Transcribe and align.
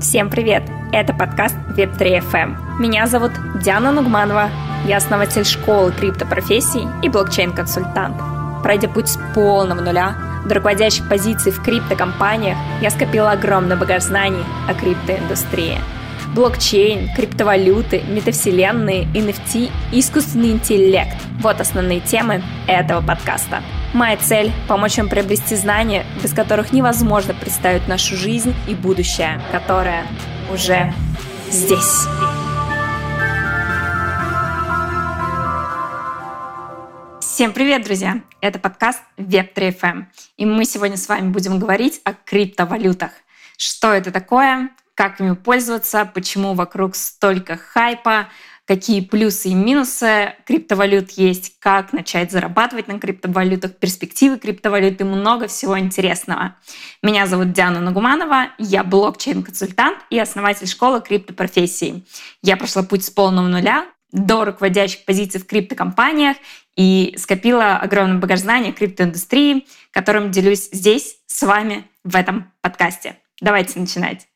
Всем 0.00 0.30
привет! 0.30 0.62
Это 0.92 1.12
подкаст 1.12 1.54
Web3 1.76 2.22
FM. 2.32 2.80
Меня 2.80 3.06
зовут 3.06 3.32
Диана 3.62 3.92
Нугманова. 3.92 4.48
Я 4.86 4.96
основатель 4.96 5.44
школы 5.44 5.92
криптопрофессий 5.92 6.88
и 7.02 7.10
блокчейн-консультант. 7.10 8.62
Пройдя 8.62 8.88
путь 8.88 9.08
с 9.08 9.18
полного 9.34 9.82
нуля 9.82 10.14
до 10.46 10.54
руководящих 10.54 11.06
позиций 11.06 11.52
в 11.52 11.62
криптокомпаниях, 11.62 12.56
я 12.80 12.88
скопила 12.88 13.32
огромный 13.32 13.76
багаж 13.76 14.04
знаний 14.04 14.42
о 14.66 14.72
криптоиндустрии. 14.72 15.78
Блокчейн, 16.34 17.14
криптовалюты, 17.14 18.02
метавселенные, 18.08 19.04
NFT 19.12 19.70
и 19.92 20.00
искусственный 20.00 20.52
интеллект– 20.52 21.16
вот 21.40 21.60
основные 21.60 22.00
темы 22.00 22.42
этого 22.66 23.02
подкаста– 23.02 23.62
Моя 23.92 24.16
цель– 24.16 24.52
помочь 24.68 24.98
вам 24.98 25.08
приобрести 25.08 25.56
знания, 25.56 26.06
без 26.22 26.32
которых 26.32 26.72
невозможно 26.72 27.34
представить 27.34 27.88
нашу 27.88 28.16
жизнь 28.16 28.54
и 28.68 28.74
будущее, 28.76 29.42
которое 29.50 30.06
уже 30.52 30.94
здесь. 31.50 32.06
Всем 37.20 37.52
привет, 37.52 37.82
друзья! 37.82 38.20
Это 38.40 38.60
подкаст 38.60 39.02
Web3FM. 39.16 40.04
И 40.36 40.46
мы 40.46 40.64
сегодня 40.66 40.96
с 40.96 41.08
вами 41.08 41.30
будем 41.30 41.58
говорить 41.58 42.00
о 42.04 42.12
криптовалютах. 42.12 43.10
Что 43.56 43.92
это 43.92 44.12
такое, 44.12 44.70
как 44.94 45.20
ими 45.20 45.34
пользоваться, 45.34 46.04
почему 46.04 46.54
вокруг 46.54 46.94
столько 46.94 47.56
хайпа, 47.56 48.28
какие 48.70 49.00
плюсы 49.00 49.48
и 49.48 49.54
минусы 49.54 50.34
криптовалют 50.46 51.10
есть, 51.10 51.58
как 51.58 51.92
начать 51.92 52.30
зарабатывать 52.30 52.86
на 52.86 53.00
криптовалютах, 53.00 53.74
перспективы 53.74 54.38
криптовалюты, 54.38 55.04
много 55.04 55.48
всего 55.48 55.76
интересного. 55.76 56.54
Меня 57.02 57.26
зовут 57.26 57.50
Диана 57.52 57.80
Нагуманова, 57.80 58.50
я 58.58 58.84
блокчейн-консультант 58.84 59.98
и 60.10 60.20
основатель 60.20 60.68
школы 60.68 61.00
криптопрофессий. 61.00 62.06
Я 62.42 62.56
прошла 62.56 62.84
путь 62.84 63.04
с 63.04 63.10
полного 63.10 63.48
нуля 63.48 63.86
до 64.12 64.44
руководящих 64.44 65.04
позиций 65.04 65.40
в 65.40 65.46
криптокомпаниях 65.46 66.36
и 66.76 67.16
скопила 67.18 67.76
огромный 67.76 68.20
багаж 68.20 68.38
знаний 68.38 68.72
криптоиндустрии, 68.72 69.66
которым 69.90 70.30
делюсь 70.30 70.68
здесь 70.70 71.16
с 71.26 71.42
вами 71.42 71.88
в 72.04 72.14
этом 72.14 72.52
подкасте. 72.60 73.16
Давайте 73.40 73.80
начинать. 73.80 74.29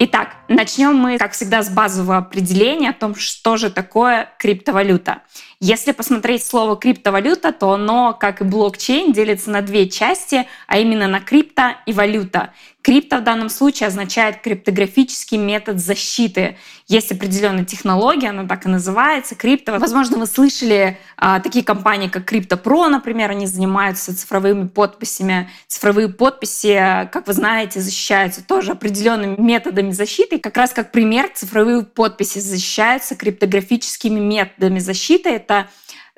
Итак, 0.00 0.36
начнем 0.46 0.94
мы, 0.94 1.18
как 1.18 1.32
всегда, 1.32 1.60
с 1.60 1.70
базового 1.70 2.18
определения 2.18 2.90
о 2.90 2.92
том, 2.92 3.16
что 3.16 3.56
же 3.56 3.68
такое 3.68 4.32
криптовалюта. 4.38 5.22
Если 5.60 5.90
посмотреть 5.90 6.44
слово 6.44 6.76
криптовалюта, 6.76 7.52
то 7.52 7.72
оно, 7.72 8.14
как 8.14 8.40
и 8.40 8.44
блокчейн, 8.44 9.12
делится 9.12 9.50
на 9.50 9.60
две 9.60 9.88
части, 9.88 10.46
а 10.68 10.78
именно 10.78 11.08
на 11.08 11.18
крипто 11.18 11.74
и 11.84 11.92
валюта. 11.92 12.52
Крипто 12.80 13.18
в 13.18 13.22
данном 13.24 13.50
случае 13.50 13.88
означает 13.88 14.40
криптографический 14.40 15.36
метод 15.36 15.80
защиты. 15.80 16.56
Есть 16.86 17.12
определенная 17.12 17.64
технология, 17.64 18.30
она 18.30 18.46
так 18.46 18.64
и 18.64 18.68
называется, 18.68 19.34
крипто. 19.34 19.78
Возможно, 19.78 20.16
вы 20.16 20.26
слышали 20.26 20.96
а, 21.16 21.40
такие 21.40 21.62
компании, 21.64 22.08
как 22.08 22.32
CryptoPro, 22.32 22.88
например, 22.88 23.30
они 23.30 23.46
занимаются 23.46 24.16
цифровыми 24.16 24.68
подписями. 24.68 25.50
Цифровые 25.66 26.08
подписи, 26.08 27.08
как 27.12 27.26
вы 27.26 27.34
знаете, 27.34 27.80
защищаются 27.80 28.42
тоже 28.42 28.72
определенными 28.72 29.34
методами 29.38 29.90
защиты. 29.90 30.38
Как 30.38 30.56
раз 30.56 30.72
как 30.72 30.92
пример, 30.92 31.30
цифровые 31.34 31.82
подписи 31.82 32.38
защищаются 32.38 33.16
криптографическими 33.16 34.20
методами 34.20 34.78
защиты. 34.78 35.40
Это 35.48 35.68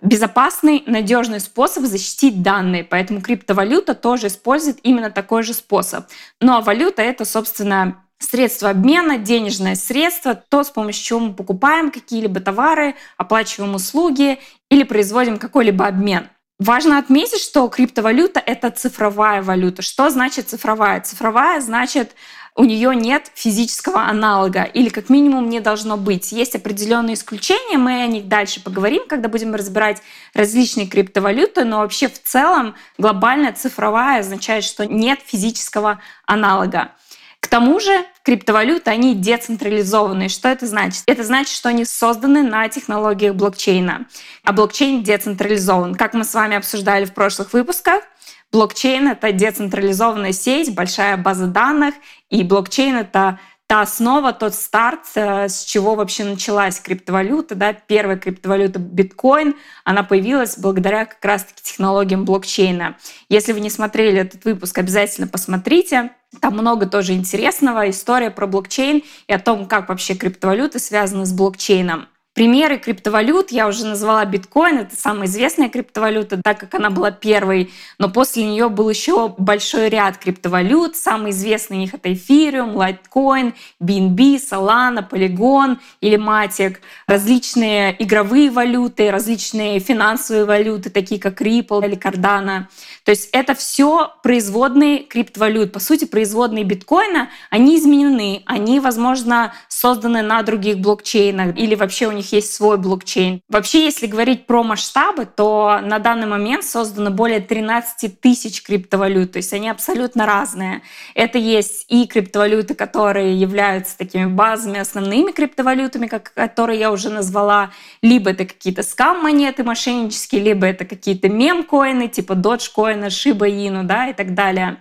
безопасный, 0.03 0.83
надежный 0.86 1.39
способ 1.39 1.84
защитить 1.84 2.42
данные. 2.42 2.83
Поэтому 2.83 3.20
криптовалюта 3.20 3.95
тоже 3.95 4.27
использует 4.27 4.78
именно 4.83 5.11
такой 5.11 5.45
же 5.45 5.55
способ. 5.55 6.06
Ну 6.41 6.55
а 6.55 6.61
валюта— 6.61 7.03
это, 7.03 7.25
собственно, 7.25 8.03
средство 8.19 8.70
обмена, 8.70 9.19
денежное 9.19 9.77
средство, 9.77 10.35
то, 10.35 10.64
с 10.64 10.70
помощью 10.70 11.05
чего 11.05 11.20
мы 11.20 11.33
покупаем 11.33 11.92
какие-либо 11.92 12.41
товары, 12.41 12.96
оплачиваем 13.17 13.77
услуги 13.77 14.41
или 14.68 14.83
производим 14.83 15.39
какой-либо 15.39 15.86
обмен. 15.86 16.29
Важно 16.58 16.98
отметить, 16.98 17.41
что 17.41 17.68
криптовалюта— 17.68 18.41
это 18.47 18.70
цифровая 18.70 19.42
валюта. 19.42 19.80
Что 19.80 20.11
значит 20.11 20.51
цифровая? 20.51 21.01
Цифровая 21.01 21.61
значит 21.61 22.14
у 22.56 22.64
нее 22.64 22.94
нет 22.94 23.30
физического 23.34 24.02
аналога, 24.02 24.64
или 24.64 24.88
как 24.88 25.08
минимум 25.08 25.48
не 25.48 25.61
должно 25.61 25.96
быть. 25.96 26.33
Есть 26.33 26.55
определенные 26.55 27.14
исключения, 27.14 27.78
мы 27.78 28.02
о 28.02 28.06
них 28.06 28.28
дальше 28.28 28.62
поговорим, 28.62 29.05
когда 29.08 29.28
будем 29.28 29.55
разбирать 29.55 30.02
различные 30.34 30.86
криптовалюты, 30.86 31.64
но 31.64 31.78
вообще 31.78 32.08
в 32.08 32.22
целом 32.22 32.74
глобальная 32.98 33.52
цифровая 33.52 34.20
означает, 34.20 34.64
что 34.64 34.86
нет 34.86 35.20
физического 35.24 36.00
аналога. 36.27 36.92
К 37.40 37.48
тому 37.48 37.80
же 37.80 38.05
криптовалюты, 38.22 38.90
они 38.90 39.14
децентрализованные. 39.14 40.28
Что 40.28 40.48
это 40.48 40.67
значит? 40.67 41.02
Это 41.06 41.24
значит, 41.24 41.55
что 41.55 41.70
они 41.70 41.86
созданы 41.86 42.42
на 42.42 42.68
технологиях 42.68 43.34
блокчейна. 43.34 44.06
А 44.44 44.52
блокчейн 44.52 45.02
децентрализован. 45.02 45.94
Как 45.94 46.12
мы 46.12 46.24
с 46.24 46.34
вами 46.34 46.56
обсуждали 46.56 47.06
в 47.06 47.14
прошлых 47.14 47.55
выпусках, 47.55 48.05
Блокчейн— 48.52 49.08
это 49.12 49.30
децентрализованная 49.33 50.33
сеть, 50.33 50.74
большая 50.74 51.16
база 51.16 51.46
данных, 51.46 51.94
и 52.30 52.42
блокчейн— 52.42 52.96
это 52.98 53.38
та 53.70 53.83
основа, 53.83 54.33
тот 54.33 54.56
старт, 54.56 55.02
э, 55.14 55.48
с 55.48 55.62
чего 55.62 55.94
вообще 55.94 56.24
началась 56.24 56.80
криптовалюта. 56.80 57.55
Да? 57.55 57.72
Первая 57.72 58.16
криптовалюта 58.16 58.80
биткоин, 58.80 59.55
она 59.84 60.02
появилась 60.02 60.58
благодаря 60.58 61.05
как 61.05 61.24
раз-таки 61.24 61.62
технологиям 61.62 62.24
блокчейна. 62.24 62.96
Если 63.28 63.52
вы 63.52 63.61
не 63.61 63.70
смотрели 63.70 64.22
этот 64.22 64.44
выпуск, 64.44 64.77
обязательно 64.78 65.28
посмотрите. 65.28 66.11
Там 66.40 66.55
много 66.55 66.86
тоже 66.86 67.12
интересного, 67.12 67.88
история 67.88 68.32
про 68.32 68.48
блокчейн 68.48 69.05
и 69.28 69.32
о 69.32 69.38
том, 69.38 69.67
как 69.67 69.88
вообще 69.88 70.17
криптовалюты 70.17 70.80
связаны 70.80 71.24
с 71.24 71.32
блокчейном. 71.32 72.08
Примеры 72.33 72.79
криптовалют 72.79 73.51
я 73.51 73.67
уже 73.67 73.85
назвала 73.85 74.24
биткоин, 74.24 74.79
это 74.79 74.95
самая 74.95 75.27
известная 75.27 75.68
криптовалюта, 75.68 76.41
так 76.41 76.61
как 76.61 76.73
она 76.77 76.89
была 76.89 77.11
первой, 77.11 77.73
но 77.98 78.08
после 78.08 78.45
нее 78.45 78.68
был 78.68 78.89
еще 78.89 79.35
большой 79.36 79.89
ряд 79.89 80.17
криптовалют. 80.17 80.95
Самые 80.95 81.33
известные 81.33 81.79
у 81.79 81.80
них 81.80 81.92
это 81.92 82.13
эфириум, 82.13 82.77
лайткоин, 82.77 83.55
BNB, 83.83 84.36
Solana, 84.36 85.08
Polygon 85.11 85.79
или 86.01 86.17
Matic, 86.17 86.77
различные 87.08 87.96
игровые 88.01 88.48
валюты, 88.51 89.11
различные 89.11 89.80
финансовые 89.80 90.45
валюты, 90.45 90.89
такие 90.89 91.20
как 91.20 91.42
Ripple 91.42 91.85
или 91.85 91.98
Cardano. 91.98 92.67
То 93.05 93.11
есть 93.11 93.29
это 93.33 93.57
все 93.57 94.12
производные 94.23 95.01
криптовалют. 95.01 95.73
По 95.73 95.80
сути, 95.80 96.05
производные 96.05 96.62
биткоина, 96.62 97.29
они 97.51 97.77
изменены, 97.77 98.45
они, 98.47 98.79
возможно, 98.79 99.52
созданы 99.67 100.23
на 100.23 100.41
других 100.45 100.79
блокчейнах 100.79 101.57
или 101.58 101.74
вообще 101.74 102.07
у 102.07 102.12
них 102.12 102.20
есть 102.29 102.55
свой 102.55 102.79
блокчейн. 102.79 103.41
Вообще, 103.48 103.85
если 103.85 104.07
говорить 104.07 104.47
про 104.47 104.63
масштабы, 104.63 105.27
то 105.27 105.81
на 105.83 105.98
данный 105.98 106.27
момент 106.27 106.64
создано 106.64 107.11
более 107.11 107.41
13 107.41 108.20
тысяч 108.20 108.63
криптовалют, 108.63 109.33
то 109.33 109.39
есть 109.39 109.53
они 109.53 109.69
абсолютно 109.69 110.27
разные. 110.27 110.83
Это 111.14 111.39
есть 111.39 111.86
и 111.89 112.07
криптовалюты, 112.07 112.75
которые 112.75 113.39
являются 113.39 113.97
такими 113.97 114.27
базами, 114.27 114.79
основными 114.79 115.33
криптовалютами, 115.33 116.07
как, 116.07 116.33
которые 116.35 116.79
я 116.79 116.92
уже 116.92 117.11
назвала, 117.11 117.70
либо 118.03 118.30
это 118.30 118.45
какие-то 118.45 118.83
скам-монеты 118.83 119.64
мошеннические, 119.64 120.42
либо 120.42 120.67
это 120.67 120.85
какие-то 120.85 121.29
мем-коины, 121.29 122.09
типа 122.09 122.33
Dogecoin, 122.35 123.07
Shiba 123.07 123.48
Inu, 123.48 123.83
да, 123.85 124.09
и 124.09 124.13
так 124.13 124.35
далее. 124.35 124.80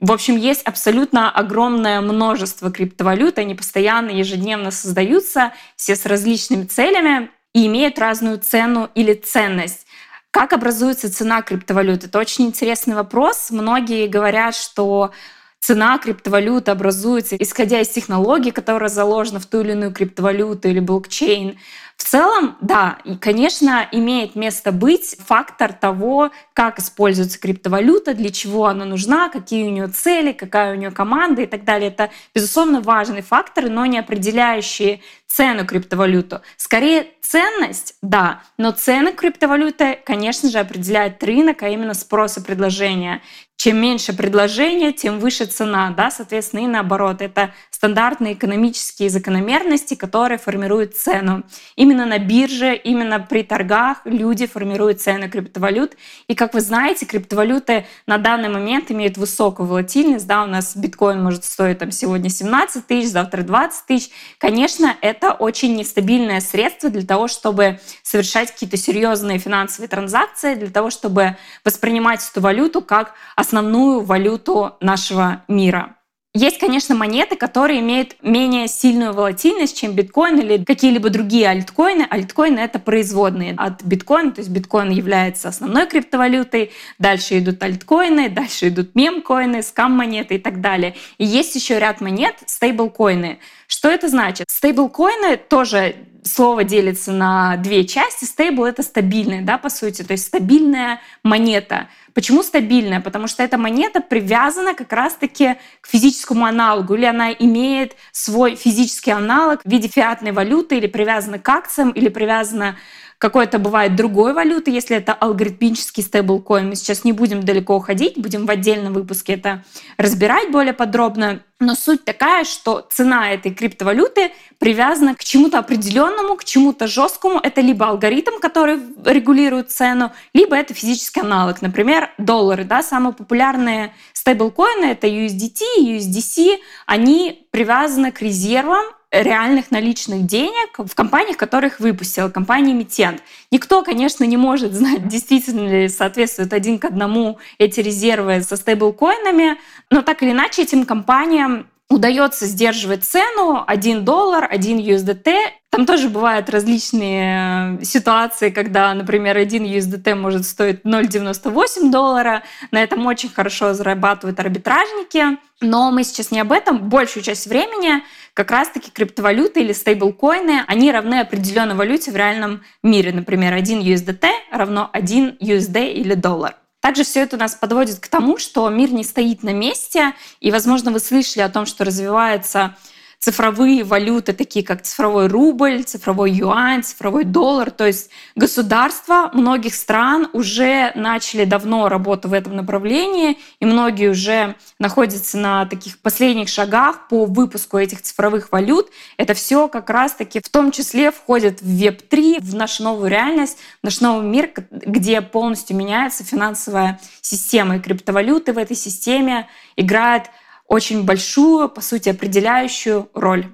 В 0.00 0.12
общем, 0.12 0.36
есть 0.36 0.62
абсолютно 0.62 1.28
огромное 1.30 2.00
множество 2.00 2.70
криптовалют, 2.70 3.38
они 3.38 3.54
постоянно, 3.56 4.10
ежедневно 4.10 4.70
создаются, 4.70 5.52
все 5.74 5.96
с 5.96 6.06
различными 6.06 6.64
целями 6.64 7.30
и 7.52 7.66
имеют 7.66 7.98
разную 7.98 8.38
цену 8.38 8.88
или 8.94 9.14
ценность. 9.14 9.86
Как 10.30 10.52
образуется 10.52 11.12
цена 11.12 11.42
криптовалют? 11.42 12.04
Это 12.04 12.18
очень 12.18 12.46
интересный 12.46 12.94
вопрос. 12.94 13.50
Многие 13.50 14.06
говорят, 14.06 14.54
что 14.54 15.10
цена 15.60 15.98
криптовалюты 15.98 16.70
образуется 16.70 17.36
исходя 17.36 17.80
из 17.80 17.88
технологии, 17.88 18.50
которая 18.50 18.88
заложена 18.88 19.40
в 19.40 19.46
ту 19.46 19.60
или 19.60 19.72
иную 19.72 19.92
криптовалюту 19.92 20.68
или 20.68 20.80
блокчейн. 20.80 21.58
В 21.96 22.04
целом, 22.04 22.56
да, 22.60 22.98
и, 23.04 23.16
конечно, 23.16 23.86
имеет 23.90 24.36
место 24.36 24.70
быть 24.70 25.16
фактор 25.18 25.72
того, 25.72 26.30
как 26.54 26.78
используется 26.78 27.40
криптовалюта, 27.40 28.14
для 28.14 28.30
чего 28.30 28.66
она 28.66 28.84
нужна, 28.84 29.28
какие 29.28 29.66
у 29.66 29.70
нее 29.70 29.88
цели, 29.88 30.32
какая 30.32 30.72
у 30.72 30.76
нее 30.76 30.92
команда 30.92 31.42
и 31.42 31.46
так 31.46 31.64
далее. 31.64 31.90
Это, 31.90 32.10
безусловно, 32.32 32.80
важный 32.80 33.20
фактор, 33.20 33.68
но 33.68 33.84
не 33.84 33.98
определяющие 33.98 35.00
цену 35.26 35.66
криптовалюту. 35.66 36.40
Скорее, 36.56 37.08
ценность, 37.20 37.96
да, 38.00 38.42
но 38.56 38.70
цены 38.70 39.12
криптовалюты, 39.12 39.98
конечно 40.04 40.50
же, 40.50 40.58
определяет 40.58 41.22
рынок, 41.22 41.62
а 41.62 41.68
именно 41.68 41.94
спрос 41.94 42.38
и 42.38 42.40
предложение. 42.40 43.22
Чем 43.58 43.78
меньше 43.78 44.12
предложения, 44.12 44.92
тем 44.92 45.18
выше 45.18 45.44
цена, 45.44 45.90
да, 45.90 46.12
соответственно, 46.12 46.60
и 46.60 46.68
наоборот. 46.68 47.20
Это 47.20 47.52
стандартные 47.78 48.32
экономические 48.32 49.08
закономерности, 49.08 49.94
которые 49.94 50.36
формируют 50.36 50.96
цену. 50.96 51.44
Именно 51.76 52.06
на 52.06 52.18
бирже, 52.18 52.74
именно 52.74 53.20
при 53.20 53.44
торгах 53.44 53.98
люди 54.04 54.46
формируют 54.48 55.00
цены 55.00 55.30
криптовалют. 55.30 55.92
И, 56.26 56.34
как 56.34 56.54
вы 56.54 56.60
знаете, 56.60 57.06
криптовалюты 57.06 57.86
на 58.04 58.18
данный 58.18 58.48
момент 58.48 58.90
имеют 58.90 59.16
высокую 59.16 59.68
волатильность. 59.68 60.26
Да, 60.26 60.42
у 60.42 60.46
нас 60.48 60.76
биткоин 60.76 61.22
может 61.22 61.44
стоить 61.44 61.78
там, 61.78 61.92
сегодня 61.92 62.30
17 62.30 62.84
тысяч, 62.84 63.10
завтра 63.10 63.42
20 63.42 63.86
тысяч. 63.86 64.10
Конечно, 64.38 64.96
это 65.00 65.30
очень 65.30 65.76
нестабильное 65.76 66.40
средство 66.40 66.90
для 66.90 67.06
того, 67.06 67.28
чтобы 67.28 67.78
совершать 68.02 68.50
какие-то 68.50 68.76
серьезные 68.76 69.38
финансовые 69.38 69.88
транзакции, 69.88 70.56
для 70.56 70.70
того, 70.70 70.90
чтобы 70.90 71.36
воспринимать 71.64 72.28
эту 72.28 72.40
валюту 72.40 72.82
как 72.82 73.14
основную 73.36 74.00
валюту 74.00 74.76
нашего 74.80 75.44
мира. 75.46 75.94
Есть, 76.34 76.58
конечно, 76.58 76.94
монеты, 76.94 77.36
которые 77.36 77.80
имеют 77.80 78.16
менее 78.22 78.68
сильную 78.68 79.14
волатильность, 79.14 79.78
чем 79.78 79.94
биткоин 79.94 80.38
или 80.38 80.62
какие-либо 80.62 81.08
другие 81.08 81.48
альткоины. 81.48 82.06
Альткоины— 82.08 82.58
это 82.60 82.78
производные 82.78 83.54
от 83.56 83.82
биткоина, 83.82 84.32
то 84.32 84.40
есть 84.40 84.50
биткоин 84.50 84.90
является 84.90 85.48
основной 85.48 85.86
криптовалютой, 85.86 86.70
дальше 86.98 87.38
идут 87.38 87.62
альткоины, 87.62 88.28
дальше 88.28 88.68
идут 88.68 88.94
мемкоины, 88.94 89.62
скам-монеты 89.62 90.34
и 90.34 90.38
так 90.38 90.60
далее. 90.60 90.94
И 91.16 91.24
есть 91.24 91.54
еще 91.54 91.78
ряд 91.78 92.02
монет— 92.02 92.34
стейблкоины. 92.46 93.38
Что 93.66 93.88
это 93.88 94.08
значит? 94.08 94.50
Стейблкоины 94.50 95.38
тоже 95.38 95.96
слово 96.28 96.64
делится 96.64 97.12
на 97.12 97.56
две 97.56 97.84
части. 97.84 98.24
Стейбл— 98.24 98.64
это 98.66 98.82
стабильная, 98.82 99.42
да, 99.42 99.58
по 99.58 99.68
сути, 99.68 100.02
то 100.02 100.12
есть 100.12 100.26
стабильная 100.26 101.00
монета. 101.22 101.88
Почему 102.14 102.42
стабильная? 102.42 103.00
Потому 103.00 103.26
что 103.26 103.42
эта 103.42 103.58
монета 103.58 104.00
привязана 104.00 104.74
как 104.74 104.92
раз-таки 104.92 105.56
к 105.80 105.86
физическому 105.86 106.44
аналогу, 106.44 106.94
или 106.94 107.04
она 107.04 107.32
имеет 107.32 107.94
свой 108.12 108.56
физический 108.56 109.12
аналог 109.12 109.62
в 109.62 109.70
виде 109.70 109.88
фиатной 109.88 110.32
валюты, 110.32 110.78
или 110.78 110.86
привязана 110.86 111.38
к 111.38 111.48
акциям, 111.48 111.90
или 111.90 112.08
привязана 112.08 112.76
какой-то 113.18 113.58
бывает 113.58 113.96
другой 113.96 114.32
валюты, 114.32 114.70
если 114.70 114.96
это 114.96 115.12
алгоритмический 115.12 116.02
стейблкоин. 116.02 116.68
Мы 116.68 116.76
сейчас 116.76 117.04
не 117.04 117.12
будем 117.12 117.42
далеко 117.42 117.76
уходить, 117.76 118.16
будем 118.16 118.46
в 118.46 118.50
отдельном 118.50 118.94
выпуске 118.94 119.34
это 119.34 119.64
разбирать 119.96 120.50
более 120.50 120.72
подробно. 120.72 121.42
Но 121.60 121.74
суть 121.74 122.04
такая, 122.04 122.44
что 122.44 122.86
цена 122.88 123.32
этой 123.32 123.52
криптовалюты 123.52 124.30
привязана 124.58 125.16
к 125.16 125.24
чему-то 125.24 125.58
определенному, 125.58 126.36
к 126.36 126.44
чему-то 126.44 126.86
жесткому. 126.86 127.40
Это 127.40 127.60
либо 127.60 127.88
алгоритм, 127.88 128.38
который 128.40 128.80
регулирует 129.04 129.72
цену, 129.72 130.12
либо 130.32 130.54
это 130.54 130.72
физический 130.72 131.20
аналог. 131.20 131.60
Например, 131.60 132.10
доллары. 132.16 132.62
Да, 132.62 132.84
самые 132.84 133.12
популярные 133.12 133.92
стейблкоины— 134.12 134.84
это 134.92 135.08
USDT, 135.08 135.62
USDC. 135.80 136.58
Они 136.86 137.48
привязаны 137.50 138.12
к 138.12 138.22
резервам 138.22 138.84
реальных 139.10 139.70
наличных 139.70 140.26
денег 140.26 140.78
в 140.78 140.94
компаниях, 140.94 141.36
которых 141.36 141.80
выпустила 141.80 142.28
компания 142.28 142.72
эмитент. 142.72 143.22
Никто, 143.50 143.82
конечно, 143.82 144.24
не 144.24 144.36
может 144.36 144.74
знать, 144.74 145.08
действительно 145.08 145.68
ли 145.68 145.88
соответствуют 145.88 146.52
один 146.52 146.78
к 146.78 146.84
одному 146.84 147.38
эти 147.58 147.80
резервы 147.80 148.42
со 148.42 148.56
стейблкоинами, 148.56 149.56
но 149.90 150.02
так 150.02 150.22
или 150.22 150.32
иначе 150.32 150.62
этим 150.62 150.84
компаниям 150.84 151.66
удается 151.90 152.46
сдерживать 152.46 153.04
цену 153.04 153.64
1 153.66 154.04
доллар, 154.04 154.46
1 154.50 154.78
USDT. 154.78 155.34
Там 155.70 155.86
тоже 155.86 156.08
бывают 156.08 156.48
различные 156.50 157.78
э, 157.80 157.84
ситуации, 157.84 158.50
когда, 158.50 158.92
например, 158.94 159.36
1 159.36 159.64
USDT 159.64 160.14
может 160.14 160.44
стоить 160.44 160.82
0,98 160.82 161.90
доллара. 161.90 162.42
На 162.70 162.82
этом 162.82 163.06
очень 163.06 163.30
хорошо 163.30 163.74
зарабатывают 163.74 164.38
арбитражники. 164.38 165.38
Но 165.60 165.90
мы 165.90 166.04
сейчас 166.04 166.30
не 166.30 166.40
об 166.40 166.52
этом. 166.52 166.88
Большую 166.88 167.22
часть 167.22 167.46
времени 167.46 168.02
как 168.34 168.50
раз-таки 168.50 168.90
криптовалюты 168.90 169.60
или 169.60 169.72
стейблкоины, 169.72 170.62
они 170.68 170.92
равны 170.92 171.20
определенной 171.20 171.74
валюте 171.74 172.12
в 172.12 172.16
реальном 172.16 172.62
мире. 172.82 173.12
Например, 173.12 173.54
1 173.54 173.80
USDT 173.80 174.28
равно 174.52 174.88
1 174.92 175.38
USD 175.40 175.92
или 175.92 176.14
доллар. 176.14 176.54
Также 176.80 177.04
все 177.04 177.20
это 177.20 177.36
нас 177.36 177.54
подводит 177.54 177.98
к 177.98 178.08
тому, 178.08 178.38
что 178.38 178.68
мир 178.68 178.92
не 178.92 179.04
стоит 179.04 179.42
на 179.42 179.52
месте, 179.52 180.14
и, 180.40 180.50
возможно, 180.50 180.92
вы 180.92 181.00
слышали 181.00 181.42
о 181.42 181.48
том, 181.48 181.66
что 181.66 181.84
развивается 181.84 182.76
цифровые 183.18 183.82
валюты, 183.82 184.32
такие 184.32 184.64
как 184.64 184.82
цифровой 184.82 185.26
рубль, 185.26 185.82
цифровой 185.82 186.30
юань, 186.30 186.82
цифровой 186.84 187.24
доллар. 187.24 187.70
То 187.70 187.86
есть 187.86 188.10
государства 188.36 189.30
многих 189.34 189.74
стран 189.74 190.28
уже 190.32 190.92
начали 190.94 191.44
давно 191.44 191.88
работу 191.88 192.28
в 192.28 192.32
этом 192.32 192.54
направлении, 192.54 193.38
и 193.58 193.66
многие 193.66 194.10
уже 194.10 194.54
находятся 194.78 195.36
на 195.36 195.66
таких 195.66 195.98
последних 195.98 196.48
шагах 196.48 197.08
по 197.08 197.24
выпуску 197.24 197.76
этих 197.76 198.02
цифровых 198.02 198.52
валют. 198.52 198.88
Это 199.16 199.34
все 199.34 199.66
как 199.68 199.90
раз-таки 199.90 200.40
в 200.40 200.48
том 200.48 200.70
числе 200.70 201.10
входит 201.10 201.60
в 201.60 201.66
Web3, 201.66 202.40
в 202.40 202.54
нашу 202.54 202.84
новую 202.84 203.10
реальность, 203.10 203.58
в 203.82 203.84
наш 203.84 204.00
новый 204.00 204.26
мир, 204.26 204.52
где 204.70 205.20
полностью 205.20 205.76
меняется 205.76 206.22
финансовая 206.22 207.00
система. 207.20 207.76
И 207.76 207.80
криптовалюты 207.80 208.52
в 208.52 208.58
этой 208.58 208.76
системе 208.76 209.48
играют 209.76 210.30
очень 210.68 211.04
большую, 211.04 211.68
по 211.68 211.80
сути, 211.80 212.10
определяющую 212.10 213.08
роль. 213.14 213.46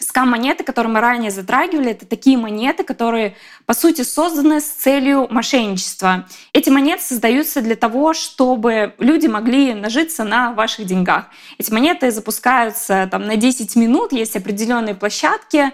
Скам-монеты, 0.00 0.62
которые 0.62 0.92
мы 0.92 1.00
ранее 1.00 1.32
затрагивали, 1.32 1.90
это 1.90 2.06
такие 2.06 2.38
монеты, 2.38 2.84
которые, 2.84 3.34
по 3.66 3.74
сути, 3.74 4.02
созданы 4.02 4.60
с 4.60 4.66
целью 4.66 5.26
мошенничества. 5.28 6.28
Эти 6.52 6.70
монеты 6.70 7.02
создаются 7.02 7.62
для 7.62 7.74
того, 7.74 8.14
чтобы 8.14 8.94
люди 8.98 9.26
могли 9.26 9.74
нажиться 9.74 10.22
на 10.22 10.52
ваших 10.52 10.86
деньгах. 10.86 11.24
Эти 11.58 11.72
монеты 11.72 12.12
запускаются 12.12 13.08
там, 13.10 13.26
на 13.26 13.34
10 13.34 13.74
минут, 13.74 14.12
есть 14.12 14.36
определенные 14.36 14.94
площадки, 14.94 15.72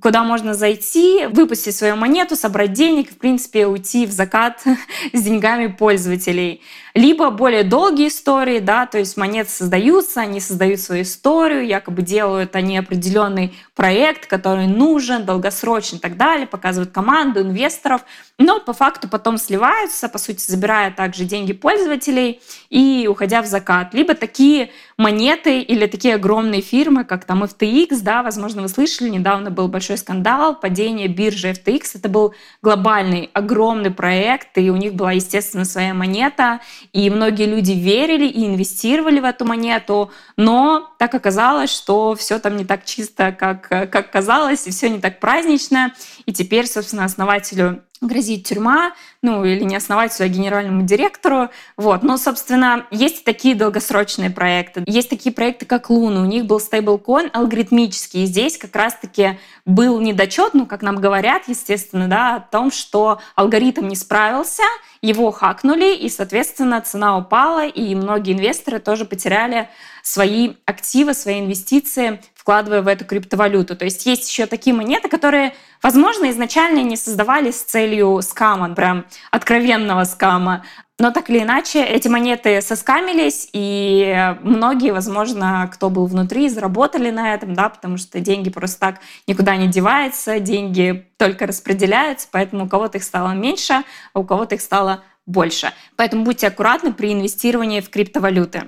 куда 0.00 0.24
можно 0.24 0.54
зайти, 0.54 1.26
выпустить 1.26 1.76
свою 1.76 1.96
монету, 1.96 2.36
собрать 2.36 2.72
денег, 2.72 3.10
в 3.10 3.18
принципе, 3.18 3.66
уйти 3.66 4.06
в 4.06 4.12
закат 4.12 4.62
с 5.12 5.22
деньгами 5.22 5.66
пользователей. 5.66 6.62
Либо 6.94 7.30
более 7.30 7.64
долгие 7.64 8.08
истории, 8.08 8.60
да, 8.60 8.86
то 8.86 8.98
есть 8.98 9.16
монеты 9.16 9.50
создаются, 9.50 10.20
они 10.20 10.40
создают 10.40 10.80
свою 10.80 11.02
историю, 11.02 11.66
якобы 11.66 12.02
делают 12.02 12.56
они 12.56 12.78
определенный 12.78 13.52
проект, 13.74 14.26
который 14.26 14.68
нужен, 14.68 15.24
долгосрочный 15.24 15.98
и 15.98 16.00
так 16.00 16.16
далее, 16.16 16.46
показывают 16.46 16.92
команду, 16.92 17.40
инвесторов, 17.40 18.02
но 18.38 18.60
по 18.60 18.72
факту 18.72 19.08
потом 19.08 19.38
сливаются, 19.38 20.08
по 20.08 20.18
сути, 20.18 20.48
забирая 20.48 20.92
также 20.92 21.24
деньги 21.24 21.52
пользователей 21.52 22.40
и 22.70 23.06
уходя 23.10 23.42
в 23.42 23.46
закат. 23.46 23.92
Либо 23.92 24.14
такие 24.14 24.70
монеты 24.96 25.60
или 25.60 25.86
такие 25.86 26.14
огромные 26.14 26.60
фирмы, 26.60 27.04
как 27.04 27.24
там 27.24 27.44
FTX, 27.44 28.00
да, 28.02 28.22
возможно, 28.22 28.62
вы 28.62 28.68
слышали, 28.68 29.08
недавно 29.08 29.50
был 29.50 29.68
большой 29.68 29.98
скандал, 29.98 30.58
падение 30.58 31.08
биржи 31.08 31.50
FTX, 31.50 31.82
это 31.94 32.08
был 32.08 32.34
глобальный, 32.62 33.30
огромный 33.32 33.90
проект, 33.90 34.56
и 34.58 34.70
у 34.70 34.76
них 34.76 34.94
была, 34.94 35.12
естественно, 35.12 35.64
своя 35.64 35.94
монета, 35.94 36.60
и 36.92 37.10
многие 37.10 37.46
люди 37.46 37.72
верили 37.72 38.26
и 38.26 38.46
инвестировали 38.46 39.20
в 39.20 39.24
эту 39.24 39.44
монету, 39.44 40.10
но 40.36 40.94
так 40.98 41.14
оказалось, 41.14 41.70
что 41.70 42.14
все 42.14 42.38
там 42.38 42.56
не 42.56 42.64
так 42.64 42.84
чисто, 42.84 43.32
как, 43.32 43.68
как 43.68 44.10
казалось, 44.10 44.66
и 44.66 44.70
все 44.70 44.88
не 44.88 45.00
так 45.00 45.20
празднично. 45.20 45.92
И 46.26 46.32
теперь, 46.32 46.66
собственно, 46.66 47.04
основателю 47.04 47.82
грозит 48.06 48.46
тюрьма, 48.46 48.92
ну 49.22 49.44
или 49.44 49.64
не 49.64 49.76
основателю, 49.76 50.26
а 50.26 50.28
генеральному 50.28 50.82
директору. 50.82 51.50
Вот. 51.76 52.02
Но, 52.02 52.16
собственно, 52.16 52.86
есть 52.90 53.24
такие 53.24 53.54
долгосрочные 53.54 54.30
проекты. 54.30 54.82
Есть 54.86 55.10
такие 55.10 55.34
проекты, 55.34 55.66
как 55.66 55.90
Луна. 55.90 56.22
У 56.22 56.26
них 56.26 56.46
был 56.46 56.60
стейблкоин 56.60 57.30
алгоритмический. 57.32 58.24
И 58.24 58.26
здесь 58.26 58.58
как 58.58 58.74
раз-таки 58.76 59.38
был 59.64 60.00
недочет, 60.00 60.54
ну, 60.54 60.66
как 60.66 60.82
нам 60.82 60.96
говорят, 60.96 61.44
естественно, 61.48 62.08
да, 62.08 62.36
о 62.36 62.40
том, 62.40 62.70
что 62.70 63.20
алгоритм 63.34 63.88
не 63.88 63.96
справился, 63.96 64.62
его 65.00 65.30
хакнули, 65.30 65.94
и, 65.94 66.08
соответственно, 66.08 66.80
цена 66.80 67.18
упала, 67.18 67.66
и 67.66 67.94
многие 67.94 68.34
инвесторы 68.34 68.78
тоже 68.78 69.04
потеряли 69.04 69.68
свои 70.02 70.54
активы, 70.66 71.14
свои 71.14 71.40
инвестиции, 71.40 72.20
вкладывая 72.44 72.82
в 72.82 72.88
эту 72.88 73.06
криптовалюту. 73.06 73.74
То 73.74 73.86
есть 73.86 74.04
есть 74.04 74.28
еще 74.28 74.44
такие 74.44 74.76
монеты, 74.76 75.08
которые, 75.08 75.54
возможно, 75.82 76.30
изначально 76.30 76.82
не 76.82 76.94
создавались 76.94 77.56
с 77.56 77.62
целью 77.62 78.20
скама, 78.20 78.74
прям 78.74 79.06
откровенного 79.30 80.04
скама, 80.04 80.62
но 80.98 81.10
так 81.10 81.30
или 81.30 81.40
иначе, 81.40 81.82
эти 81.82 82.06
монеты 82.06 82.60
соскамились, 82.60 83.48
и 83.54 84.36
многие, 84.42 84.92
возможно, 84.92 85.68
кто 85.72 85.88
был 85.88 86.04
внутри, 86.04 86.50
заработали 86.50 87.10
на 87.10 87.32
этом, 87.32 87.54
да, 87.54 87.70
потому 87.70 87.96
что 87.96 88.20
деньги 88.20 88.50
просто 88.50 88.78
так 88.78 89.00
никуда 89.26 89.56
не 89.56 89.66
деваются, 89.66 90.38
деньги 90.38 91.06
только 91.16 91.46
распределяются, 91.46 92.28
поэтому 92.30 92.66
у 92.66 92.68
кого-то 92.68 92.98
их 92.98 93.04
стало 93.04 93.32
меньше, 93.32 93.84
а 94.12 94.20
у 94.20 94.24
кого-то 94.24 94.54
их 94.54 94.60
стало 94.60 95.02
больше. 95.24 95.72
Поэтому 95.96 96.24
будьте 96.24 96.46
аккуратны 96.46 96.92
при 96.92 97.10
инвестировании 97.14 97.80
в 97.80 97.88
криптовалюты. 97.88 98.64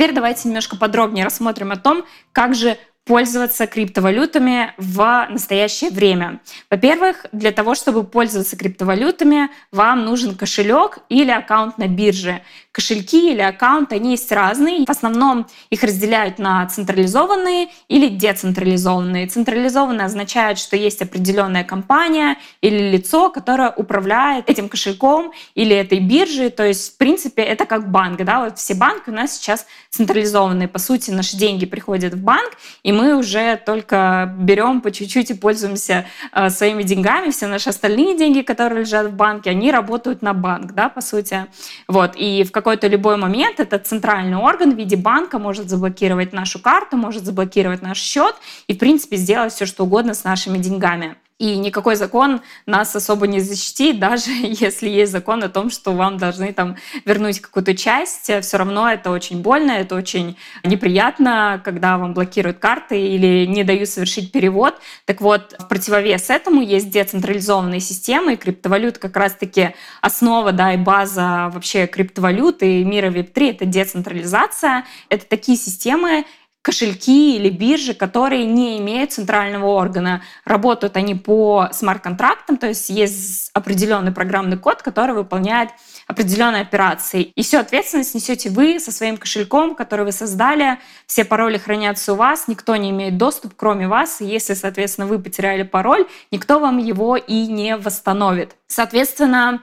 Теперь 0.00 0.14
давайте 0.14 0.48
немножко 0.48 0.76
подробнее 0.76 1.26
рассмотрим 1.26 1.72
о 1.72 1.76
том, 1.76 2.06
как 2.32 2.54
же 2.54 2.78
пользоваться 3.10 3.66
криптовалютами 3.66 4.72
в 4.76 5.26
настоящее 5.30 5.90
время? 5.90 6.40
Во-первых, 6.70 7.26
для 7.32 7.50
того, 7.50 7.74
чтобы 7.74 8.04
пользоваться 8.04 8.56
криптовалютами, 8.56 9.50
вам 9.72 10.04
нужен 10.04 10.36
кошелек 10.36 10.98
или 11.08 11.32
аккаунт 11.32 11.76
на 11.76 11.88
бирже. 11.88 12.42
Кошельки 12.70 13.32
или 13.32 13.40
аккаунты, 13.40 13.96
они 13.96 14.12
есть 14.12 14.30
разные. 14.30 14.86
В 14.86 14.90
основном 14.90 15.48
их 15.70 15.82
разделяют 15.82 16.38
на 16.38 16.64
централизованные 16.66 17.70
или 17.88 18.06
децентрализованные. 18.06 19.26
Централизованные 19.26 20.04
означает, 20.04 20.60
что 20.60 20.76
есть 20.76 21.02
определенная 21.02 21.64
компания 21.64 22.36
или 22.60 22.92
лицо, 22.92 23.28
которое 23.28 23.70
управляет 23.70 24.48
этим 24.48 24.68
кошельком 24.68 25.32
или 25.56 25.74
этой 25.74 25.98
биржей. 25.98 26.50
То 26.50 26.64
есть, 26.64 26.94
в 26.94 26.96
принципе, 26.96 27.42
это 27.42 27.66
как 27.66 27.90
банк. 27.90 28.22
Да? 28.22 28.44
Вот 28.44 28.58
все 28.58 28.74
банки 28.74 29.10
у 29.10 29.12
нас 29.12 29.36
сейчас 29.36 29.66
централизованные. 29.88 30.68
По 30.68 30.78
сути, 30.78 31.10
наши 31.10 31.36
деньги 31.36 31.66
приходят 31.66 32.14
в 32.14 32.22
банк, 32.22 32.52
и 32.84 32.92
мы 32.92 32.99
уже 33.08 33.56
только 33.56 34.34
берем 34.38 34.80
по 34.80 34.90
чуть-чуть 34.90 35.30
и 35.30 35.34
пользуемся 35.34 36.06
э, 36.32 36.50
своими 36.50 36.82
деньгами. 36.82 37.30
Все 37.30 37.46
наши 37.46 37.70
остальные 37.70 38.16
деньги, 38.16 38.42
которые 38.42 38.80
лежат 38.80 39.08
в 39.08 39.14
банке, 39.14 39.50
они 39.50 39.70
работают 39.72 40.22
на 40.22 40.34
банк, 40.34 40.72
да, 40.72 40.88
по 40.88 41.00
сути. 41.00 41.46
Вот. 41.88 42.12
И 42.16 42.44
в 42.44 42.52
какой-то 42.52 42.86
любой 42.86 43.16
момент 43.16 43.60
этот 43.60 43.86
центральный 43.86 44.36
орган 44.36 44.74
в 44.74 44.76
виде 44.76 44.96
банка 44.96 45.38
может 45.38 45.68
заблокировать 45.68 46.32
нашу 46.32 46.60
карту, 46.60 46.96
может 46.96 47.24
заблокировать 47.24 47.82
наш 47.82 47.98
счет 47.98 48.34
и, 48.66 48.74
в 48.74 48.78
принципе, 48.78 49.16
сделать 49.16 49.52
все, 49.52 49.66
что 49.66 49.84
угодно 49.84 50.14
с 50.14 50.24
нашими 50.24 50.58
деньгами. 50.58 51.16
И 51.40 51.56
никакой 51.56 51.96
закон 51.96 52.42
нас 52.66 52.94
особо 52.94 53.26
не 53.26 53.40
защитит, 53.40 53.98
даже 53.98 54.30
если 54.42 54.90
есть 54.90 55.10
закон 55.10 55.42
о 55.42 55.48
том, 55.48 55.70
что 55.70 55.92
вам 55.92 56.18
должны 56.18 56.52
там 56.52 56.76
вернуть 57.06 57.40
какую-то 57.40 57.74
часть, 57.74 58.30
все 58.42 58.56
равно 58.58 58.90
это 58.90 59.10
очень 59.10 59.40
больно, 59.40 59.72
это 59.72 59.94
очень 59.94 60.36
неприятно, 60.64 61.58
когда 61.64 61.96
вам 61.96 62.12
блокируют 62.12 62.58
карты 62.58 63.00
или 63.00 63.46
не 63.46 63.64
дают 63.64 63.88
совершить 63.88 64.32
перевод. 64.32 64.74
Так 65.06 65.22
вот, 65.22 65.54
в 65.58 65.66
противовес 65.66 66.28
этому 66.28 66.60
есть 66.60 66.90
децентрализованные 66.90 67.80
системы, 67.80 68.34
и 68.34 68.36
криптовалют 68.36 68.98
как 68.98 69.16
раз-таки 69.16 69.74
основа 70.02 70.52
да, 70.52 70.74
и 70.74 70.76
база 70.76 71.50
вообще 71.54 71.86
криптовалюты 71.86 72.82
и 72.82 72.84
мира 72.84 73.10
Web3— 73.10 73.50
это 73.52 73.64
децентрализация. 73.64 74.84
Это 75.08 75.24
такие 75.24 75.56
системы, 75.56 76.26
кошельки 76.62 77.36
или 77.36 77.48
биржи, 77.48 77.94
которые 77.94 78.44
не 78.44 78.78
имеют 78.78 79.12
центрального 79.12 79.66
органа. 79.66 80.22
Работают 80.44 80.96
они 80.96 81.14
по 81.14 81.68
смарт-контрактам, 81.72 82.58
то 82.58 82.68
есть 82.68 82.90
есть 82.90 83.50
определенный 83.54 84.12
программный 84.12 84.58
код, 84.58 84.82
который 84.82 85.14
выполняет 85.14 85.70
определенные 86.06 86.62
операции. 86.62 87.22
И 87.22 87.42
всю 87.42 87.58
ответственность 87.58 88.14
несете 88.14 88.50
вы 88.50 88.78
со 88.78 88.92
своим 88.92 89.16
кошельком, 89.16 89.74
который 89.74 90.04
вы 90.04 90.12
создали. 90.12 90.78
Все 91.06 91.24
пароли 91.24 91.56
хранятся 91.56 92.12
у 92.12 92.16
вас, 92.16 92.46
никто 92.46 92.76
не 92.76 92.90
имеет 92.90 93.16
доступ, 93.16 93.54
кроме 93.56 93.88
вас. 93.88 94.20
И 94.20 94.26
если, 94.26 94.54
соответственно, 94.54 95.06
вы 95.06 95.18
потеряли 95.18 95.62
пароль, 95.62 96.06
никто 96.30 96.58
вам 96.58 96.78
его 96.78 97.16
и 97.16 97.46
не 97.46 97.76
восстановит. 97.76 98.56
Соответственно, 98.66 99.62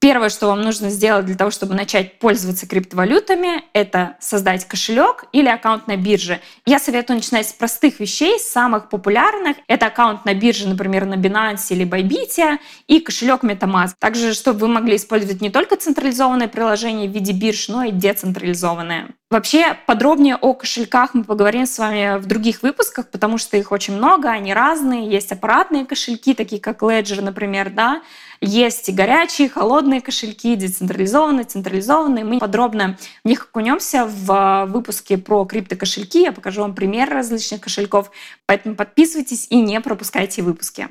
Первое, 0.00 0.28
что 0.28 0.46
вам 0.46 0.62
нужно 0.62 0.90
сделать 0.90 1.26
для 1.26 1.34
того, 1.34 1.50
чтобы 1.50 1.74
начать 1.74 2.20
пользоваться 2.20 2.68
криптовалютами, 2.68 3.64
это 3.72 4.16
создать 4.20 4.64
кошелек 4.64 5.24
или 5.32 5.48
аккаунт 5.48 5.88
на 5.88 5.96
бирже. 5.96 6.40
Я 6.64 6.78
советую 6.78 7.16
начинать 7.16 7.48
с 7.48 7.52
простых 7.52 7.98
вещей, 7.98 8.38
самых 8.38 8.90
популярных. 8.90 9.56
Это 9.66 9.86
аккаунт 9.86 10.24
на 10.24 10.34
бирже, 10.34 10.68
например, 10.68 11.04
на 11.04 11.14
Binance 11.14 11.66
или 11.70 11.84
Bybit, 11.84 12.60
и 12.86 13.00
кошелек 13.00 13.42
MetaMask. 13.42 13.94
Также, 13.98 14.34
чтобы 14.34 14.60
вы 14.60 14.68
могли 14.68 14.94
использовать 14.94 15.40
не 15.40 15.50
только 15.50 15.74
централизованное 15.74 16.46
приложение 16.46 17.08
в 17.08 17.12
виде 17.12 17.32
бирж, 17.32 17.66
но 17.66 17.82
и 17.82 17.90
децентрализованное. 17.90 19.08
Вообще 19.30 19.76
подробнее 19.86 20.36
о 20.36 20.54
кошельках 20.54 21.12
мы 21.12 21.22
поговорим 21.24 21.66
с 21.66 21.76
вами 21.76 22.18
в 22.18 22.26
других 22.26 22.62
выпусках, 22.62 23.10
потому 23.10 23.36
что 23.36 23.56
их 23.56 23.72
очень 23.72 23.94
много, 23.94 24.30
они 24.30 24.54
разные. 24.54 25.10
Есть 25.10 25.32
аппаратные 25.32 25.84
кошельки, 25.84 26.32
такие 26.32 26.62
как 26.62 26.82
Ledger, 26.82 27.20
например, 27.20 27.68
да, 27.68 28.00
есть 28.40 28.88
и 28.88 28.92
горячие, 28.92 29.48
холодные 29.48 30.00
кошельки, 30.00 30.56
децентрализованные, 30.56 31.44
централизованные. 31.44 32.24
Мы 32.24 32.38
подробно 32.38 32.96
в 33.24 33.28
них 33.28 33.48
окунемся 33.50 34.06
в 34.06 34.66
выпуске 34.66 35.18
про 35.18 35.44
криптокошельки. 35.44 36.22
Я 36.22 36.32
покажу 36.32 36.62
вам 36.62 36.74
примеры 36.74 37.12
различных 37.12 37.60
кошельков. 37.60 38.10
Поэтому 38.46 38.76
подписывайтесь 38.76 39.46
и 39.50 39.60
не 39.60 39.80
пропускайте 39.80 40.42
выпуски. 40.42 40.88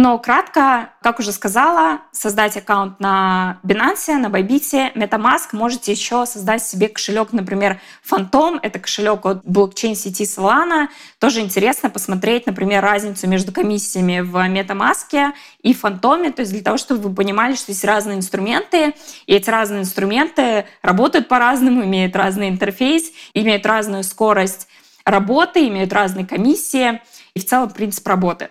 Но 0.00 0.16
кратко, 0.20 0.90
как 1.02 1.18
уже 1.18 1.32
сказала, 1.32 2.02
создать 2.12 2.56
аккаунт 2.56 3.00
на 3.00 3.58
Binance, 3.64 4.14
на 4.14 4.28
Bybit, 4.28 4.94
MetaMask. 4.94 5.48
Можете 5.50 5.90
еще 5.90 6.24
создать 6.24 6.62
себе 6.62 6.88
кошелек, 6.88 7.32
например, 7.32 7.80
Phantom. 8.08 8.60
Это 8.62 8.78
кошелек 8.78 9.26
от 9.26 9.44
блокчейн-сети 9.44 10.22
Solana. 10.22 10.86
Тоже 11.18 11.40
интересно 11.40 11.90
посмотреть, 11.90 12.46
например, 12.46 12.80
разницу 12.80 13.26
между 13.26 13.50
комиссиями 13.50 14.20
в 14.20 14.36
MetaMask 14.36 15.32
и 15.62 15.72
Phantom. 15.72 16.30
То 16.30 16.42
есть 16.42 16.52
для 16.52 16.62
того, 16.62 16.76
чтобы 16.76 17.08
вы 17.08 17.14
понимали, 17.16 17.56
что 17.56 17.72
есть 17.72 17.84
разные 17.84 18.18
инструменты, 18.18 18.94
и 19.26 19.34
эти 19.34 19.50
разные 19.50 19.80
инструменты 19.80 20.66
работают 20.80 21.26
по-разному, 21.26 21.82
имеют 21.82 22.14
разный 22.14 22.50
интерфейс, 22.50 23.10
имеют 23.34 23.66
разную 23.66 24.04
скорость 24.04 24.68
работы, 25.04 25.66
имеют 25.66 25.92
разные 25.92 26.24
комиссии 26.24 27.02
и 27.34 27.40
в 27.40 27.44
целом 27.44 27.70
принцип 27.70 28.06
работы. 28.06 28.48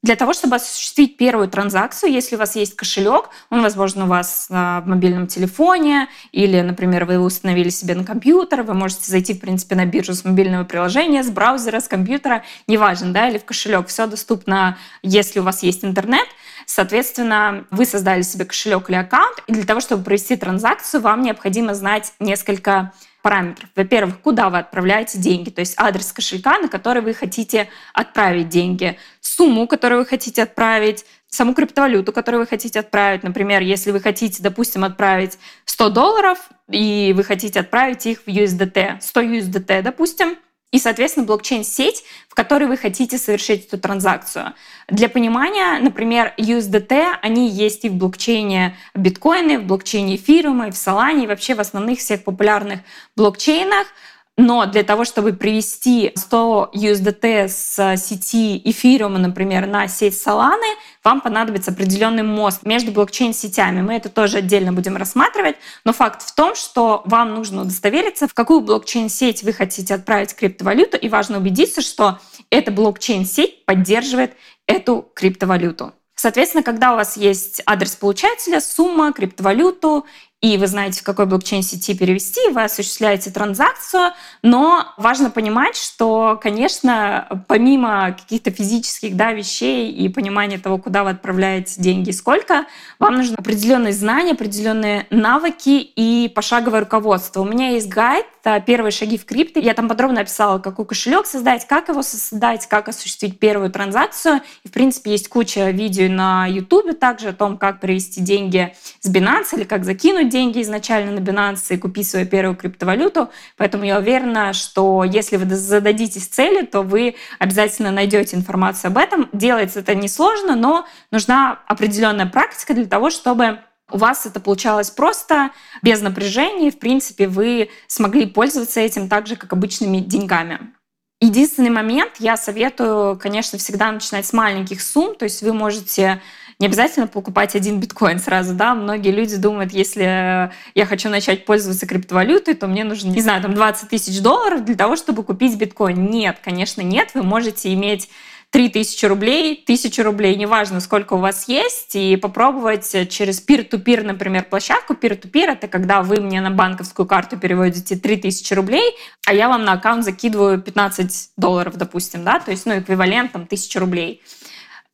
Для 0.00 0.14
того, 0.14 0.32
чтобы 0.32 0.56
осуществить 0.56 1.16
первую 1.16 1.48
транзакцию, 1.48 2.12
если 2.12 2.36
у 2.36 2.38
вас 2.38 2.54
есть 2.54 2.76
кошелек, 2.76 3.30
он, 3.50 3.62
возможно, 3.62 4.04
у 4.04 4.08
вас 4.08 4.46
в 4.48 4.82
мобильном 4.86 5.26
телефоне, 5.26 6.08
или, 6.30 6.60
например, 6.60 7.04
вы 7.04 7.14
его 7.14 7.24
установили 7.24 7.68
себе 7.68 7.96
на 7.96 8.04
компьютер, 8.04 8.62
вы 8.62 8.74
можете 8.74 9.10
зайти, 9.10 9.34
в 9.34 9.40
принципе, 9.40 9.74
на 9.74 9.86
биржу 9.86 10.14
с 10.14 10.24
мобильного 10.24 10.62
приложения, 10.62 11.24
с 11.24 11.30
браузера, 11.30 11.80
с 11.80 11.88
компьютера, 11.88 12.44
неважно, 12.68 13.12
да, 13.12 13.28
или 13.28 13.38
в 13.38 13.44
кошелек. 13.44 13.88
Все 13.88 14.06
доступно, 14.06 14.78
если 15.02 15.40
у 15.40 15.42
вас 15.42 15.64
есть 15.64 15.84
интернет. 15.84 16.28
Соответственно, 16.64 17.64
вы 17.72 17.84
создали 17.84 18.22
себе 18.22 18.44
кошелек 18.44 18.90
или 18.90 18.96
аккаунт, 18.96 19.42
и 19.48 19.52
для 19.52 19.64
того, 19.64 19.80
чтобы 19.80 20.04
провести 20.04 20.36
транзакцию, 20.36 21.00
вам 21.00 21.22
необходимо 21.22 21.74
знать 21.74 22.12
несколько 22.20 22.92
параметров. 23.22 23.68
Во-первых, 23.74 24.20
куда 24.20 24.48
вы 24.48 24.58
отправляете 24.58 25.18
деньги, 25.18 25.50
то 25.50 25.60
есть 25.60 25.74
адрес 25.76 26.12
кошелька, 26.12 26.58
на 26.58 26.68
который 26.68 27.02
вы 27.02 27.14
хотите 27.14 27.68
отправить 27.92 28.48
деньги, 28.48 28.98
сумму, 29.20 29.66
которую 29.66 30.00
вы 30.00 30.06
хотите 30.06 30.42
отправить, 30.42 31.04
саму 31.28 31.54
криптовалюту, 31.54 32.12
которую 32.12 32.42
вы 32.42 32.46
хотите 32.46 32.80
отправить. 32.80 33.22
Например, 33.22 33.60
если 33.60 33.90
вы 33.90 34.00
хотите, 34.00 34.42
допустим, 34.42 34.84
отправить 34.84 35.38
100 35.66 35.90
долларов, 35.90 36.38
и 36.70 37.12
вы 37.16 37.24
хотите 37.24 37.60
отправить 37.60 38.06
их 38.06 38.20
в 38.20 38.28
USDT, 38.28 39.00
100 39.00 39.20
USDT, 39.22 39.82
допустим, 39.82 40.36
и, 40.70 40.78
соответственно, 40.78 41.26
блокчейн-сеть, 41.26 42.04
в 42.28 42.34
которой 42.34 42.64
вы 42.64 42.76
хотите 42.76 43.16
совершить 43.16 43.66
эту 43.66 43.78
транзакцию. 43.78 44.54
Для 44.88 45.08
понимания, 45.08 45.78
например, 45.80 46.34
USDT, 46.36 47.16
они 47.22 47.48
есть 47.48 47.84
и 47.84 47.88
в 47.88 47.94
блокчейне 47.94 48.76
биткоины, 48.94 49.58
в 49.58 49.64
блокчейне 49.64 50.16
эфириума, 50.16 50.68
и 50.68 50.70
в 50.70 50.74
Solana, 50.74 51.24
и 51.24 51.26
вообще 51.26 51.54
в 51.54 51.60
основных 51.60 52.00
всех 52.00 52.24
популярных 52.24 52.80
блокчейнах— 53.16 53.86
но 54.38 54.66
для 54.66 54.84
того, 54.84 55.04
чтобы 55.04 55.32
привести 55.32 56.12
100 56.14 56.70
USDT 56.72 57.48
с 57.48 57.96
сети 57.96 58.62
эфириума, 58.64 59.18
например, 59.18 59.66
на 59.66 59.88
сеть 59.88 60.14
Solana, 60.14 60.76
вам 61.02 61.20
понадобится 61.20 61.72
определенный 61.72 62.22
мост 62.22 62.62
между 62.62 62.92
блокчейн-сетями. 62.92 63.82
Мы 63.82 63.94
это 63.94 64.08
тоже 64.08 64.38
отдельно 64.38 64.72
будем 64.72 64.96
рассматривать. 64.96 65.56
Но 65.84 65.92
факт 65.92 66.22
в 66.22 66.32
том, 66.36 66.54
что 66.54 67.02
вам 67.04 67.34
нужно 67.34 67.62
удостовериться, 67.62 68.28
в 68.28 68.34
какую 68.34 68.60
блокчейн-сеть 68.60 69.42
вы 69.42 69.52
хотите 69.52 69.92
отправить 69.94 70.36
криптовалюту, 70.36 70.96
и 70.96 71.08
важно 71.08 71.38
убедиться, 71.38 71.82
что 71.82 72.20
эта 72.48 72.70
блокчейн-сеть 72.70 73.64
поддерживает 73.64 74.34
эту 74.66 75.10
криптовалюту. 75.14 75.94
Соответственно, 76.14 76.64
когда 76.64 76.94
у 76.94 76.96
вас 76.96 77.16
есть 77.16 77.62
адрес 77.64 77.94
получателя, 77.94 78.60
сумма, 78.60 79.12
криптовалюту 79.12 80.04
и 80.40 80.56
вы 80.56 80.68
знаете, 80.68 81.00
в 81.00 81.02
какой 81.02 81.26
блокчейн-сети 81.26 81.94
перевести, 81.96 82.50
вы 82.50 82.62
осуществляете 82.62 83.30
транзакцию, 83.32 84.12
но 84.42 84.86
важно 84.96 85.30
понимать, 85.30 85.76
что, 85.76 86.38
конечно, 86.40 87.44
помимо 87.48 88.12
каких-то 88.12 88.52
физических 88.52 89.16
да, 89.16 89.32
вещей 89.32 89.90
и 89.90 90.08
понимания 90.08 90.58
того, 90.58 90.78
куда 90.78 91.02
вы 91.02 91.10
отправляете 91.10 91.80
деньги 91.82 92.10
и 92.10 92.12
сколько, 92.12 92.66
вам 93.00 93.16
нужны 93.16 93.34
определенные 93.34 93.92
знания, 93.92 94.32
определенные 94.32 95.08
навыки 95.10 95.80
и 95.96 96.30
пошаговое 96.32 96.80
руководство. 96.80 97.40
У 97.40 97.44
меня 97.44 97.70
есть 97.70 97.88
гайд 97.88 98.26
это 98.48 98.64
первые 98.64 98.92
шаги 98.92 99.18
в 99.18 99.24
крипте. 99.24 99.60
Я 99.60 99.74
там 99.74 99.88
подробно 99.88 100.20
описала, 100.20 100.58
какой 100.58 100.86
кошелек 100.86 101.26
создать, 101.26 101.66
как 101.66 101.88
его 101.88 102.02
создать, 102.02 102.66
как 102.66 102.88
осуществить 102.88 103.38
первую 103.38 103.70
транзакцию. 103.70 104.40
И, 104.64 104.68
в 104.68 104.72
принципе, 104.72 105.12
есть 105.12 105.28
куча 105.28 105.70
видео 105.70 106.08
на 106.08 106.46
YouTube 106.46 106.98
также 106.98 107.28
о 107.28 107.32
том, 107.32 107.58
как 107.58 107.80
привести 107.80 108.20
деньги 108.20 108.74
с 109.00 109.10
Binance 109.10 109.56
или 109.56 109.64
как 109.64 109.84
закинуть 109.84 110.28
деньги 110.28 110.62
изначально 110.62 111.12
на 111.12 111.18
Binance 111.18 111.74
и 111.74 111.78
купить 111.78 112.08
свою 112.08 112.26
первую 112.26 112.56
криптовалюту. 112.56 113.30
Поэтому 113.56 113.84
я 113.84 113.98
уверена, 113.98 114.52
что 114.52 115.04
если 115.04 115.36
вы 115.36 115.54
зададитесь 115.54 116.26
цели, 116.26 116.64
то 116.64 116.82
вы 116.82 117.16
обязательно 117.38 117.90
найдете 117.90 118.36
информацию 118.36 118.90
об 118.90 118.98
этом. 118.98 119.28
Делается 119.32 119.80
это 119.80 119.94
несложно, 119.94 120.56
но 120.56 120.86
нужна 121.10 121.60
определенная 121.66 122.26
практика 122.26 122.74
для 122.74 122.86
того, 122.86 123.10
чтобы 123.10 123.58
у 123.90 123.98
вас 123.98 124.26
это 124.26 124.40
получалось 124.40 124.90
просто, 124.90 125.50
без 125.82 126.00
напряжения, 126.00 126.70
в 126.70 126.78
принципе, 126.78 127.26
вы 127.26 127.70
смогли 127.86 128.26
пользоваться 128.26 128.80
этим 128.80 129.08
так 129.08 129.26
же, 129.26 129.36
как 129.36 129.52
обычными 129.52 129.98
деньгами. 129.98 130.72
Единственный 131.20 131.70
момент, 131.70 132.12
я 132.20 132.36
советую, 132.36 133.18
конечно, 133.18 133.58
всегда 133.58 133.90
начинать 133.90 134.26
с 134.26 134.32
маленьких 134.32 134.80
сумм, 134.80 135.16
то 135.16 135.24
есть 135.24 135.42
вы 135.42 135.52
можете 135.52 136.22
не 136.60 136.66
обязательно 136.66 137.06
покупать 137.06 137.54
один 137.54 137.78
биткоин 137.80 138.18
сразу, 138.18 138.54
да. 138.54 138.74
Многие 138.74 139.10
люди 139.10 139.36
думают, 139.36 139.72
если 139.72 140.50
я 140.74 140.86
хочу 140.86 141.08
начать 141.08 141.44
пользоваться 141.44 141.86
криптовалютой, 141.86 142.54
то 142.54 142.66
мне 142.66 142.84
нужно, 142.84 143.10
не 143.10 143.20
знаю, 143.20 143.40
там 143.42 143.54
20 143.54 143.88
тысяч 143.88 144.20
долларов 144.20 144.64
для 144.64 144.74
того, 144.74 144.96
чтобы 144.96 145.22
купить 145.22 145.56
биткоин. 145.56 146.10
Нет, 146.10 146.38
конечно, 146.42 146.82
нет. 146.82 147.10
Вы 147.14 147.22
можете 147.22 147.72
иметь 147.74 148.08
3000 148.50 149.04
рублей, 149.06 149.60
1000 149.62 150.02
рублей, 150.02 150.34
неважно, 150.34 150.80
сколько 150.80 151.14
у 151.14 151.18
вас 151.18 151.48
есть, 151.48 151.94
и 151.94 152.16
попробовать 152.16 152.90
через 153.10 153.46
peer-to-peer, 153.46 154.02
например, 154.02 154.44
площадку. 154.44 154.94
Peer-to-peer— 154.94 155.52
это 155.52 155.68
когда 155.68 156.02
вы 156.02 156.20
мне 156.20 156.40
на 156.40 156.50
банковскую 156.50 157.06
карту 157.06 157.36
переводите 157.36 157.96
3000 157.96 158.54
рублей, 158.54 158.94
а 159.26 159.34
я 159.34 159.48
вам 159.48 159.64
на 159.64 159.72
аккаунт 159.72 160.02
закидываю 160.02 160.60
15 160.60 161.32
долларов, 161.36 161.76
допустим, 161.76 162.24
да, 162.24 162.40
то 162.40 162.50
есть, 162.50 162.64
ну, 162.64 162.78
эквивалент 162.78 163.32
там 163.32 163.42
1000 163.42 163.80
рублей. 163.80 164.22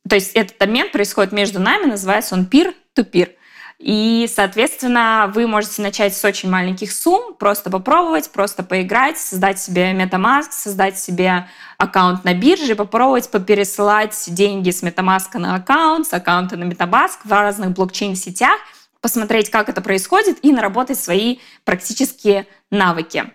То 0.07 0.15
есть 0.15 0.33
этот 0.33 0.61
обмен 0.61 0.91
происходит 0.91 1.31
между 1.31 1.59
нами, 1.59 1.85
называется 1.85 2.35
он 2.35 2.43
peer-to-peer. 2.43 3.29
И, 3.77 4.29
соответственно, 4.33 5.29
вы 5.33 5.47
можете 5.47 5.81
начать 5.81 6.15
с 6.15 6.23
очень 6.23 6.49
маленьких 6.49 6.91
сумм, 6.91 7.33
просто 7.33 7.69
попробовать, 7.69 8.31
просто 8.31 8.63
поиграть, 8.63 9.17
создать 9.17 9.59
себе 9.59 9.91
MetaMask, 9.91 10.51
создать 10.51 10.97
себе 10.97 11.49
аккаунт 11.77 12.23
на 12.23 12.33
бирже, 12.33 12.75
попробовать 12.75 13.29
попересылать 13.29 14.15
деньги 14.27 14.71
с 14.71 14.81
MetaMask 14.81 15.37
на 15.37 15.55
аккаунт, 15.55 16.07
с 16.07 16.13
аккаунта 16.13 16.55
на 16.55 16.63
MetaMask 16.63 17.17
в 17.25 17.31
разных 17.31 17.71
блокчейн-сетях, 17.71 18.57
посмотреть, 19.01 19.49
как 19.49 19.67
это 19.67 19.81
происходит, 19.81 20.39
и 20.41 20.53
наработать 20.53 20.97
свои 20.97 21.39
практические 21.65 22.47
навыки. 22.71 23.29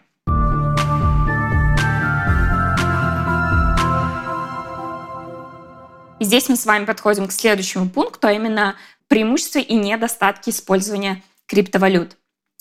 И 6.18 6.24
здесь 6.24 6.48
мы 6.48 6.56
с 6.56 6.66
вами 6.66 6.86
подходим 6.86 7.28
к 7.28 7.32
следующему 7.32 7.88
пункту, 7.88 8.26
а 8.26 8.32
именно 8.32 8.76
преимущества 9.10 9.58
и 9.58 9.74
недостатки 9.74 10.50
использования 10.50 11.22
криптовалют. 11.46 12.16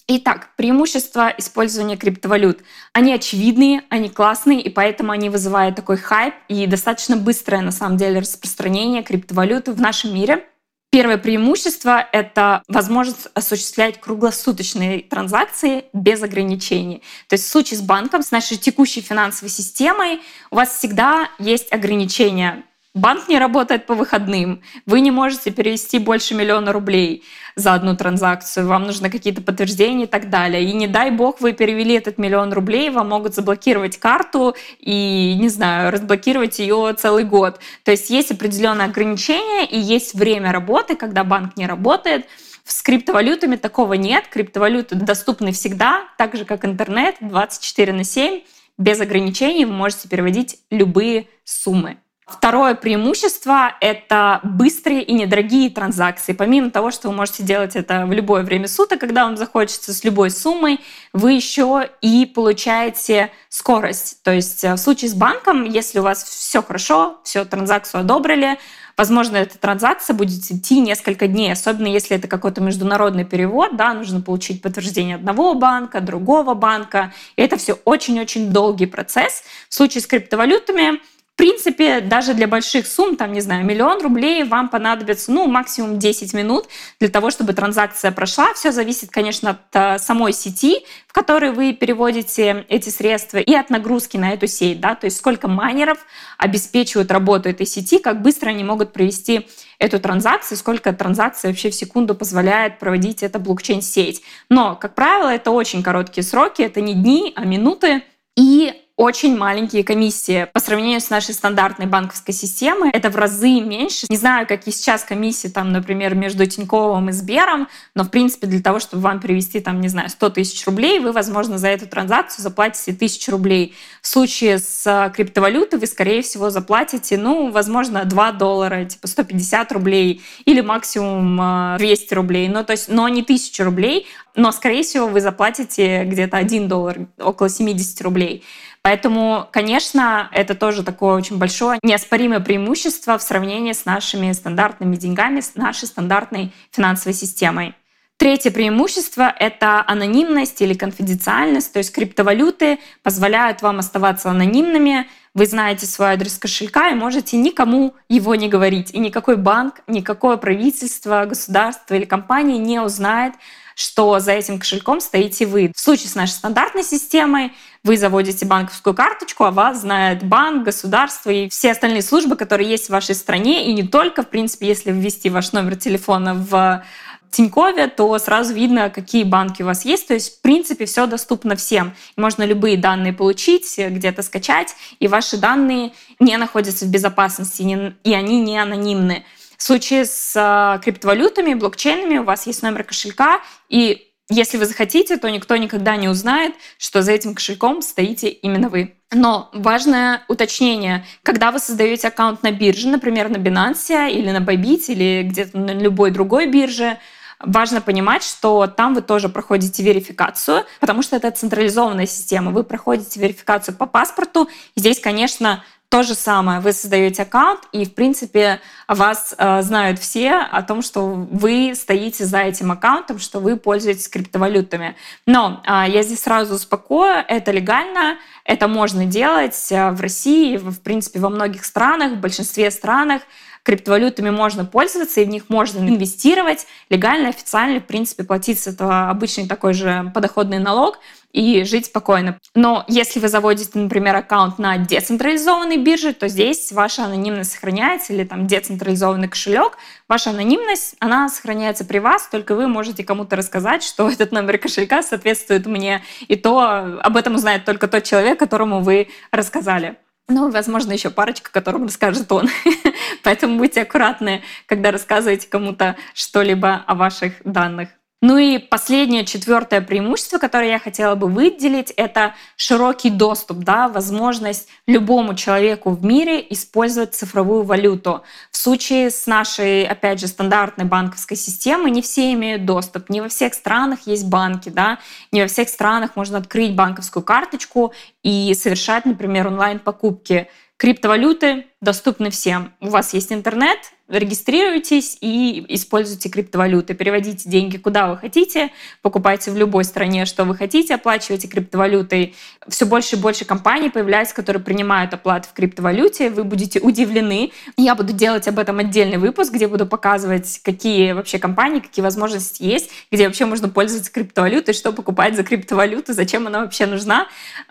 Итак, 0.08 0.56
преимущества 0.58 1.32
использования 1.38 1.96
криптовалют. 1.96 2.62
Они 2.94 3.14
очевидные, 3.14 3.84
они 3.90 4.10
классные, 4.10 4.60
и 4.60 4.70
поэтому 4.72 5.12
они 5.12 5.30
вызывают 5.30 5.76
такой 5.76 5.98
хайп 5.98 6.34
и 6.48 6.66
достаточно 6.66 7.16
быстрое, 7.16 7.62
на 7.62 7.72
самом 7.72 7.98
деле, 7.98 8.20
распространение 8.20 9.04
криптовалюты 9.04 9.72
в 9.72 9.80
нашем 9.80 10.16
мире. 10.16 10.48
Первое 10.92 11.20
преимущество— 11.20 12.04
это 12.12 12.64
возможность 12.68 13.28
осуществлять 13.36 14.02
круглосуточные 14.02 15.02
транзакции 15.02 15.86
без 15.94 16.24
ограничений. 16.24 17.04
То 17.28 17.36
есть 17.36 17.46
в 17.46 17.52
случае 17.52 17.78
с 17.78 17.84
банком, 17.84 18.24
с 18.24 18.32
нашей 18.32 18.58
текущей 18.58 19.02
финансовой 19.02 19.52
системой, 19.52 20.22
у 20.50 20.56
вас 20.56 20.76
всегда 20.76 21.30
есть 21.38 21.72
ограничения 21.72 22.64
Банк 22.96 23.30
не 23.30 23.38
работает 23.38 23.86
по 23.86 23.94
выходным. 23.94 24.64
Вы 24.88 25.02
не 25.02 25.12
можете 25.12 25.52
перевести 25.52 26.00
больше 26.00 26.34
миллиона 26.34 26.74
рублей 26.74 27.24
за 27.56 27.76
одну 27.76 27.96
транзакцию. 27.96 28.68
Вам 28.68 28.86
нужны 28.86 29.12
какие-то 29.12 29.44
подтверждения 29.44 30.06
и 30.06 30.08
так 30.08 30.32
далее. 30.32 30.64
И 30.64 30.74
не 30.74 30.88
дай 30.88 31.12
бог 31.12 31.40
вы 31.40 31.54
перевели 31.54 31.94
этот 31.94 32.18
миллион 32.18 32.52
рублей, 32.52 32.90
вам 32.90 33.10
могут 33.10 33.36
заблокировать 33.36 33.98
карту 33.98 34.56
и, 34.80 35.36
не 35.40 35.50
знаю, 35.50 35.92
разблокировать 35.92 36.58
ее 36.58 36.96
целый 36.98 37.26
год. 37.26 37.60
То 37.84 37.92
есть 37.92 38.10
есть 38.10 38.32
определенные 38.32 38.86
ограничения 38.86 39.66
и 39.66 39.78
есть 39.80 40.16
время 40.16 40.52
работы, 40.52 40.96
когда 40.96 41.24
банк 41.24 41.58
не 41.58 41.68
работает. 41.68 42.26
С 42.66 42.82
криптовалютами 42.82 43.56
такого 43.56 43.94
нет. 43.94 44.28
Криптовалюты 44.30 44.96
доступны 44.96 45.52
всегда, 45.52 46.06
так 46.18 46.36
же 46.36 46.44
как 46.44 46.66
интернет, 46.66 47.18
24 47.22 47.94
на 47.94 48.04
7. 48.04 48.42
Без 48.80 49.00
ограничений 49.00 49.66
вы 49.66 49.74
можете 49.74 50.10
переводить 50.10 50.58
любые 50.72 51.28
суммы. 51.44 52.00
Второе 52.32 52.76
преимущество— 52.76 53.74
это 53.82 54.40
быстрые 54.44 55.02
и 55.02 55.14
недорогие 55.14 55.70
транзакции. 55.70 56.34
Помимо 56.34 56.70
того, 56.70 56.92
что 56.92 57.10
вы 57.10 57.16
можете 57.16 57.44
делать 57.44 57.76
это 57.76 58.06
в 58.06 58.12
любое 58.12 58.44
время 58.44 58.68
суток, 58.68 59.00
когда 59.00 59.26
вам 59.26 59.36
захочется, 59.36 59.94
с 59.94 60.04
любой 60.04 60.30
суммой, 60.30 60.80
вы 61.12 61.34
еще 61.34 61.90
и 62.02 62.26
получаете 62.26 63.32
скорость. 63.50 64.22
То 64.24 64.32
есть 64.32 64.64
э, 64.64 64.74
в 64.74 64.78
случае 64.78 65.10
с 65.10 65.16
банком, 65.16 65.64
если 65.64 66.00
у 66.00 66.04
вас 66.04 66.24
все 66.24 66.62
хорошо, 66.62 67.20
все 67.24 67.46
транзакцию 67.46 68.02
одобрили, 68.02 68.60
возможно, 68.96 69.38
эта 69.38 69.58
транзакция 69.58 70.14
будет 70.14 70.52
идти 70.52 70.80
несколько 70.82 71.28
дней, 71.28 71.52
особенно 71.52 71.88
если 71.88 72.16
это 72.16 72.28
какой-то 72.28 72.62
международный 72.62 73.26
перевод, 73.26 73.76
да, 73.76 73.94
нужно 73.94 74.22
получить 74.22 74.62
подтверждение 74.62 75.16
одного 75.16 75.56
банка, 75.56 76.00
другого 76.00 76.54
банка, 76.54 77.12
и 77.36 77.42
это 77.42 77.58
все 77.58 77.74
очень-очень 77.86 78.52
долгий 78.52 78.86
процесс. 78.86 79.44
В 79.68 79.74
случае 79.74 80.02
с 80.02 80.08
криптовалютами 80.08 81.00
принципе, 81.40 82.02
даже 82.02 82.34
для 82.34 82.50
больших 82.50 82.86
сумм, 82.86 83.16
там, 83.16 83.32
не 83.32 83.40
знаю, 83.40 83.66
миллион 83.66 84.02
рублей, 84.02 84.44
вам 84.44 84.68
понадобится, 84.68 85.32
ну, 85.32 85.48
максимум 85.48 85.98
10 85.98 86.34
минут 86.34 86.68
для 87.00 87.08
того, 87.08 87.32
чтобы 87.32 87.54
транзакция 87.54 88.12
прошла. 88.12 88.54
Все 88.56 88.74
зависит, 88.74 89.10
конечно, 89.10 89.52
от 89.52 89.60
э, 89.72 90.00
самой 90.00 90.34
сети, 90.34 90.84
в 91.08 91.14
которой 91.14 91.52
вы 91.52 91.72
переводите 91.72 92.66
эти 92.68 92.90
средства, 92.90 93.38
и 93.38 93.54
от 93.54 93.70
нагрузки 93.70 94.18
на 94.18 94.32
эту 94.32 94.48
сеть, 94.48 94.82
да, 94.82 94.96
то 94.96 95.06
есть 95.06 95.16
сколько 95.16 95.48
майнеров 95.48 96.00
обеспечивают 96.38 97.10
работу 97.10 97.48
этой 97.48 97.66
сети, 97.66 98.00
как 98.00 98.22
быстро 98.22 98.50
они 98.50 98.66
могут 98.66 98.92
провести 98.92 99.48
эту 99.78 100.02
транзакцию, 100.02 100.58
сколько 100.58 100.92
транзакций 100.92 101.50
вообще 101.50 101.70
в 101.70 101.76
секунду 101.76 102.16
позволяет 102.16 102.80
проводить 102.80 103.24
эта 103.24 103.40
блокчейн-сеть. 103.40 104.24
Но, 104.50 104.76
как 104.76 104.94
правило, 104.94 105.30
это 105.30 105.52
очень 105.52 105.84
короткие 105.84 106.26
сроки, 106.26 106.64
это 106.64 106.82
не 106.82 106.96
дни, 106.96 107.32
а 107.38 107.46
минуты, 107.46 108.04
и 108.36 108.74
очень 109.00 109.38
маленькие 109.38 109.86
комиссии 109.86 110.50
по 110.52 110.60
сравнению 110.60 111.00
с 111.00 111.10
нашей 111.10 111.34
стандартной 111.34 111.86
банковской 111.86 112.34
системой. 112.34 112.90
Это 112.92 113.10
в 113.10 113.16
разы 113.16 113.62
меньше. 113.62 114.08
Не 114.10 114.18
знаю, 114.18 114.46
какие 114.46 114.74
сейчас 114.74 115.06
комиссии, 115.06 115.48
там, 115.48 115.72
например, 115.72 116.16
между 116.16 116.46
Тиньковым 116.46 117.08
и 117.08 117.14
Сбером, 117.14 117.70
но, 117.96 118.04
в 118.04 118.10
принципе, 118.10 118.46
для 118.46 118.62
того, 118.62 118.80
чтобы 118.80 119.04
вам 119.04 119.22
перевести, 119.22 119.62
там, 119.62 119.80
не 119.80 119.88
знаю, 119.88 120.10
100 120.10 120.32
тысяч 120.32 120.66
рублей, 120.66 121.00
вы, 121.00 121.14
возможно, 121.14 121.58
за 121.58 121.70
эту 121.70 121.88
транзакцию 121.88 122.44
заплатите 122.44 122.92
тысячу 122.92 123.32
рублей. 123.32 123.74
В 124.02 124.08
случае 124.08 124.60
с 124.60 124.86
а, 124.86 125.08
криптовалютой 125.08 125.80
вы, 125.80 125.88
скорее 125.88 126.22
всего, 126.22 126.50
заплатите, 126.50 127.18
ну, 127.18 127.52
возможно, 127.52 128.04
2 128.04 128.32
доллара, 128.34 128.84
типа 128.84 129.08
150 129.08 129.72
рублей 129.72 130.22
или 130.44 130.60
максимум 130.60 131.78
200 131.78 132.14
а, 132.14 132.16
рублей. 132.18 132.50
Ну, 132.50 132.66
то 132.66 132.74
есть, 132.74 132.90
но 132.90 133.08
не 133.08 133.22
1000 133.22 133.64
рублей, 133.64 134.08
но, 134.36 134.52
скорее 134.52 134.84
всего, 134.84 135.08
вы 135.08 135.22
заплатите 135.22 136.04
где-то 136.04 136.36
1 136.36 136.68
доллар, 136.68 137.08
около 137.18 137.48
70 137.48 138.02
рублей. 138.02 138.44
Поэтому, 138.82 139.48
конечно, 139.52 140.30
это 140.32 140.56
тоже 140.56 140.84
такое 140.84 141.16
очень 141.16 141.38
большое 141.38 141.80
неоспоримое 141.84 142.40
преимущество 142.40 143.18
в 143.18 143.22
сравнении 143.22 143.74
с 143.74 143.86
нашими 143.86 144.32
стандартными 144.32 144.96
деньгами, 144.96 145.42
с 145.42 145.56
нашей 145.56 145.88
стандартной 145.88 146.54
финансовой 146.72 147.14
системой. 147.14 147.76
Третье 148.18 148.52
преимущество— 148.52 149.34
это 149.40 149.82
анонимность 149.88 150.62
или 150.62 150.74
конфиденциальность, 150.74 151.72
то 151.72 151.80
есть 151.80 151.94
криптовалюты 151.94 152.80
позволяют 153.02 153.62
вам 153.62 153.80
оставаться 153.80 154.30
анонимными, 154.30 155.08
вы 155.34 155.46
знаете 155.46 155.86
свой 155.86 156.10
адрес 156.10 156.38
кошелька 156.38 156.90
и 156.90 156.96
можете 156.96 157.38
никому 157.38 157.94
его 158.10 158.36
не 158.36 158.50
говорить. 158.50 158.92
И 158.92 159.00
никакой 159.00 159.38
банк, 159.38 159.82
никакое 159.88 160.36
правительство, 160.36 161.26
государство 161.26 161.94
или 161.94 162.04
компания 162.04 162.58
не 162.58 162.82
узнает, 162.82 163.36
что 163.76 164.20
за 164.20 164.34
этим 164.34 164.60
кошельком 164.60 165.00
стоите 165.00 165.46
вы. 165.46 165.72
В 165.74 165.80
случае 165.80 166.10
с 166.10 166.16
нашей 166.16 166.32
стандартной 166.32 166.84
системой 166.84 167.54
вы 167.84 167.98
заводите 167.98 168.46
банковскую 168.46 168.94
карточку, 168.94 169.46
а 169.46 169.52
вас 169.52 169.82
знает 169.82 170.24
банк, 170.24 170.66
государство 170.66 171.30
и 171.30 171.50
все 171.50 171.72
остальные 171.72 172.02
службы, 172.02 172.36
которые 172.36 172.70
есть 172.70 172.88
в 172.88 172.90
вашей 172.90 173.16
стране. 173.16 173.68
И 173.68 173.74
не 173.74 173.84
только, 173.84 174.24
в 174.24 174.30
принципе, 174.30 174.68
если 174.68 174.92
ввести 174.92 175.30
ваш 175.30 175.54
номер 175.54 175.76
телефона 175.76 176.34
в 176.34 176.84
Тинькове, 177.32 177.88
то 177.88 178.18
сразу 178.18 178.54
видно, 178.54 178.90
какие 178.90 179.24
банки 179.24 179.62
у 179.62 179.66
вас 179.66 179.86
есть. 179.86 180.08
То 180.08 180.14
есть, 180.14 180.40
в 180.40 180.42
принципе, 180.42 180.86
все 180.86 181.06
доступно 181.06 181.56
всем. 181.56 181.94
Можно 182.18 182.44
любые 182.44 182.78
данные 182.78 183.14
получить, 183.14 183.78
где-то 183.78 184.24
скачать, 184.24 184.76
и 185.00 185.08
ваши 185.08 185.38
данные 185.38 185.94
не 186.20 186.36
находятся 186.38 186.86
в 186.86 186.90
безопасности, 186.90 187.94
и 188.04 188.14
они 188.14 188.42
не 188.42 188.58
анонимны. 188.58 189.26
В 189.58 189.64
случае 189.64 190.06
с 190.06 190.34
а, 190.38 190.78
криптовалютами, 190.80 191.54
блокчейнами 191.54 192.18
у 192.20 192.24
вас 192.24 192.48
есть 192.48 192.64
номер 192.64 192.86
кошелька, 192.86 193.42
и 193.68 194.09
если 194.30 194.58
вы 194.58 194.66
захотите, 194.66 195.18
то 195.18 195.30
никто 195.30 195.58
никогда 195.58 195.96
не 195.96 196.08
узнает, 196.08 196.54
что 196.78 197.02
за 197.02 197.12
этим 197.12 197.34
кошельком 197.34 197.82
стоите 197.82 198.30
именно 198.30 198.70
вы. 198.70 198.96
Но 199.12 199.50
важное 199.54 200.22
уточнение. 200.28 201.04
Когда 201.24 201.52
вы 201.52 201.58
создаете 201.58 202.10
аккаунт 202.10 202.44
на 202.44 202.52
бирже, 202.52 202.90
например, 202.90 203.30
на 203.30 203.38
Binance 203.38 204.12
или 204.12 204.30
на 204.30 204.38
Bybit 204.38 204.86
или 204.88 205.24
где-то 205.24 205.58
на 205.58 205.72
любой 205.72 206.12
другой 206.12 206.46
бирже, 206.46 207.00
важно 207.40 207.82
понимать, 207.82 208.24
что 208.24 208.68
там 208.68 208.94
вы 208.94 209.02
тоже 209.02 209.30
проходите 209.30 209.82
верификацию, 209.82 210.66
потому 210.80 211.02
что 211.02 211.16
это 211.16 211.32
централизованная 211.32 212.06
система. 212.06 212.52
Вы 212.52 212.64
проходите 212.64 213.20
верификацию 213.20 213.76
по 213.76 213.88
паспорту. 213.88 214.48
Здесь, 214.76 215.00
конечно, 215.00 215.64
То 215.90 216.04
же 216.04 216.14
самое, 216.14 216.60
вы 216.60 216.72
создаете 216.72 217.24
аккаунт, 217.24 217.62
и, 217.72 217.84
в 217.84 217.96
принципе, 217.96 218.62
вас 218.88 219.34
э, 219.36 219.64
знают 219.64 219.98
все 219.98 220.36
о 220.36 220.62
том, 220.62 220.84
что 220.84 221.04
вы 221.04 221.74
стоите 221.74 222.26
за 222.26 222.42
этим 222.42 222.72
аккаунтом, 222.72 223.18
что 223.18 223.40
вы 223.40 223.58
пользуетесь 223.58 224.08
криптовалютами. 224.08 224.96
Но 225.26 225.64
э, 225.66 225.86
я 225.90 226.04
здесь 226.04 226.22
сразу 226.22 226.54
успокою, 226.54 227.26
это 227.28 227.52
легально, 227.52 228.20
это 228.46 228.68
можно 228.68 229.06
делать 229.06 229.72
э, 229.72 229.90
в 229.90 230.00
России, 230.00 230.58
в 230.58 230.80
принципе, 230.80 231.20
во 231.20 231.30
многих 231.30 231.66
странах, 231.66 232.12
в 232.12 232.20
большинстве 232.20 232.70
странах 232.70 233.24
криптовалютами 233.70 234.32
можно 234.32 234.66
пользоваться, 234.66 235.22
и 235.22 235.26
в 235.26 235.30
них 235.30 235.44
можно 235.48 235.78
инвестировать 235.88 236.66
легально, 236.90 237.30
официально, 237.30 237.80
в 237.80 237.86
принципе, 237.86 238.24
платить 238.24 238.60
с 238.60 238.66
этого 238.66 239.12
обычный 239.12 239.48
такой 239.48 239.76
же 239.76 240.12
подоходный 240.12 240.58
налог 240.58 240.98
и 241.34 241.64
жить 241.66 241.86
спокойно. 241.86 242.40
Но 242.56 242.84
если 242.88 243.20
вы 243.20 243.28
заводите, 243.28 243.78
например, 243.78 244.16
аккаунт 244.16 244.58
на 244.58 244.78
децентрализованной 244.78 245.78
бирже, 245.78 246.14
то 246.14 246.28
здесь 246.28 246.72
ваша 246.72 247.06
анонимность 247.06 247.52
сохраняется, 247.52 248.12
или 248.12 248.24
там 248.24 248.48
децентрализованный 248.48 249.28
кошелек, 249.28 249.78
ваша 250.08 250.32
анонимность, 250.32 250.96
она 251.00 251.30
сохраняется 251.30 251.86
при 251.86 252.00
вас, 252.00 252.28
только 252.28 252.56
вы 252.56 252.68
можете 252.68 253.04
кому-то 253.04 253.36
рассказать, 253.36 253.84
что 253.84 254.10
этот 254.10 254.32
номер 254.32 254.58
кошелька 254.58 255.04
соответствует 255.04 255.68
мне, 255.68 256.02
и 256.28 256.36
то 256.36 257.00
об 257.04 257.16
этом 257.16 257.36
узнает 257.36 257.66
только 257.66 257.88
тот 257.88 258.04
человек, 258.04 258.40
которому 258.40 258.82
вы 258.82 259.10
рассказали. 259.32 259.98
Ну, 260.30 260.52
возможно, 260.52 260.92
еще 260.92 261.10
парочка, 261.10 261.52
которым 261.52 261.86
расскажет 261.86 262.32
он. 262.32 262.48
Поэтому 263.24 263.58
будьте 263.58 263.82
аккуратны, 263.82 264.44
когда 264.68 264.92
рассказываете 264.92 265.48
кому-то 265.48 265.96
что-либо 266.14 266.84
о 266.86 266.94
ваших 266.94 267.34
данных. 267.44 267.90
Ну 268.22 268.38
и 268.38 268.58
последнее, 268.58 269.24
четвертое 269.24 269.80
преимущество, 269.80 270.40
которое 270.40 270.72
я 270.72 270.80
хотела 270.80 271.16
бы 271.16 271.28
выделить, 271.28 271.92
это 271.92 272.36
широкий 272.58 273.10
доступ, 273.10 273.60
да, 273.60 273.88
возможность 273.88 274.68
любому 274.88 275.36
человеку 275.36 275.92
в 275.92 276.04
мире 276.04 276.46
использовать 276.50 277.16
цифровую 277.16 277.64
валюту. 277.64 278.24
В 278.52 278.58
случае 278.58 279.10
с 279.10 279.26
нашей, 279.26 279.86
опять 279.86 280.20
же, 280.20 280.28
стандартной 280.28 280.84
банковской 280.84 281.38
системой 281.38 281.92
не 281.92 282.02
все 282.02 282.34
имеют 282.34 282.66
доступ. 282.66 283.10
Не 283.10 283.22
во 283.22 283.30
всех 283.30 283.54
странах 283.54 284.00
есть 284.06 284.28
банки, 284.28 284.68
да, 284.68 285.00
не 285.32 285.42
во 285.42 285.48
всех 285.48 285.70
странах 285.70 286.18
можно 286.18 286.40
открыть 286.40 286.76
банковскую 286.76 287.24
карточку 287.24 287.94
и 288.22 288.54
совершать, 288.54 289.06
например, 289.06 289.48
онлайн-покупки. 289.48 290.50
Криптовалюты 290.76 291.69
доступны 291.82 292.30
всем. 292.30 292.74
У 292.82 292.90
вас 292.90 293.14
есть 293.14 293.32
интернет, 293.32 293.80
регистрируйтесь 294.10 295.18
и 295.22 295.64
используйте 295.70 296.30
криптовалюты. 296.30 296.94
Переводите 296.94 297.50
деньги 297.50 297.78
куда 297.78 298.10
вы 298.10 298.18
хотите, 298.18 298.72
покупайте 299.02 299.52
в 299.52 299.56
любой 299.56 299.86
стране, 299.86 300.26
что 300.26 300.44
вы 300.44 300.56
хотите, 300.56 300.96
оплачивайте 300.96 301.48
криптовалютой. 301.48 302.36
Все 302.68 302.86
больше 302.86 303.16
и 303.16 303.20
больше 303.20 303.46
компаний 303.46 303.90
появляется, 303.90 304.36
которые 304.36 304.62
принимают 304.62 305.14
оплаты 305.14 305.48
в 305.48 305.54
криптовалюте. 305.54 306.32
Вы 306.32 306.44
будете 306.44 306.82
удивлены. 306.82 307.52
Я 307.78 307.96
буду 307.96 308.12
делать 308.12 308.48
об 308.48 308.60
этом 308.60 308.80
отдельный 308.80 309.18
выпуск, 309.18 309.54
где 309.54 309.68
буду 309.68 309.86
показывать, 309.86 310.60
какие 310.64 311.14
вообще 311.14 311.40
компании, 311.40 311.80
какие 311.80 312.04
возможности 312.04 312.64
есть, 312.64 312.90
где 313.10 313.26
вообще 313.26 313.46
можно 313.46 313.70
пользоваться 313.70 314.12
криптовалютой, 314.12 314.74
что 314.74 314.92
покупать 314.92 315.36
за 315.36 315.44
криптовалюту, 315.44 316.12
зачем 316.12 316.48
она 316.48 316.62
вообще 316.62 316.88
нужна. 316.88 317.28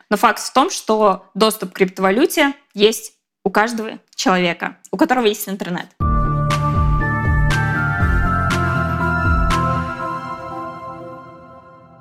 Но 0.08 0.16
факт 0.16 0.40
в 0.40 0.52
том, 0.52 0.70
что 0.70 1.26
доступ 1.34 1.72
к 1.72 1.76
криптовалюте 1.76 2.54
есть 2.72 3.17
у 3.48 3.50
каждого 3.50 3.98
человека, 4.14 4.76
у 4.90 4.98
которого 4.98 5.24
есть 5.24 5.48
интернет. 5.48 5.86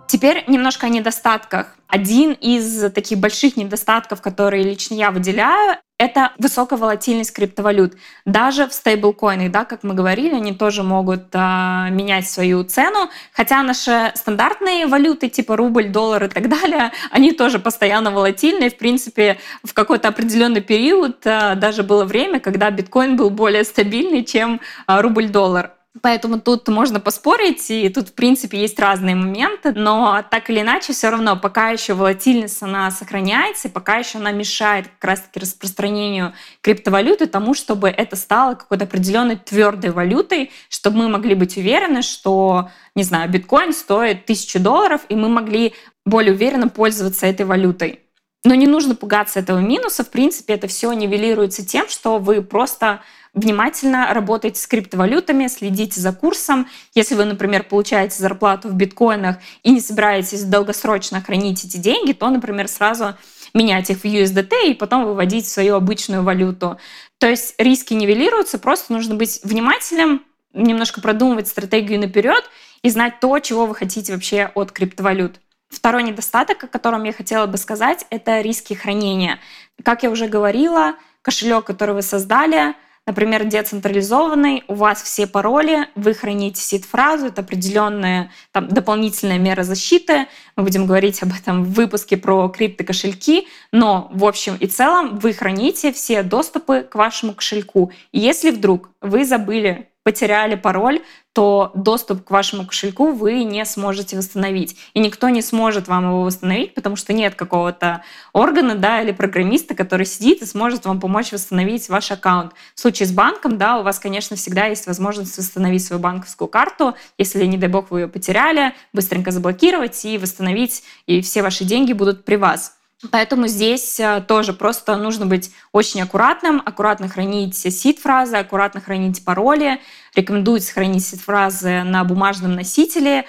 Теперь 0.08 0.44
немножко 0.48 0.88
о 0.88 0.90
недостатках. 0.90 1.78
Один 1.88 2.34
из 2.34 2.92
таких 2.92 3.20
больших 3.20 3.56
недостатков, 3.56 4.22
которые 4.22 4.64
лично 4.64 4.96
я 4.96 5.10
выделяю, 5.10 5.78
это 5.98 6.32
высокая 6.38 6.78
волатильность 6.78 7.34
криптовалют. 7.34 7.96
Даже 8.26 8.68
в 8.68 8.74
стейблкоинах, 8.74 9.52
да, 9.52 9.66
как 9.66 9.84
мы 9.84 9.96
говорили, 9.96 10.36
они 10.36 10.54
тоже 10.54 10.84
могут 10.84 11.26
а, 11.34 11.90
менять 11.90 12.30
свою 12.30 12.64
цену, 12.64 13.10
хотя 13.34 13.64
наши 13.64 14.12
стандартные 14.16 14.86
валюты 14.86 15.28
типа 15.30 15.56
рубль, 15.56 15.90
доллар 15.90 16.26
и 16.26 16.28
так 16.28 16.50
далее, 16.50 16.92
они 17.12 17.32
тоже 17.32 17.58
постоянно 17.58 18.12
волатильны. 18.12 18.70
В 18.70 18.78
принципе, 18.78 19.40
в 19.64 19.74
какой-то 19.74 20.10
определенный 20.10 20.62
период 20.62 21.26
а, 21.26 21.56
даже 21.56 21.82
было 21.82 22.06
время, 22.06 22.40
когда 22.40 22.70
биткоин 22.70 23.16
был 23.16 23.32
более 23.32 23.64
стабильный, 23.64 24.24
чем 24.24 24.62
а, 24.86 25.02
рубль-доллар. 25.02 25.77
Поэтому 26.02 26.40
тут 26.40 26.68
можно 26.68 27.00
поспорить, 27.00 27.70
и 27.70 27.90
тут, 27.90 28.10
в 28.10 28.14
принципе, 28.14 28.60
есть 28.60 28.80
разные 28.80 29.16
моменты, 29.16 29.72
но 29.74 30.24
так 30.30 30.50
или 30.50 30.62
иначе, 30.62 30.94
все 30.94 31.10
равно, 31.10 31.38
пока 31.38 31.70
еще 31.70 31.94
волатильность, 31.94 32.62
она 32.62 32.92
сохраняется, 32.92 33.68
и 33.68 33.72
пока 33.72 33.98
еще 33.98 34.18
она 34.18 34.32
мешает 34.32 34.88
как 35.00 35.12
раз-таки 35.12 35.40
распространению 35.40 36.34
криптовалюты, 36.62 37.28
тому, 37.28 37.54
чтобы 37.54 37.90
это 37.90 38.16
стало 38.16 38.56
какой-то 38.56 38.84
определенной 38.84 39.38
твердой 39.38 39.92
валютой, 39.92 40.52
чтобы 40.70 40.98
мы 40.98 41.10
могли 41.10 41.36
быть 41.36 41.58
уверены, 41.58 42.02
что, 42.02 42.70
не 42.96 43.04
знаю, 43.04 43.30
биткоин 43.30 43.74
стоит 43.74 44.26
тысячу 44.26 44.60
долларов, 44.60 45.02
и 45.10 45.16
мы 45.16 45.30
могли 45.30 45.74
более 46.06 46.34
уверенно 46.34 46.70
пользоваться 46.70 47.26
этой 47.26 47.46
валютой. 47.46 48.02
Но 48.44 48.56
не 48.56 48.68
нужно 48.68 48.96
пугаться 48.96 49.40
этого 49.40 49.60
минуса. 49.60 50.04
В 50.04 50.10
принципе, 50.10 50.54
это 50.54 50.68
все 50.68 50.94
нивелируется 50.94 51.66
тем, 51.66 51.90
что 51.90 52.18
вы 52.18 52.42
просто 52.42 53.02
внимательно 53.38 54.14
работайте 54.14 54.60
с 54.60 54.68
криптовалютами, 54.68 55.48
следите 55.48 56.02
за 56.02 56.12
курсом. 56.12 56.68
Если 56.96 57.16
вы, 57.16 57.26
например, 57.26 57.64
получаете 57.64 58.18
зарплату 58.18 58.68
в 58.70 58.74
биткоинах 58.74 59.38
и 59.64 59.72
не 59.72 59.80
собираетесь 59.80 60.44
долгосрочно 60.44 61.22
хранить 61.22 61.64
эти 61.64 61.78
деньги, 61.78 62.14
то, 62.14 62.30
например, 62.30 62.68
сразу 62.68 63.16
менять 63.54 63.90
их 63.90 64.00
в 64.00 64.06
USDT 64.06 64.72
и 64.72 64.74
потом 64.74 65.06
выводить 65.06 65.48
свою 65.48 65.76
обычную 65.76 66.24
валюту. 66.24 66.80
То 67.20 67.28
есть 67.28 67.56
риски 67.58 67.94
нивелируются, 67.94 68.60
просто 68.60 68.92
нужно 68.92 69.16
быть 69.16 69.40
внимательным, 69.44 70.24
немножко 70.54 71.00
продумывать 71.02 71.48
стратегию 71.48 72.00
наперед 72.00 72.44
и 72.82 72.90
знать 72.90 73.20
то, 73.20 73.38
чего 73.40 73.66
вы 73.66 73.76
хотите 73.76 74.14
вообще 74.14 74.52
от 74.54 74.72
криптовалют. 74.72 75.40
Второй 75.70 76.04
недостаток, 76.04 76.64
о 76.64 76.68
котором 76.68 77.04
я 77.04 77.14
хотела 77.14 77.46
бы 77.46 77.58
сказать, 77.58 78.06
это 78.10 78.42
риски 78.42 78.74
хранения. 78.74 79.40
Как 79.84 80.04
я 80.04 80.10
уже 80.10 80.28
говорила, 80.28 80.96
кошелек, 81.22 81.66
который 81.66 81.94
вы 81.94 82.02
создали, 82.02 82.74
например, 83.08 83.46
децентрализованный, 83.46 84.64
у 84.68 84.76
вас 84.76 85.02
все 85.02 85.26
пароли, 85.26 85.88
вы 85.96 86.14
храните 86.14 86.62
сид-фразу, 86.62 87.28
это 87.28 87.42
определенная 87.42 88.32
там, 88.52 88.68
дополнительная 88.68 89.40
мера 89.40 89.64
защиты. 89.64 90.28
Мы 90.56 90.64
будем 90.64 90.86
говорить 90.86 91.24
об 91.24 91.32
этом 91.34 91.64
в 91.64 91.72
выпуске 91.72 92.18
про 92.18 92.50
криптокошельки, 92.50 93.48
но 93.72 94.10
в 94.12 94.26
общем 94.26 94.56
и 94.60 94.68
целом 94.68 95.18
вы 95.18 95.34
храните 95.34 95.92
все 95.92 96.22
доступы 96.22 96.82
к 96.82 96.96
вашему 96.96 97.34
кошельку. 97.34 97.92
И 98.12 98.20
если 98.20 98.52
вдруг 98.52 98.92
вы 99.02 99.26
забыли 99.26 99.90
потеряли 100.08 100.56
пароль, 100.56 101.02
то 101.34 101.70
доступ 101.76 102.24
к 102.24 102.32
вашему 102.32 102.66
кошельку 102.66 103.12
вы 103.12 103.44
не 103.44 103.66
сможете 103.66 104.16
восстановить. 104.16 104.78
И 104.94 105.02
никто 105.02 105.28
не 105.28 105.42
сможет 105.42 105.90
вам 105.90 106.06
его 106.06 106.24
восстановить, 106.24 106.74
потому 106.74 106.96
что 106.96 107.12
нет 107.12 107.36
какого-то 107.36 108.06
органа 108.32 108.76
да, 108.76 109.02
или 109.02 109.12
программиста, 109.12 109.76
который 109.76 110.06
сидит 110.06 110.42
и 110.42 110.46
сможет 110.46 110.86
вам 110.86 111.02
помочь 111.02 111.34
восстановить 111.34 111.90
ваш 111.90 112.10
аккаунт. 112.10 112.54
В 112.74 112.80
случае 112.80 113.08
с 113.08 113.12
банком, 113.12 113.58
да, 113.58 113.80
у 113.80 113.84
вас, 113.84 114.00
конечно, 114.00 114.38
всегда 114.38 114.68
есть 114.68 114.88
возможность 114.88 115.38
восстановить 115.38 115.86
свою 115.86 116.02
банковскую 116.02 116.48
карту, 116.48 116.96
если, 117.18 117.44
не 117.44 117.58
дай 117.58 117.68
бог, 117.68 117.92
вы 117.92 118.00
ее 118.00 118.08
потеряли, 118.08 118.74
быстренько 118.94 119.32
заблокировать 119.32 120.06
и 120.06 120.18
восстановить, 120.18 120.84
и 121.06 121.20
все 121.20 121.42
ваши 121.42 121.66
деньги 121.66 121.92
будут 121.92 122.24
при 122.24 122.38
вас. 122.38 122.77
Поэтому 123.12 123.48
здесь 123.48 124.00
э, 124.00 124.24
тоже 124.28 124.54
просто 124.54 124.96
нужно 124.96 125.28
быть 125.28 125.52
очень 125.72 126.02
аккуратным, 126.02 126.62
аккуратно 126.66 127.08
хранить 127.08 127.56
сид-фразы, 127.56 128.38
аккуратно 128.38 128.82
хранить 128.82 129.24
пароли. 129.24 129.80
Рекомендуется 130.16 130.74
хранить 130.74 131.06
сид-фразы 131.06 131.84
на 131.84 132.04
бумажном 132.04 132.56
носителе, 132.56 133.26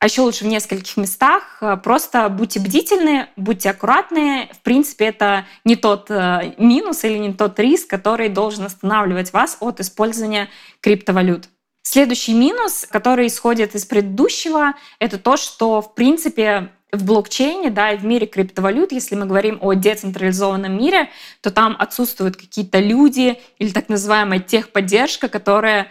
а 0.00 0.06
еще 0.06 0.22
лучше 0.22 0.42
в 0.44 0.48
нескольких 0.48 0.96
местах. 0.96 1.58
Э, 1.60 1.76
просто 1.76 2.28
будьте 2.28 2.58
бдительны, 2.58 3.28
будьте 3.36 3.70
аккуратны. 3.70 4.50
В 4.52 4.60
принципе, 4.62 5.04
это 5.06 5.46
не 5.64 5.76
тот 5.76 6.10
э, 6.10 6.54
минус 6.58 7.04
или 7.04 7.16
не 7.18 7.32
тот 7.32 7.56
риск, 7.60 7.88
который 7.88 8.28
должен 8.28 8.64
останавливать 8.64 9.32
вас 9.32 9.56
от 9.60 9.78
использования 9.78 10.48
криптовалют. 10.80 11.48
Следующий 11.84 12.34
минус, 12.34 12.86
который 12.90 13.28
исходит 13.28 13.76
из 13.76 13.84
предыдущего, 13.84 14.74
это 14.98 15.18
то, 15.18 15.36
что, 15.36 15.80
в 15.80 15.94
принципе, 15.94 16.70
в 16.92 17.04
блокчейне, 17.04 17.70
да, 17.70 17.92
и 17.92 17.96
в 17.96 18.04
мире 18.04 18.26
криптовалют, 18.26 18.92
если 18.92 19.14
мы 19.14 19.24
говорим 19.24 19.58
о 19.62 19.72
децентрализованном 19.72 20.76
мире, 20.76 21.08
то 21.40 21.50
там 21.50 21.74
отсутствуют 21.78 22.36
какие-то 22.36 22.78
люди 22.80 23.40
или 23.58 23.70
так 23.70 23.88
называемая 23.88 24.40
техподдержка, 24.40 25.28
которая 25.28 25.90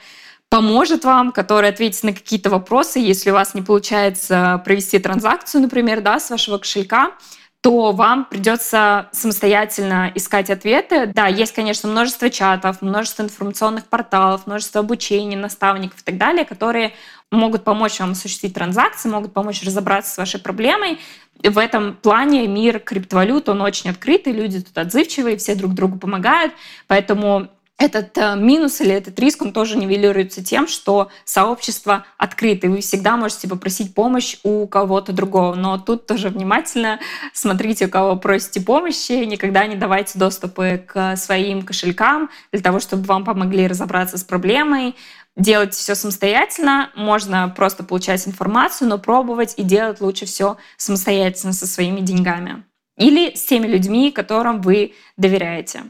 поможет 0.49 1.03
вам, 1.03 1.31
которая 1.31 1.71
ответит 1.71 2.03
на 2.03 2.13
какие-то 2.13 2.49
вопросы, 2.49 2.99
если 2.99 3.31
у 3.31 3.33
вас 3.33 3.55
не 3.55 3.61
получается 3.61 4.61
провести 4.63 4.99
транзакцию, 4.99 5.61
например, 5.61 6.01
да, 6.01 6.19
с 6.19 6.29
вашего 6.29 6.57
кошелька, 6.59 7.13
то 7.61 7.91
вам 7.91 8.25
придется 8.25 9.07
самостоятельно 9.11 10.11
искать 10.15 10.49
ответы. 10.49 11.05
Да, 11.05 11.27
есть, 11.27 11.53
конечно, 11.53 11.87
множество 11.89 12.29
чатов, 12.29 12.81
множество 12.81 13.23
информационных 13.23 13.85
порталов, 13.85 14.47
множество 14.47 14.81
обучений, 14.81 15.35
наставников 15.35 16.01
и 16.01 16.03
так 16.03 16.17
далее, 16.17 16.43
которые 16.43 16.93
могут 17.31 17.63
помочь 17.63 17.99
вам 17.99 18.11
осуществить 18.11 18.53
транзакции, 18.53 19.09
могут 19.09 19.33
помочь 19.33 19.63
разобраться 19.63 20.13
с 20.13 20.17
вашей 20.17 20.39
проблемой. 20.39 20.99
В 21.41 21.57
этом 21.57 21.95
плане 21.95 22.47
мир 22.47 22.79
криптовалют, 22.79 23.49
он 23.49 23.61
очень 23.61 23.89
открытый, 23.89 24.33
люди 24.33 24.61
тут 24.61 24.77
отзывчивые, 24.77 25.37
все 25.37 25.55
друг 25.55 25.73
другу 25.73 25.97
помогают, 25.97 26.53
поэтому 26.87 27.49
этот 27.81 28.15
э, 28.15 28.35
минус 28.35 28.79
или 28.79 28.91
этот 28.91 29.19
риск, 29.19 29.41
он 29.41 29.53
тоже 29.53 29.75
нивелируется 29.75 30.43
тем, 30.43 30.67
что 30.67 31.09
сообщество 31.25 32.05
открыто, 32.17 32.67
и 32.67 32.69
вы 32.69 32.81
всегда 32.81 33.17
можете 33.17 33.47
попросить 33.47 33.95
помощь 33.95 34.37
у 34.43 34.67
кого-то 34.67 35.13
другого. 35.13 35.55
Но 35.55 35.79
тут 35.79 36.05
тоже 36.05 36.29
внимательно 36.29 36.99
смотрите, 37.33 37.87
у 37.87 37.89
кого 37.89 38.15
просите 38.17 38.61
помощи, 38.61 39.13
никогда 39.25 39.65
не 39.65 39.75
давайте 39.75 40.19
доступы 40.19 40.85
к 40.85 41.15
своим 41.15 41.63
кошелькам 41.63 42.29
для 42.51 42.61
того, 42.61 42.79
чтобы 42.79 43.03
вам 43.05 43.25
помогли 43.25 43.67
разобраться 43.67 44.19
с 44.19 44.23
проблемой. 44.23 44.95
Делать 45.37 45.73
все 45.73 45.95
самостоятельно, 45.95 46.91
можно 46.95 47.47
просто 47.55 47.83
получать 47.83 48.27
информацию, 48.27 48.89
но 48.89 48.97
пробовать 48.97 49.53
и 49.57 49.63
делать 49.63 50.01
лучше 50.01 50.25
все 50.25 50.57
самостоятельно 50.77 51.53
со 51.53 51.65
своими 51.65 52.01
деньгами. 52.01 52.65
Или 52.97 53.33
с 53.35 53.43
теми 53.45 53.67
людьми, 53.67 54.11
которым 54.11 54.61
вы 54.61 54.93
доверяете. 55.17 55.83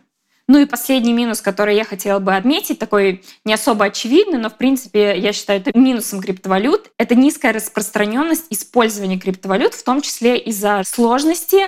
Ну 0.48 0.60
и 0.60 0.66
последний 0.66 1.14
минус, 1.14 1.42
который 1.42 1.76
я 1.76 1.86
хотела 1.86 2.20
бы 2.20 2.36
отметить, 2.36 2.78
такой 2.78 3.24
не 3.46 3.54
особо 3.54 3.86
очевидный, 3.86 4.38
но 4.38 4.50
в 4.50 4.58
принципе 4.58 5.18
я 5.18 5.34
считаю 5.34 5.62
это 5.62 5.78
минусом 5.78 6.22
криптовалют, 6.22 6.92
это 6.98 7.16
низкая 7.16 7.54
распространенность 7.54 8.48
использования 8.50 9.18
криптовалют, 9.18 9.74
в 9.74 9.84
том 9.84 10.02
числе 10.02 10.38
из-за 10.38 10.84
сложности 10.86 11.68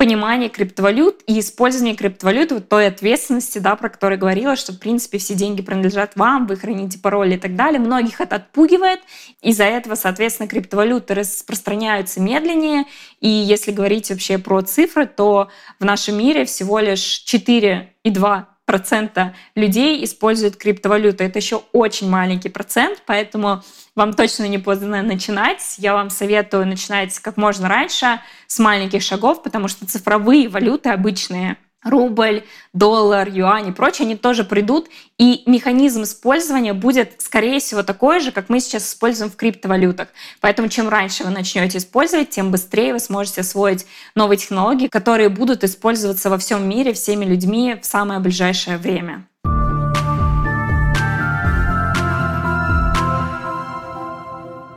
понимание 0.00 0.48
криптовалют 0.48 1.20
и 1.26 1.38
использование 1.40 1.94
криптовалют, 1.94 2.52
вот 2.52 2.70
той 2.70 2.86
ответственности, 2.86 3.58
да, 3.58 3.76
про 3.76 3.90
которую 3.90 4.18
говорила, 4.18 4.56
что, 4.56 4.72
в 4.72 4.78
принципе, 4.78 5.18
все 5.18 5.34
деньги 5.34 5.60
принадлежат 5.60 6.16
вам, 6.16 6.46
вы 6.46 6.56
храните 6.56 6.98
пароли 6.98 7.34
и 7.34 7.38
так 7.38 7.54
далее. 7.54 7.78
Многих 7.78 8.18
это 8.18 8.36
отпугивает. 8.36 9.00
Из-за 9.42 9.64
этого, 9.64 9.96
соответственно, 9.96 10.48
криптовалюты 10.48 11.12
распространяются 11.12 12.18
медленнее. 12.18 12.84
И 13.20 13.28
если 13.28 13.72
говорить 13.72 14.08
вообще 14.08 14.38
про 14.38 14.62
цифры, 14.62 15.04
то 15.04 15.50
в 15.78 15.84
нашем 15.84 16.16
мире 16.16 16.46
всего 16.46 16.78
лишь 16.78 17.22
4,2 17.26 18.44
процента 18.70 19.34
людей 19.56 20.04
используют 20.04 20.54
криптовалюту. 20.54 21.24
Это 21.24 21.40
еще 21.40 21.62
очень 21.72 22.08
маленький 22.08 22.50
процент, 22.50 23.02
поэтому 23.04 23.64
вам 23.96 24.12
точно 24.12 24.46
не 24.46 24.58
поздно 24.58 25.02
начинать. 25.02 25.74
Я 25.78 25.94
вам 25.94 26.08
советую 26.08 26.68
начинать 26.68 27.18
как 27.18 27.36
можно 27.36 27.68
раньше, 27.68 28.20
с 28.46 28.60
маленьких 28.60 29.02
шагов, 29.02 29.42
потому 29.42 29.66
что 29.66 29.86
цифровые 29.86 30.48
валюты 30.48 30.90
обычные 30.90 31.56
рубль, 31.84 32.44
доллар, 32.72 33.28
юань 33.28 33.68
и 33.68 33.72
прочее, 33.72 34.06
они 34.06 34.16
тоже 34.16 34.44
придут, 34.44 34.88
и 35.18 35.42
механизм 35.46 36.02
использования 36.02 36.72
будет, 36.72 37.20
скорее 37.20 37.60
всего, 37.60 37.82
такой 37.82 38.20
же, 38.20 38.32
как 38.32 38.48
мы 38.48 38.60
сейчас 38.60 38.88
используем 38.88 39.30
в 39.30 39.36
криптовалютах. 39.36 40.08
Поэтому 40.40 40.68
чем 40.68 40.88
раньше 40.88 41.24
вы 41.24 41.30
начнете 41.30 41.78
использовать, 41.78 42.30
тем 42.30 42.50
быстрее 42.50 42.92
вы 42.92 43.00
сможете 43.00 43.40
освоить 43.40 43.86
новые 44.14 44.38
технологии, 44.38 44.88
которые 44.88 45.28
будут 45.28 45.64
использоваться 45.64 46.30
во 46.30 46.38
всем 46.38 46.68
мире 46.68 46.92
всеми 46.92 47.24
людьми 47.24 47.76
в 47.80 47.86
самое 47.86 48.20
ближайшее 48.20 48.76
время. 48.76 49.26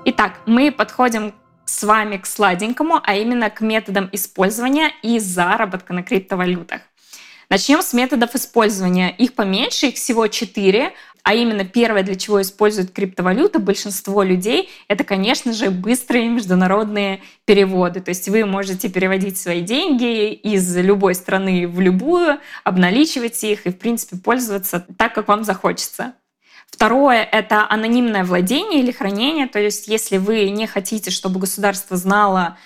Итак, 0.06 0.34
мы 0.46 0.70
подходим 0.72 1.34
с 1.66 1.84
вами 1.84 2.18
к 2.18 2.26
сладенькому, 2.26 3.00
а 3.02 3.16
именно 3.16 3.50
к 3.50 3.62
методам 3.62 4.10
использования 4.12 4.92
и 5.02 5.18
заработка 5.20 5.94
на 5.94 6.04
криптовалютах. 6.04 6.82
Начнем 7.50 7.82
с 7.82 7.94
методов 7.94 8.36
использования. 8.36 9.10
Их 9.12 9.34
поменьше, 9.34 9.88
их 9.88 9.96
всего 9.96 10.28
четыре. 10.28 10.94
А 11.24 11.36
именно 11.36 11.64
первое, 11.64 12.04
для 12.04 12.16
чего 12.16 12.42
используют 12.42 12.92
криптовалюты 12.92 13.60
большинство 13.60 14.24
людей, 14.24 14.70
это, 14.90 15.06
конечно 15.06 15.54
же, 15.54 15.72
быстрые 15.72 16.28
международные 16.28 17.22
переводы. 17.46 18.02
То 18.02 18.10
есть 18.10 18.28
вы 18.28 18.46
можете 18.46 18.90
переводить 18.90 19.38
свои 19.38 19.62
деньги 19.62 20.34
из 20.34 20.76
любой 20.76 21.16
страны 21.16 21.66
в 21.66 21.80
любую, 21.80 22.40
обналичивать 22.66 23.42
их 23.46 23.66
и, 23.66 23.70
в 23.70 23.80
принципе, 23.80 24.18
пользоваться 24.18 24.86
так, 24.98 25.16
как 25.16 25.30
вам 25.30 25.46
захочется. 25.46 26.14
Второе— 26.70 27.24
это 27.32 27.66
анонимное 27.70 28.26
владение 28.26 28.82
или 28.82 28.92
хранение. 28.92 29.48
То 29.48 29.60
есть 29.60 29.88
если 29.88 30.18
вы 30.18 30.50
не 30.50 30.68
хотите, 30.68 31.10
чтобы 31.10 31.40
государство 31.40 31.96
знало, 31.96 32.58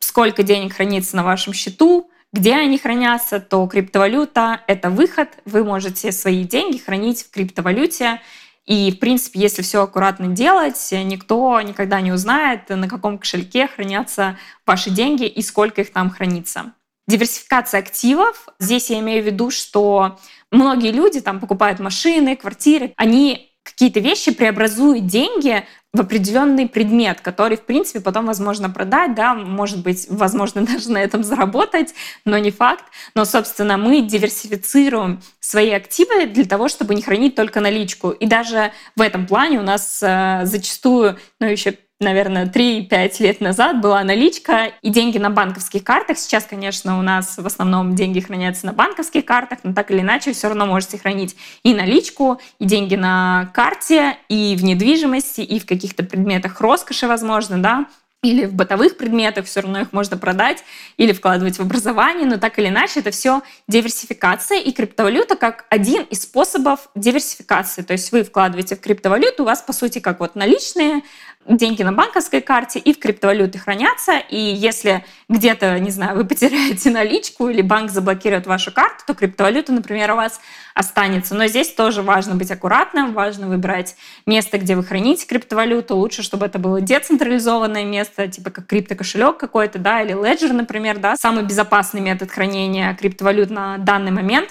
сколько 0.00 0.42
денег 0.42 0.74
хранится 0.74 1.16
на 1.16 1.24
вашем 1.24 1.54
счету, 1.54 2.10
где 2.32 2.54
они 2.54 2.78
хранятся, 2.78 3.40
то 3.40 3.66
криптовалюта— 3.66 4.62
это 4.66 4.90
выход. 4.90 5.28
Вы 5.44 5.64
можете 5.64 6.12
свои 6.12 6.44
деньги 6.44 6.78
хранить 6.78 7.22
в 7.22 7.30
криптовалюте. 7.30 8.20
И, 8.64 8.92
в 8.92 8.98
принципе, 8.98 9.40
если 9.40 9.60
все 9.62 9.82
аккуратно 9.82 10.28
делать, 10.28 10.88
никто 10.92 11.60
никогда 11.60 12.00
не 12.00 12.12
узнает, 12.12 12.68
на 12.68 12.88
каком 12.88 13.18
кошельке 13.18 13.66
хранятся 13.66 14.38
ваши 14.64 14.90
деньги 14.90 15.26
и 15.26 15.42
сколько 15.42 15.80
их 15.82 15.92
там 15.92 16.10
хранится. 16.10 16.72
Диверсификация 17.08 17.80
активов. 17.80 18.48
Здесь 18.60 18.88
я 18.90 19.00
имею 19.00 19.22
в 19.22 19.26
виду, 19.26 19.50
что 19.50 20.18
многие 20.50 20.92
люди 20.92 21.20
там 21.20 21.40
покупают 21.40 21.80
машины, 21.80 22.36
квартиры, 22.36 22.94
они 22.96 23.51
какие-то 23.62 24.00
вещи 24.00 24.32
преобразуют 24.32 25.06
деньги 25.06 25.64
в 25.92 26.00
определенный 26.00 26.66
предмет, 26.68 27.20
который, 27.20 27.56
в 27.56 27.62
принципе, 27.62 28.00
потом 28.00 28.26
возможно 28.26 28.70
продать, 28.70 29.14
да, 29.14 29.34
может 29.34 29.82
быть, 29.82 30.06
возможно, 30.08 30.62
даже 30.66 30.90
на 30.90 30.98
этом 30.98 31.22
заработать, 31.22 31.94
но 32.24 32.38
не 32.38 32.50
факт. 32.50 32.84
Но, 33.14 33.24
собственно, 33.24 33.76
мы 33.76 34.00
диверсифицируем 34.00 35.22
свои 35.40 35.70
активы 35.70 36.26
для 36.26 36.44
того, 36.44 36.68
чтобы 36.68 36.94
не 36.94 37.02
хранить 37.02 37.34
только 37.34 37.60
наличку. 37.60 38.10
И 38.10 38.26
даже 38.26 38.72
в 38.96 39.00
этом 39.00 39.26
плане 39.26 39.60
у 39.60 39.62
нас 39.62 40.02
э, 40.02 40.40
зачастую, 40.44 41.18
ну, 41.40 41.46
еще 41.46 41.76
наверное, 42.02 42.46
3-5 42.46 43.22
лет 43.22 43.40
назад 43.40 43.80
была 43.80 44.02
наличка 44.04 44.72
и 44.82 44.90
деньги 44.90 45.18
на 45.18 45.30
банковских 45.30 45.84
картах. 45.84 46.18
Сейчас, 46.18 46.44
конечно, 46.44 46.98
у 46.98 47.02
нас 47.02 47.38
в 47.38 47.46
основном 47.46 47.94
деньги 47.94 48.20
хранятся 48.20 48.66
на 48.66 48.72
банковских 48.72 49.24
картах, 49.24 49.60
но 49.62 49.72
так 49.72 49.90
или 49.90 50.00
иначе 50.00 50.32
все 50.32 50.48
равно 50.48 50.66
можете 50.66 50.98
хранить 50.98 51.36
и 51.62 51.74
наличку, 51.74 52.40
и 52.58 52.64
деньги 52.64 52.96
на 52.96 53.50
карте, 53.54 54.18
и 54.28 54.56
в 54.58 54.64
недвижимости, 54.64 55.40
и 55.40 55.58
в 55.58 55.66
каких-то 55.66 56.02
предметах 56.04 56.60
роскоши, 56.60 57.06
возможно, 57.06 57.58
да, 57.58 57.86
или 58.22 58.44
в 58.44 58.54
бытовых 58.54 58.96
предметах, 58.96 59.46
все 59.46 59.60
равно 59.60 59.80
их 59.80 59.92
можно 59.92 60.16
продать 60.16 60.62
или 60.96 61.12
вкладывать 61.12 61.58
в 61.58 61.60
образование, 61.60 62.24
но 62.24 62.38
так 62.38 62.56
или 62.58 62.68
иначе 62.68 63.00
это 63.00 63.10
все 63.10 63.42
диверсификация 63.66 64.58
и 64.58 64.70
криптовалюта 64.70 65.34
как 65.34 65.64
один 65.70 66.02
из 66.04 66.22
способов 66.22 66.88
диверсификации. 66.94 67.82
То 67.82 67.94
есть 67.94 68.12
вы 68.12 68.22
вкладываете 68.22 68.76
в 68.76 68.80
криптовалюту, 68.80 69.42
у 69.42 69.46
вас 69.46 69.60
по 69.60 69.72
сути 69.72 69.98
как 69.98 70.20
вот 70.20 70.36
наличные 70.36 71.02
деньги 71.46 71.82
на 71.82 71.92
банковской 71.92 72.40
карте 72.40 72.78
и 72.78 72.92
в 72.92 72.98
криптовалюте 72.98 73.58
хранятся. 73.58 74.18
И 74.18 74.38
если 74.38 75.04
где-то, 75.28 75.78
не 75.80 75.90
знаю, 75.90 76.16
вы 76.16 76.24
потеряете 76.24 76.90
наличку 76.92 77.48
или 77.48 77.62
банк 77.62 77.90
заблокирует 77.90 78.46
вашу 78.46 78.72
карту, 78.72 79.04
то 79.06 79.14
криптовалюта, 79.14 79.72
например, 79.72 80.12
у 80.12 80.16
вас 80.16 80.40
останется. 80.74 81.34
Но 81.34 81.46
здесь 81.46 81.72
тоже 81.72 82.02
важно 82.02 82.34
быть 82.34 82.50
аккуратным, 82.50 83.12
важно 83.12 83.48
выбирать 83.48 83.96
место, 84.26 84.58
где 84.58 84.76
вы 84.76 84.84
храните 84.84 85.26
криптовалюту. 85.26 85.96
Лучше, 85.96 86.22
чтобы 86.22 86.46
это 86.46 86.58
было 86.58 86.80
децентрализованное 86.80 87.84
место, 87.84 88.28
типа 88.28 88.50
как 88.50 88.66
криптокошелек 88.66 89.36
какой-то, 89.36 89.78
да, 89.78 90.02
или 90.02 90.14
Ledger, 90.14 90.52
например, 90.52 90.98
да, 90.98 91.16
самый 91.16 91.44
безопасный 91.44 92.00
метод 92.00 92.30
хранения 92.30 92.94
криптовалют 92.94 93.50
на 93.50 93.78
данный 93.78 94.12
момент. 94.12 94.50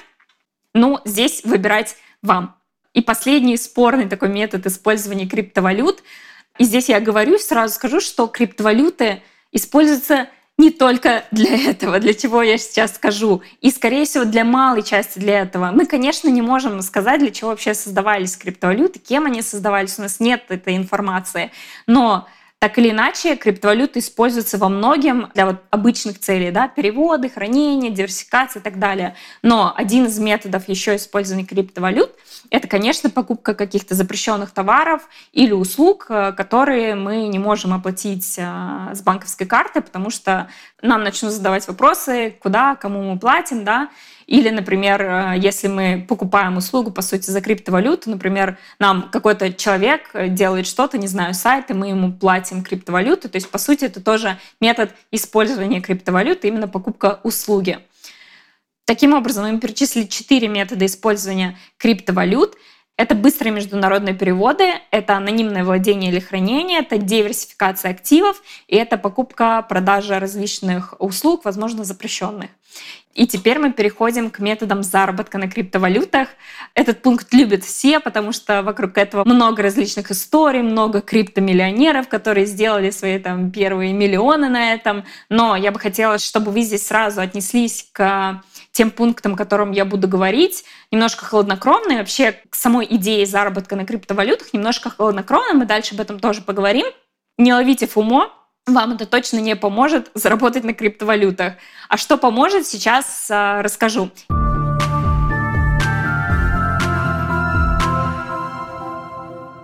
Ну, 0.73 0.99
здесь 1.05 1.43
выбирать 1.43 1.95
вам. 2.21 2.55
И 2.93 3.01
последний 3.01 3.55
спорный 3.55 4.09
такой 4.09 4.29
метод 4.29 4.65
использования 4.65 5.27
криптовалют— 5.27 6.03
и 6.61 6.63
здесь 6.63 6.89
я 6.89 6.99
говорю, 6.99 7.39
сразу 7.39 7.73
скажу, 7.73 7.99
что 7.99 8.27
криптовалюты 8.27 9.23
используются 9.51 10.27
не 10.59 10.69
только 10.69 11.23
для 11.31 11.71
этого, 11.71 11.99
для 11.99 12.13
чего 12.13 12.43
я 12.43 12.59
сейчас 12.59 12.93
скажу, 12.93 13.41
и, 13.61 13.71
скорее 13.71 14.05
всего, 14.05 14.25
для 14.25 14.45
малой 14.45 14.83
части 14.83 15.17
для 15.17 15.39
этого. 15.39 15.71
Мы, 15.71 15.87
конечно, 15.87 16.29
не 16.29 16.43
можем 16.43 16.79
сказать, 16.83 17.19
для 17.19 17.31
чего 17.31 17.49
вообще 17.49 17.73
создавались 17.73 18.37
криптовалюты, 18.37 18.99
кем 18.99 19.25
они 19.25 19.41
создавались, 19.41 19.97
у 19.97 20.03
нас 20.03 20.19
нет 20.19 20.43
этой 20.49 20.77
информации. 20.77 21.49
Но 21.87 22.27
так 22.59 22.77
или 22.77 22.91
иначе, 22.91 23.37
криптовалюты 23.37 23.97
используются 23.97 24.59
во 24.59 24.69
многим 24.69 25.31
для 25.33 25.47
вот 25.47 25.63
обычных 25.71 26.19
целей, 26.19 26.51
да, 26.51 26.67
переводы, 26.67 27.27
хранение, 27.27 27.89
диверсификация 27.89 28.59
и 28.59 28.63
так 28.63 28.77
далее. 28.77 29.15
Но 29.41 29.73
один 29.75 30.05
из 30.05 30.19
методов 30.19 30.69
еще 30.69 30.95
использования 30.95 31.43
криптовалют— 31.43 32.11
это, 32.49 32.67
конечно, 32.67 33.09
покупка 33.09 33.53
каких-то 33.53 33.95
запрещенных 33.95 34.51
товаров 34.51 35.07
или 35.31 35.53
услуг, 35.53 36.07
э, 36.09 36.33
которые 36.33 36.95
мы 36.95 37.27
не 37.27 37.39
можем 37.39 37.73
оплатить 37.73 38.35
э, 38.37 38.91
с 38.93 39.01
банковской 39.01 39.47
карты, 39.47 39.81
потому 39.81 40.09
что 40.09 40.49
нам 40.81 41.03
начнут 41.03 41.31
задавать 41.31 41.67
вопросы, 41.67 42.35
куда, 42.41 42.75
кому 42.75 43.01
мы 43.03 43.19
платим, 43.19 43.63
да, 43.63 43.89
Или, 44.27 44.49
например, 44.49 45.01
э, 45.01 45.33
если 45.37 45.67
мы 45.67 46.05
покупаем 46.07 46.57
услугу, 46.57 46.91
по 46.91 47.01
сути, 47.01 47.29
за 47.29 47.41
криптовалюту, 47.41 48.09
например, 48.09 48.57
нам 48.79 49.09
какой-то 49.11 49.53
человек 49.53 50.11
делает 50.13 50.67
что-то, 50.67 50.97
не 50.97 51.07
знаю, 51.07 51.33
сайт, 51.33 51.69
и 51.69 51.73
мы 51.73 51.87
ему 51.89 52.11
платим 52.11 52.63
криптовалюту. 52.63 53.29
То 53.29 53.37
есть, 53.37 53.49
по 53.49 53.57
сути, 53.57 53.85
это 53.85 54.01
тоже 54.01 54.37
метод 54.59 54.93
использования 55.11 55.81
криптовалюты, 55.81 56.47
именно 56.47 56.67
покупка 56.67 57.19
услуги. 57.23 57.79
Таким 58.85 59.13
образом, 59.13 59.51
мы 59.51 59.59
перечислили 59.59 60.05
четыре 60.05 60.47
метода 60.47 60.85
использования 60.85 61.57
криптовалют. 61.77 62.55
Это 62.97 63.15
быстрые 63.15 63.51
международные 63.53 64.13
переводы, 64.13 64.73
это 64.91 65.15
анонимное 65.15 65.63
владение 65.63 66.11
или 66.11 66.19
хранение, 66.19 66.79
это 66.81 66.97
диверсификация 66.97 67.89
активов 67.89 68.43
и 68.67 68.75
это 68.75 68.97
покупка, 68.97 69.65
продажа 69.67 70.19
различных 70.19 70.93
услуг, 70.99 71.45
возможно, 71.45 71.83
запрещенных. 71.83 72.51
И 73.13 73.27
теперь 73.27 73.59
мы 73.59 73.73
переходим 73.73 74.29
к 74.29 74.39
методам 74.39 74.83
заработка 74.83 75.37
на 75.37 75.49
криптовалютах. 75.49 76.29
Этот 76.75 77.01
пункт 77.01 77.33
любят 77.33 77.63
все, 77.63 77.99
потому 77.99 78.31
что 78.31 78.61
вокруг 78.61 78.97
этого 78.97 79.25
много 79.25 79.63
различных 79.63 80.11
историй, 80.11 80.61
много 80.61 81.01
криптомиллионеров, 81.01 82.07
которые 82.07 82.45
сделали 82.45 82.89
свои 82.89 83.19
там 83.19 83.51
первые 83.51 83.91
миллионы 83.91 84.47
на 84.47 84.73
этом. 84.73 85.03
Но 85.27 85.57
я 85.57 85.71
бы 85.71 85.79
хотела, 85.79 86.19
чтобы 86.19 86.51
вы 86.51 86.61
здесь 86.61 86.87
сразу 86.87 87.19
отнеслись 87.19 87.89
к 87.91 88.41
тем 88.71 88.91
пунктам, 88.91 89.33
о 89.33 89.37
котором 89.37 89.71
я 89.71 89.85
буду 89.85 90.07
говорить, 90.07 90.63
немножко 90.91 91.25
хладнокровно. 91.25 91.93
И 91.93 91.97
вообще 91.97 92.33
к 92.49 92.55
самой 92.55 92.87
идее 92.89 93.25
заработка 93.25 93.75
на 93.75 93.85
криптовалютах 93.85 94.53
немножко 94.53 94.89
хладнокровно. 94.89 95.53
Мы 95.53 95.65
дальше 95.65 95.95
об 95.95 96.01
этом 96.01 96.19
тоже 96.19 96.41
поговорим. 96.41 96.85
Не 97.37 97.53
ловите 97.53 97.87
фумо, 97.87 98.31
вам 98.67 98.93
это 98.93 99.05
точно 99.05 99.39
не 99.39 99.55
поможет 99.55 100.11
заработать 100.13 100.63
на 100.63 100.73
криптовалютах. 100.73 101.53
А 101.89 101.97
что 101.97 102.17
поможет, 102.17 102.67
сейчас 102.67 103.27
а, 103.29 103.61
расскажу. 103.61 104.11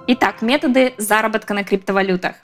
Итак, 0.08 0.42
методы 0.42 0.94
заработка 0.98 1.54
на 1.54 1.64
криптовалютах. 1.64 2.36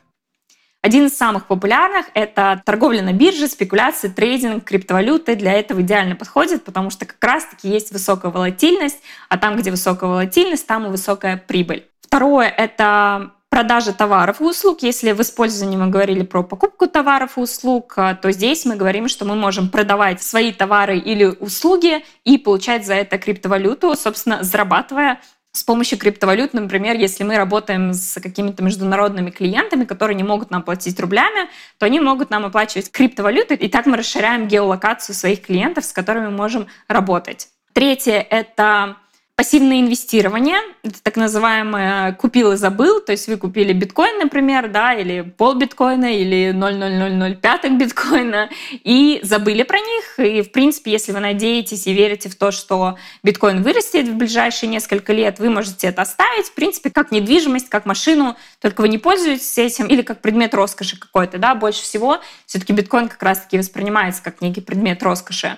Один 0.83 1.05
из 1.05 1.15
самых 1.17 1.47
популярных— 1.47 2.07
это 2.13 2.61
торговля 2.65 3.01
на 3.01 3.13
бирже, 3.13 3.47
спекуляции, 3.47 4.09
трейдинг, 4.09 4.65
криптовалюты. 4.65 5.37
Для 5.37 5.53
этого 5.53 5.79
идеально 5.79 6.17
подходит, 6.17 6.65
потому 6.65 6.89
что 6.89 7.05
как 7.05 7.23
раз-таки 7.23 7.69
есть 7.69 7.93
высокая 7.93 8.33
волатильность, 8.33 8.99
а 9.29 9.37
там, 9.37 9.55
где 9.55 9.71
высокая 9.71 10.09
волатильность, 10.09 10.67
там 10.67 10.85
и 10.85 10.89
высокая 10.89 11.37
прибыль. 11.37 11.87
Второе— 12.01 12.49
это 12.57 13.31
продажи 13.49 13.93
товаров 13.93 14.41
и 14.41 14.43
услуг. 14.43 14.79
Если 14.81 15.13
в 15.13 15.21
использовании 15.21 15.77
мы 15.77 15.87
говорили 15.87 16.23
про 16.23 16.43
покупку 16.43 16.87
товаров 16.87 17.37
и 17.37 17.39
услуг, 17.39 17.93
а, 17.95 18.15
то 18.15 18.31
здесь 18.33 18.65
мы 18.65 18.75
говорим, 18.75 19.07
что 19.07 19.23
мы 19.23 19.35
можем 19.35 19.69
продавать 19.69 20.21
свои 20.21 20.51
товары 20.51 20.97
или 20.97 21.23
услуги 21.23 22.03
и 22.25 22.37
получать 22.37 22.85
за 22.85 22.95
это 22.95 23.17
криптовалюту, 23.17 23.95
собственно, 23.95 24.43
зарабатывая 24.43 25.21
с 25.53 25.63
помощью 25.63 25.99
криптовалют, 25.99 26.53
например, 26.53 26.95
если 26.95 27.23
мы 27.23 27.37
работаем 27.37 27.93
с 27.93 28.19
какими-то 28.19 28.63
международными 28.63 29.29
клиентами, 29.29 29.85
которые 29.85 30.15
не 30.15 30.23
могут 30.23 30.49
нам 30.49 30.63
платить 30.63 30.99
рублями, 30.99 31.47
то 31.77 31.85
они 31.85 31.99
могут 31.99 32.31
нам 32.31 32.45
оплачивать 32.45 32.89
криптовалюты, 32.91 33.53
и 33.53 33.69
так 33.69 33.85
мы 33.85 33.95
расширяем 33.95 34.47
геолокацию 34.47 35.15
своих 35.15 35.43
клиентов, 35.43 35.85
с 35.85 35.93
которыми 35.93 36.25
мы 36.25 36.37
можем 36.37 36.67
работать. 36.87 37.49
Третье— 37.73 38.25
это 38.29 38.97
Пассивное 39.35 39.79
инвестирование, 39.79 40.59
это 40.83 41.01
так 41.01 41.15
называемое 41.15 42.13
купил 42.13 42.51
и 42.51 42.55
забыл, 42.55 43.01
то 43.01 43.13
есть 43.13 43.27
вы 43.27 43.37
купили 43.37 43.73
биткоин, 43.73 44.19
например, 44.19 44.69
да, 44.69 44.93
или 44.93 45.21
пол 45.21 45.55
биткоина, 45.55 46.05
или 46.05 46.53
0,0005 46.53 47.77
биткоина, 47.79 48.51
и 48.83 49.19
забыли 49.23 49.63
про 49.63 49.79
них. 49.79 50.19
И, 50.19 50.43
в 50.43 50.51
принципе, 50.51 50.91
если 50.91 51.13
вы 51.13 51.19
надеетесь 51.19 51.87
и 51.87 51.93
верите 51.93 52.29
в 52.29 52.35
то, 52.35 52.51
что 52.51 52.99
биткоин 53.23 53.63
вырастет 53.63 54.07
в 54.07 54.17
ближайшие 54.17 54.69
несколько 54.69 55.13
лет, 55.13 55.39
вы 55.39 55.49
можете 55.49 55.87
это 55.87 56.03
оставить, 56.03 56.45
в 56.45 56.53
принципе, 56.53 56.91
как 56.91 57.11
недвижимость, 57.11 57.69
как 57.69 57.87
машину, 57.87 58.37
только 58.61 58.81
вы 58.81 58.87
не 58.87 58.99
пользуетесь 58.99 59.57
этим, 59.57 59.87
или 59.87 60.03
как 60.03 60.21
предмет 60.21 60.53
роскоши 60.53 60.99
какой-то, 60.99 61.39
да, 61.39 61.55
больше 61.55 61.81
всего 61.81 62.19
все-таки 62.45 62.71
биткоин 62.71 63.09
как 63.09 63.23
раз-таки 63.23 63.57
воспринимается 63.57 64.21
как 64.21 64.41
некий 64.41 64.61
предмет 64.61 65.01
роскоши. 65.01 65.57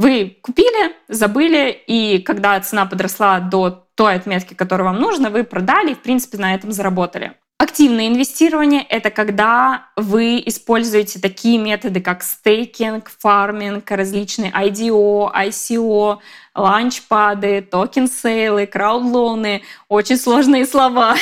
Вы 0.00 0.38
купили, 0.40 0.96
забыли, 1.08 1.70
и 1.86 2.20
когда 2.20 2.58
цена 2.60 2.86
подросла 2.86 3.38
до 3.38 3.86
той 3.94 4.14
отметки, 4.14 4.54
которую 4.54 4.86
вам 4.86 4.98
нужно, 4.98 5.28
вы 5.28 5.44
продали 5.44 5.90
и, 5.90 5.94
в 5.94 6.00
принципе, 6.00 6.38
на 6.38 6.54
этом 6.54 6.72
заработали. 6.72 7.34
Активное 7.60 8.08
инвестирование— 8.08 8.86
это 8.88 9.10
когда 9.10 9.88
вы 9.94 10.42
используете 10.46 11.20
такие 11.20 11.58
методы, 11.58 12.00
как 12.00 12.22
staking, 12.22 13.10
farming, 13.18 13.90
различные 13.90 14.50
IDO, 14.50 15.30
ICO, 15.30 16.20
ланчпады, 16.54 17.60
токен-сейлы, 17.60 18.66
краудлоны. 18.66 19.60
Очень 19.90 20.16
сложные 20.16 20.64
слова, 20.64 21.16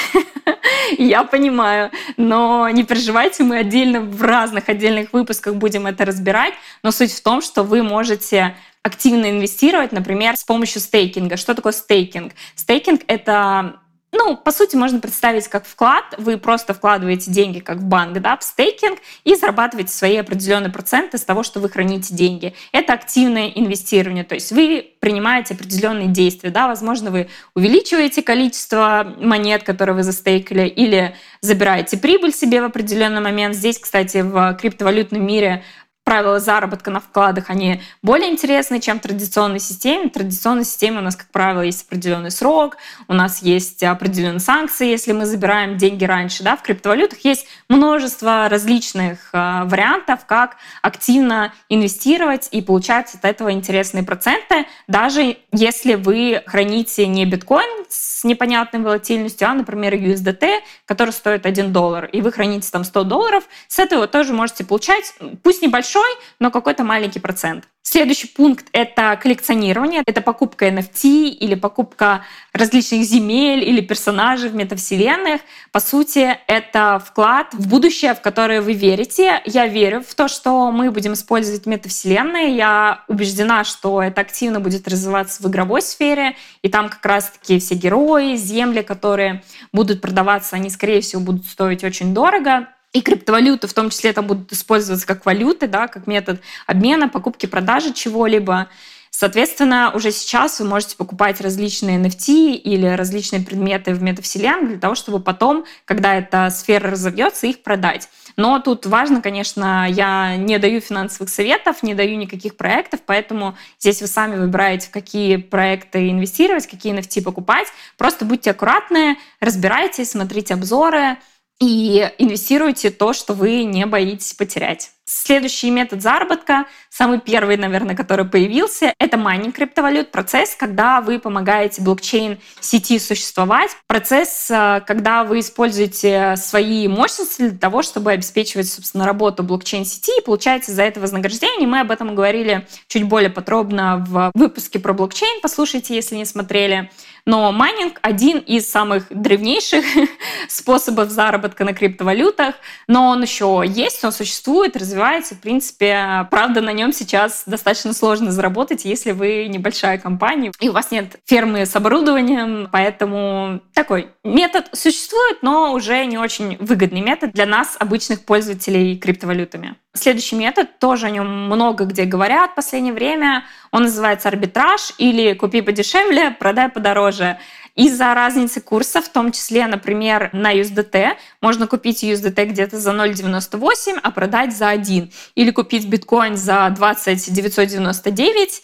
я 0.98 1.24
понимаю. 1.24 1.90
Но 2.16 2.68
не 2.68 2.84
переживайте, 2.84 3.42
мы 3.42 3.58
отдельно 3.58 4.00
в 4.00 4.22
разных 4.22 4.68
отдельных 4.68 5.12
выпусках 5.12 5.56
будем 5.56 5.88
это 5.88 6.04
разбирать. 6.04 6.54
Но 6.84 6.92
суть 6.92 7.14
в 7.14 7.20
том, 7.20 7.42
что 7.42 7.64
вы 7.64 7.82
можете 7.82 8.54
активно 8.84 9.28
инвестировать, 9.28 9.90
например, 9.90 10.36
с 10.36 10.44
помощью 10.44 10.82
стейкинга. 10.82 11.36
Что 11.36 11.56
такое 11.56 11.72
стейкинг? 11.72 12.32
Стейкинг— 12.54 13.00
это 13.08 13.80
ну, 14.10 14.36
по 14.36 14.52
сути, 14.52 14.74
можно 14.74 15.00
представить 15.00 15.48
как 15.48 15.66
вклад. 15.66 16.04
Вы 16.16 16.38
просто 16.38 16.72
вкладываете 16.72 17.30
деньги 17.30 17.58
как 17.58 17.78
в 17.78 17.84
банк, 17.84 18.18
да, 18.20 18.36
в 18.38 18.42
стейкинг 18.42 18.98
и 19.24 19.34
зарабатываете 19.34 19.92
свои 19.92 20.16
определенные 20.16 20.72
проценты 20.72 21.18
с 21.18 21.24
того, 21.24 21.42
что 21.42 21.60
вы 21.60 21.68
храните 21.68 22.14
деньги. 22.14 22.54
Это 22.72 22.94
активное 22.94 23.48
инвестирование, 23.48 24.24
то 24.24 24.34
есть 24.34 24.50
вы 24.52 24.94
принимаете 25.00 25.54
определенные 25.54 26.08
действия, 26.08 26.50
да, 26.50 26.68
возможно, 26.68 27.10
вы 27.10 27.28
увеличиваете 27.54 28.22
количество 28.22 29.14
монет, 29.18 29.62
которые 29.62 29.96
вы 29.96 30.02
застейкали, 30.02 30.66
или 30.66 31.14
забираете 31.40 31.98
прибыль 31.98 32.32
себе 32.32 32.62
в 32.62 32.64
определенный 32.64 33.20
момент. 33.20 33.54
Здесь, 33.54 33.78
кстати, 33.78 34.18
в 34.22 34.56
криптовалютном 34.60 35.24
мире 35.24 35.64
правила 36.08 36.40
заработка 36.40 36.90
на 36.90 37.00
вкладах, 37.00 37.50
они 37.50 37.82
более 38.00 38.30
интересны, 38.30 38.80
чем 38.80 38.98
в 38.98 39.02
традиционной 39.02 39.60
системе. 39.60 40.08
В 40.08 40.12
традиционной 40.12 40.64
системе 40.64 41.00
у 41.00 41.02
нас, 41.02 41.16
как 41.16 41.28
правило, 41.28 41.60
есть 41.60 41.84
определенный 41.84 42.30
срок, 42.30 42.78
у 43.08 43.12
нас 43.12 43.42
есть 43.42 43.82
определенные 43.82 44.40
санкции, 44.40 44.88
если 44.88 45.12
мы 45.12 45.26
забираем 45.26 45.76
деньги 45.76 46.06
раньше. 46.06 46.42
Да? 46.42 46.56
В 46.56 46.62
криптовалютах 46.62 47.18
есть 47.26 47.46
множество 47.68 48.48
различных 48.48 49.18
э, 49.34 49.64
вариантов, 49.64 50.24
как 50.24 50.56
активно 50.80 51.52
инвестировать 51.68 52.48
и 52.52 52.62
получать 52.62 53.14
от 53.14 53.26
этого 53.26 53.52
интересные 53.52 54.02
проценты, 54.02 54.64
даже 54.86 55.36
если 55.52 55.94
вы 55.94 56.42
храните 56.46 57.06
не 57.06 57.26
биткоин 57.26 57.84
с 57.90 58.24
непонятной 58.24 58.80
волатильностью, 58.80 59.46
а, 59.46 59.52
например, 59.52 59.92
USDT, 59.94 60.60
который 60.86 61.10
стоит 61.10 61.44
1 61.44 61.70
доллар, 61.70 62.06
и 62.06 62.22
вы 62.22 62.32
храните 62.32 62.70
там 62.72 62.84
100 62.84 63.04
долларов, 63.04 63.44
с 63.68 63.78
этого 63.78 64.06
тоже 64.06 64.32
можете 64.32 64.64
получать, 64.64 65.14
пусть 65.42 65.60
небольшой, 65.60 65.97
большой, 65.98 66.16
но 66.38 66.50
какой-то 66.50 66.84
маленький 66.84 67.20
процент. 67.20 67.64
Следующий 67.82 68.26
пункт— 68.26 68.66
это 68.72 69.18
коллекционирование. 69.20 70.02
Это 70.04 70.20
покупка 70.20 70.68
NFT 70.68 71.28
или 71.28 71.54
покупка 71.54 72.22
различных 72.52 73.02
земель 73.04 73.64
или 73.64 73.80
персонажей 73.80 74.50
в 74.50 74.54
метавселенных. 74.54 75.40
По 75.72 75.80
сути, 75.80 76.38
это 76.48 77.02
вклад 77.04 77.54
в 77.54 77.66
будущее, 77.66 78.14
в 78.14 78.20
которое 78.20 78.60
вы 78.60 78.74
верите. 78.74 79.40
Я 79.46 79.66
верю 79.66 80.02
в 80.06 80.14
то, 80.14 80.28
что 80.28 80.70
мы 80.70 80.90
будем 80.90 81.14
использовать 81.14 81.64
метавселенные. 81.64 82.54
Я 82.54 83.04
убеждена, 83.08 83.64
что 83.64 84.02
это 84.02 84.20
активно 84.20 84.60
будет 84.60 84.86
развиваться 84.86 85.42
в 85.42 85.46
игровой 85.48 85.80
сфере. 85.80 86.36
И 86.60 86.68
там 86.68 86.90
как 86.90 87.04
раз-таки 87.06 87.58
все 87.58 87.74
герои, 87.74 88.36
земли, 88.36 88.82
которые 88.82 89.42
будут 89.72 90.02
продаваться, 90.02 90.56
они, 90.56 90.68
скорее 90.68 91.00
всего, 91.00 91.22
будут 91.22 91.46
стоить 91.46 91.84
очень 91.84 92.12
дорого 92.12 92.68
и 92.92 93.02
криптовалюты 93.02 93.66
в 93.66 93.74
том 93.74 93.90
числе 93.90 94.12
там 94.12 94.26
будут 94.26 94.52
использоваться 94.52 95.06
как 95.06 95.26
валюты, 95.26 95.66
да, 95.66 95.88
как 95.88 96.06
метод 96.06 96.40
обмена, 96.66 97.08
покупки, 97.08 97.46
продажи 97.46 97.92
чего-либо. 97.92 98.68
Соответственно, 99.10 99.90
уже 99.94 100.12
сейчас 100.12 100.60
вы 100.60 100.66
можете 100.66 100.96
покупать 100.96 101.40
различные 101.40 101.98
NFT 101.98 102.52
или 102.52 102.86
различные 102.86 103.42
предметы 103.42 103.92
в 103.92 104.02
метавселенной 104.02 104.68
для 104.68 104.78
того, 104.78 104.94
чтобы 104.94 105.18
потом, 105.18 105.64
когда 105.86 106.14
эта 106.14 106.50
сфера 106.50 106.92
разовьется, 106.92 107.46
их 107.46 107.62
продать. 107.62 108.08
Но 108.36 108.60
тут 108.60 108.86
важно, 108.86 109.20
конечно, 109.20 109.88
я 109.90 110.36
не 110.36 110.58
даю 110.58 110.80
финансовых 110.80 111.30
советов, 111.30 111.82
не 111.82 111.94
даю 111.94 112.16
никаких 112.16 112.56
проектов, 112.56 113.00
поэтому 113.04 113.56
здесь 113.80 114.00
вы 114.00 114.06
сами 114.06 114.38
выбираете, 114.38 114.86
в 114.86 114.90
какие 114.90 115.36
проекты 115.36 116.10
инвестировать, 116.10 116.68
какие 116.68 116.96
NFT 116.96 117.22
покупать. 117.22 117.66
Просто 117.96 118.24
будьте 118.24 118.52
аккуратны, 118.52 119.18
разбирайтесь, 119.40 120.12
смотрите 120.12 120.54
обзоры, 120.54 121.16
и 121.60 122.10
инвестируйте 122.18 122.90
то, 122.90 123.12
что 123.12 123.34
вы 123.34 123.64
не 123.64 123.84
боитесь 123.86 124.34
потерять. 124.34 124.92
Следующий 125.10 125.70
метод 125.70 126.02
заработка, 126.02 126.66
самый 126.90 127.18
первый, 127.18 127.56
наверное, 127.56 127.96
который 127.96 128.26
появился, 128.26 128.92
это 128.98 129.16
майнинг 129.16 129.54
криптовалют. 129.54 130.10
Процесс, 130.10 130.54
когда 130.54 131.00
вы 131.00 131.18
помогаете 131.18 131.80
блокчейн-сети 131.80 132.98
существовать. 132.98 133.70
Процесс, 133.86 134.50
э, 134.50 134.82
когда 134.86 135.24
вы 135.24 135.40
используете 135.40 136.34
свои 136.36 136.88
мощности 136.88 137.48
для 137.48 137.58
того, 137.58 137.80
чтобы 137.80 138.12
обеспечивать, 138.12 138.70
собственно, 138.70 139.06
работу 139.06 139.42
блокчейн-сети 139.42 140.18
и 140.18 140.22
получаете 140.22 140.72
за 140.72 140.82
это 140.82 141.00
вознаграждение. 141.00 141.66
Мы 141.66 141.80
об 141.80 141.90
этом 141.90 142.14
говорили 142.14 142.66
чуть 142.86 143.04
более 143.04 143.30
подробно 143.30 144.04
в 144.06 144.30
выпуске 144.34 144.78
про 144.78 144.92
блокчейн. 144.92 145.40
Послушайте, 145.40 145.94
если 145.94 146.16
не 146.16 146.26
смотрели. 146.26 146.90
Но 147.28 147.52
майнинг— 147.52 147.98
один 148.02 148.38
из 148.38 148.70
самых 148.70 149.04
древнейших 149.10 149.84
способов 150.48 151.10
заработка 151.10 151.62
на 151.66 151.74
криптовалютах, 151.74 152.54
но 152.86 153.08
он 153.08 153.20
еще 153.20 153.62
есть, 153.66 154.02
он 154.02 154.12
существует, 154.12 154.78
развивается. 154.78 155.34
В 155.34 155.40
принципе, 155.40 156.26
правда, 156.30 156.62
на 156.62 156.72
нем 156.72 156.90
сейчас 156.90 157.42
достаточно 157.44 157.92
сложно 157.92 158.32
заработать, 158.32 158.86
если 158.86 159.12
вы 159.12 159.46
небольшая 159.46 159.98
компания, 159.98 160.52
и 160.58 160.70
у 160.70 160.72
вас 160.72 160.90
нет 160.90 161.16
фермы 161.26 161.66
с 161.66 161.76
оборудованием, 161.76 162.66
поэтому 162.72 163.60
такой 163.74 164.08
метод 164.24 164.70
существует, 164.72 165.42
но 165.42 165.74
уже 165.74 166.06
не 166.06 166.16
очень 166.16 166.56
выгодный 166.56 167.02
метод 167.02 167.32
для 167.32 167.44
нас, 167.44 167.76
обычных 167.78 168.24
пользователей 168.24 168.96
криптовалютами. 168.96 169.76
Следующий 169.94 170.36
метод, 170.36 170.78
тоже 170.78 171.06
о 171.06 171.10
нем 171.10 171.46
много 171.46 171.84
где 171.84 172.04
говорят 172.04 172.52
в 172.52 172.54
последнее 172.56 172.92
время, 172.92 173.44
он 173.72 173.84
называется 173.84 174.28
арбитраж 174.28 174.92
или 174.98 175.32
купи 175.32 175.62
подешевле, 175.62 176.30
продай 176.30 176.68
подороже. 176.68 177.38
Из-за 177.74 178.12
разницы 178.12 178.60
курса, 178.60 179.00
в 179.00 179.08
том 179.08 179.32
числе, 179.32 179.66
например, 179.66 180.30
на 180.32 180.52
USDT, 180.54 181.16
можно 181.40 181.66
купить 181.66 182.04
USDT 182.04 182.46
где-то 182.46 182.78
за 182.78 182.90
0,98, 182.90 184.00
а 184.02 184.10
продать 184.10 184.54
за 184.54 184.68
1. 184.68 185.10
Или 185.36 185.50
купить 185.52 185.86
биткоин 185.86 186.36
за 186.36 186.68
20 186.70 187.32
999, 187.32 188.62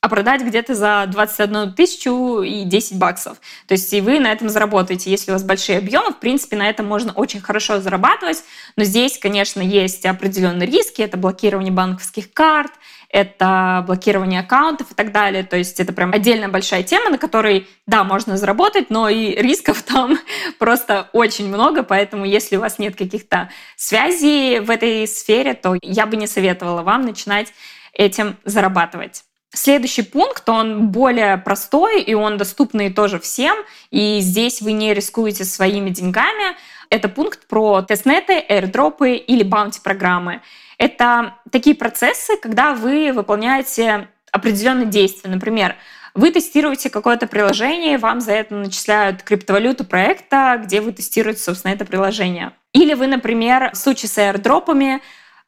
а 0.00 0.08
продать 0.08 0.42
где-то 0.42 0.74
за 0.74 1.04
21 1.10 1.72
тысячу 1.74 2.42
и 2.42 2.64
10 2.64 2.98
баксов. 2.98 3.38
То 3.66 3.72
есть 3.72 3.92
и 3.92 4.00
вы 4.00 4.20
на 4.20 4.30
этом 4.30 4.48
заработаете. 4.48 5.10
Если 5.10 5.30
у 5.30 5.34
вас 5.34 5.42
большие 5.42 5.78
объемы, 5.78 6.12
в 6.12 6.20
принципе, 6.20 6.56
на 6.56 6.68
этом 6.68 6.86
можно 6.86 7.12
очень 7.12 7.40
хорошо 7.40 7.80
зарабатывать. 7.80 8.44
Но 8.76 8.84
здесь, 8.84 9.18
конечно, 9.18 9.60
есть 9.60 10.06
определенные 10.06 10.66
риски. 10.66 11.02
Это 11.02 11.16
блокирование 11.16 11.72
банковских 11.72 12.32
карт, 12.32 12.72
это 13.08 13.82
блокирование 13.86 14.40
аккаунтов 14.40 14.92
и 14.92 14.94
так 14.94 15.10
далее. 15.10 15.42
То 15.42 15.56
есть 15.56 15.80
это 15.80 15.92
прям 15.92 16.12
отдельная 16.12 16.48
большая 16.48 16.82
тема, 16.82 17.10
на 17.10 17.18
которой, 17.18 17.66
да, 17.86 18.04
можно 18.04 18.36
заработать, 18.36 18.90
но 18.90 19.08
и 19.08 19.34
рисков 19.34 19.82
там 19.86 20.18
просто 20.58 21.08
очень 21.12 21.48
много, 21.48 21.82
поэтому 21.82 22.24
если 22.24 22.56
у 22.56 22.60
вас 22.60 22.78
нет 22.78 22.96
каких-то 22.96 23.50
связей 23.76 24.60
в 24.60 24.70
этой 24.70 25.08
сфере, 25.08 25.54
то 25.54 25.76
я 25.82 26.06
бы 26.06 26.16
не 26.16 26.26
советовала 26.26 26.82
вам 26.82 27.02
начинать 27.02 27.52
этим 27.92 28.36
зарабатывать. 28.44 29.24
Следующий 29.56 30.02
пункт, 30.02 30.46
он 30.50 30.88
более 30.88 31.38
простой, 31.38 32.02
и 32.02 32.12
он 32.12 32.36
доступный 32.36 32.92
тоже 32.92 33.18
всем, 33.18 33.56
и 33.90 34.20
здесь 34.20 34.60
вы 34.60 34.72
не 34.72 34.92
рискуете 34.92 35.46
своими 35.46 35.88
деньгами. 35.88 36.56
Это 36.90 37.08
пункт 37.08 37.46
про 37.48 37.80
тестнеты, 37.80 38.34
airdropы 38.34 39.14
или 39.14 39.42
баунти-программы. 39.42 40.42
Это 40.76 41.36
такие 41.50 41.74
процессы, 41.74 42.36
когда 42.36 42.74
вы 42.74 43.12
выполняете 43.14 44.08
определенные 44.30 44.88
действия. 44.88 45.30
Например, 45.30 45.74
вы 46.12 46.32
тестируете 46.32 46.90
какое-то 46.90 47.26
приложение, 47.26 47.96
вам 47.96 48.20
за 48.20 48.32
это 48.32 48.54
начисляют 48.54 49.22
криптовалюту 49.22 49.84
проекта, 49.84 50.60
где 50.62 50.82
вы 50.82 50.92
тестируете, 50.92 51.40
собственно, 51.40 51.72
это 51.72 51.86
приложение. 51.86 52.52
Или 52.74 52.92
вы, 52.92 53.06
например, 53.06 53.70
в 53.72 53.76
случае 53.78 54.10
с 54.10 54.18
airdropами 54.18 55.00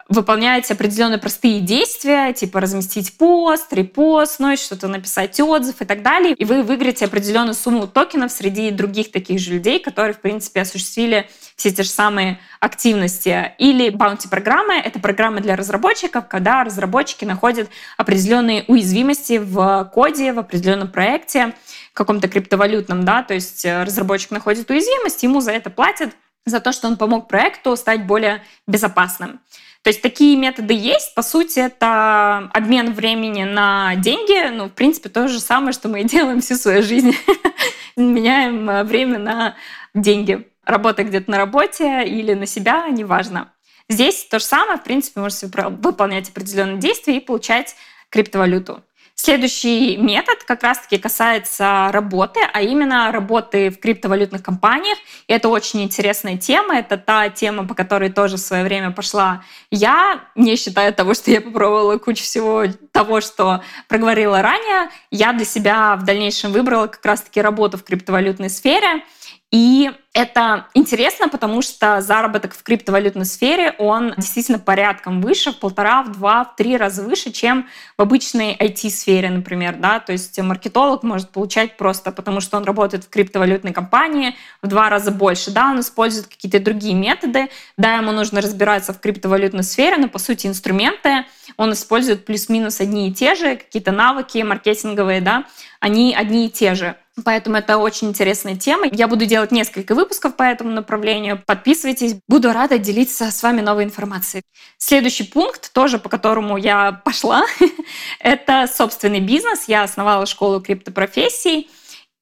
выполняете 0.09 0.75
определенные 0.75 1.19
простые 1.19 1.61
действия, 1.61 2.33
типа 2.33 2.61
разместить 2.61 3.17
пост, 3.19 3.73
репостнуть, 3.73 4.59
что-то 4.59 4.89
написать 4.89 5.39
отзыв 5.39 5.81
и 5.81 5.85
так 5.85 6.03
далее, 6.03 6.35
и 6.35 6.45
вы 6.45 6.63
выиграете 6.63 7.05
определенную 7.05 7.55
сумму 7.55 7.87
токенов 7.87 8.33
среди 8.33 8.71
других 8.71 9.13
таких 9.13 9.39
же 9.39 9.53
людей, 9.53 9.79
которые, 9.79 10.15
в 10.15 10.21
принципе, 10.21 10.63
осуществили 10.63 11.29
все 11.57 11.71
те 11.71 11.83
же 11.83 11.91
самые 11.91 12.39
активности. 12.61 13.53
Или 13.59 13.91
баунти-программы— 13.91 14.75
это 14.85 14.99
программы 14.99 15.41
для 15.41 15.57
разработчиков, 15.57 16.27
когда 16.27 16.65
разработчики 16.65 17.25
находят 17.25 17.69
определенные 17.97 18.65
уязвимости 18.67 19.39
в 19.39 19.91
коде, 19.93 20.33
в 20.33 20.39
определенном 20.39 20.91
проекте, 20.91 21.55
каком-то 21.93 22.29
криптовалютном, 22.29 23.05
да, 23.05 23.23
то 23.25 23.35
есть 23.35 23.65
э, 23.65 23.83
разработчик 23.83 24.31
находит 24.31 24.71
уязвимость, 24.71 25.23
ему 25.25 25.41
за 25.41 25.51
это 25.51 25.69
платят, 25.69 26.11
за 26.47 26.61
то, 26.61 26.73
что 26.73 26.87
он 26.87 26.97
помог 26.97 27.29
проекту 27.29 27.77
стать 27.77 28.07
более 28.07 28.43
безопасным. 28.67 29.41
То 29.89 29.91
есть 29.91 30.03
такие 30.03 30.37
методы 30.37 30.75
есть. 30.75 31.15
По 31.15 31.23
сути, 31.23 31.61
это 31.61 32.51
обмен 32.53 32.93
времени 32.93 33.45
на 33.45 33.95
деньги. 33.97 34.51
Ну, 34.51 34.67
в 34.67 34.73
принципе, 34.73 35.09
то 35.09 35.29
же 35.29 35.41
самое, 35.41 35.73
что 35.73 35.89
мы 35.89 36.03
и 36.03 36.05
делаем 36.05 36.43
всю 36.43 36.57
свою 36.57 36.83
жизнь. 36.83 37.17
Меняем 37.97 38.69
э, 38.69 38.85
время 38.85 39.19
на 39.19 39.57
деньги. 39.95 40.47
Работа 40.67 41.05
где-то 41.05 41.31
на 41.31 41.39
работе 41.39 42.05
или 42.05 42.35
на 42.35 42.45
себя, 42.45 42.87
неважно. 42.91 43.51
Здесь 43.89 44.27
то 44.31 44.39
же 44.39 44.45
самое. 44.45 44.77
В 44.77 44.85
принципе, 44.85 45.21
можете 45.21 45.47
выполнять 45.47 46.29
определенные 46.29 46.77
действия 46.77 47.17
и 47.17 47.21
получать 47.21 47.75
криптовалюту. 48.11 48.85
Следующий 49.21 49.97
метод 49.97 50.45
как 50.45 50.63
раз-таки 50.63 50.97
касается 50.97 51.89
работы, 51.91 52.39
а 52.53 52.63
именно 52.63 53.11
работы 53.11 53.69
в 53.69 53.81
криптовалютных 53.81 54.45
компаниях. 54.45 54.97
И 55.27 55.33
это 55.33 55.49
очень 55.49 55.83
интересная 55.83 56.37
тема. 56.37 56.79
Это 56.79 56.97
та 56.97 57.29
тема, 57.29 57.67
по 57.67 57.75
которой 57.75 58.11
тоже 58.11 58.37
в 58.37 58.41
свое 58.41 58.63
время 58.63 58.93
пошла 58.93 59.43
я, 59.73 60.21
не 60.37 60.55
считая 60.55 60.93
того, 60.93 61.15
что 61.15 61.33
я 61.33 61.41
попробовала 61.41 61.99
кучу 61.99 62.23
всего 62.23 62.67
того, 62.93 63.21
что 63.21 63.61
проговорила 63.89 64.41
ранее. 64.41 64.89
Я 65.11 65.33
для 65.33 65.45
себя 65.45 65.97
в 65.97 66.05
дальнейшем 66.05 66.53
выбрала 66.53 66.87
как 66.87 67.05
раз-таки 67.05 67.43
работу 67.43 67.77
в 67.77 67.83
криптовалютной 67.83 68.49
сфере— 68.49 69.03
и 69.51 69.91
это 70.13 70.67
интересно, 70.75 71.29
потому 71.29 71.63
что 71.63 72.03
заработок 72.03 72.55
в 72.55 72.63
криптовалютной 72.63 73.25
сфере, 73.25 73.75
он 73.79 74.13
действительно 74.17 74.59
порядком 74.59 75.23
выше, 75.23 75.53
в 75.53 75.59
полтора, 75.59 76.03
в 76.03 76.13
два, 76.13 76.45
в 76.45 76.57
три 76.57 76.77
раза 76.77 77.03
выше, 77.03 77.31
чем 77.31 77.67
в 77.97 78.03
обычной 78.03 78.55
IT-сфере, 78.59 79.31
например. 79.31 79.77
Да? 79.77 80.01
То 80.01 80.13
есть 80.13 80.39
маркетолог 80.39 81.03
может 81.03 81.31
получать 81.31 81.79
просто 81.79 82.13
потому, 82.13 82.41
что 82.41 82.59
он 82.59 82.65
работает 82.65 83.05
в 83.05 83.09
криптовалютной 83.09 83.73
компании 83.73 84.37
в 84.61 84.67
два 84.67 84.91
раза 84.91 85.13
больше. 85.13 85.51
Да, 85.51 85.71
он 85.71 85.81
использует 85.81 86.27
какие-то 86.27 86.61
другие 86.61 86.95
методы, 86.95 87.49
да, 87.79 87.95
ему 87.95 88.13
нужно 88.13 88.43
разбираться 88.43 88.93
в 88.93 89.01
криптовалютной 89.01 89.63
сфере, 89.63 89.97
но 89.97 90.09
по 90.09 90.19
сути 90.19 90.47
инструменты 90.47 91.25
он 91.57 91.73
использует 91.73 92.27
плюс-минус 92.27 92.81
одни 92.81 93.09
и 93.09 93.15
те 93.15 93.35
же, 93.35 93.57
какие-то 93.57 93.93
навыки 93.93 94.39
маркетинговые, 94.39 95.21
да, 95.21 95.45
они 95.81 96.15
одни 96.15 96.47
и 96.47 96.51
те 96.51 96.75
же. 96.75 96.97
Поэтому 97.25 97.57
это 97.57 97.79
очень 97.79 98.09
интересная 98.09 98.57
тема. 98.57 98.87
Я 98.91 99.09
буду 99.09 99.27
делать 99.27 99.51
несколько 99.51 99.95
выпусков 99.95 100.37
по 100.37 100.43
этому 100.43 100.71
направлению. 100.71 101.43
Подписывайтесь. 101.47 102.17
Буду 102.29 102.53
рада 102.53 102.79
делиться 102.79 103.31
с 103.31 103.43
вами 103.43 103.61
новой 103.61 103.85
информацией. 103.85 104.43
Следующий 104.77 105.25
пункт, 105.25 105.73
тоже 105.73 105.99
по 105.99 106.09
которому 106.09 106.57
я 106.57 106.93
пошла, 107.05 107.45
это 108.21 108.69
собственный 108.73 109.21
бизнес. 109.21 109.65
Я 109.67 109.83
основала 109.83 110.27
школу 110.27 110.61
криптопрофессий. 110.61 111.69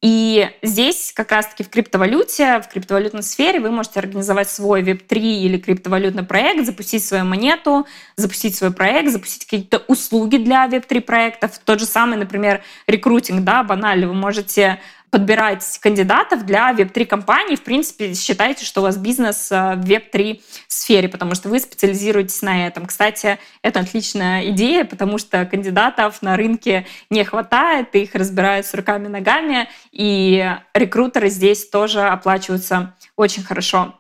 И 0.03 0.51
здесь 0.63 1.13
как 1.15 1.33
раз-таки 1.33 1.65
в 1.65 1.71
криптовалюте, 1.71 2.61
в 2.61 2.69
криптовалютной 2.69 3.23
сфере 3.23 3.61
вы 3.61 3.71
можете 3.71 3.99
организовать 3.99 4.51
свой 4.51 4.83
Web3 4.83 5.17
или 5.19 5.57
криптовалютный 5.57 6.23
проект, 6.23 6.67
запустить 6.67 7.05
свою 7.05 7.25
монету, 7.25 7.87
запустить 8.17 8.55
свой 8.55 8.73
проект, 8.73 9.11
запустить 9.11 9.45
какие-то 9.45 9.79
услуги 9.89 10.37
для 10.37 10.67
Web3 10.67 11.01
проектов. 11.01 11.59
Тот 11.65 11.81
же 11.81 11.87
самый, 11.87 12.19
например, 12.19 12.63
рекрутинг, 12.87 13.43
да, 13.43 13.65
банально. 13.65 14.09
Вы 14.09 14.15
можете 14.15 14.81
подбирать 15.17 15.79
кандидатов 15.81 16.45
для 16.45 16.75
веб-3 16.75 17.07
компаний. 17.07 17.57
В 17.57 17.63
принципе, 17.63 18.13
считайте, 18.13 18.67
что 18.67 18.83
у 18.83 18.85
вас 18.85 18.99
бизнес 18.99 19.51
э, 19.51 19.75
в 19.77 19.87
веб-3 19.87 20.43
сфере, 20.69 21.09
потому 21.09 21.35
что 21.35 21.49
вы 21.49 21.59
специализируетесь 21.59 22.43
на 22.43 22.67
этом. 22.67 22.85
Кстати, 22.85 23.39
это 23.63 23.81
отличная 23.81 24.51
идея, 24.51 24.85
потому 24.85 25.17
что 25.17 25.47
кандидатов 25.47 26.21
на 26.21 26.37
рынке 26.37 26.87
не 27.09 27.25
хватает, 27.25 27.95
их 27.95 28.15
разбирают 28.15 28.67
с 28.67 28.75
руками-ногами, 28.75 29.71
и 29.91 30.55
рекрутеры 30.75 31.31
здесь 31.31 31.67
тоже 31.67 32.03
оплачиваются 32.03 32.95
очень 33.17 33.43
хорошо. 33.43 33.99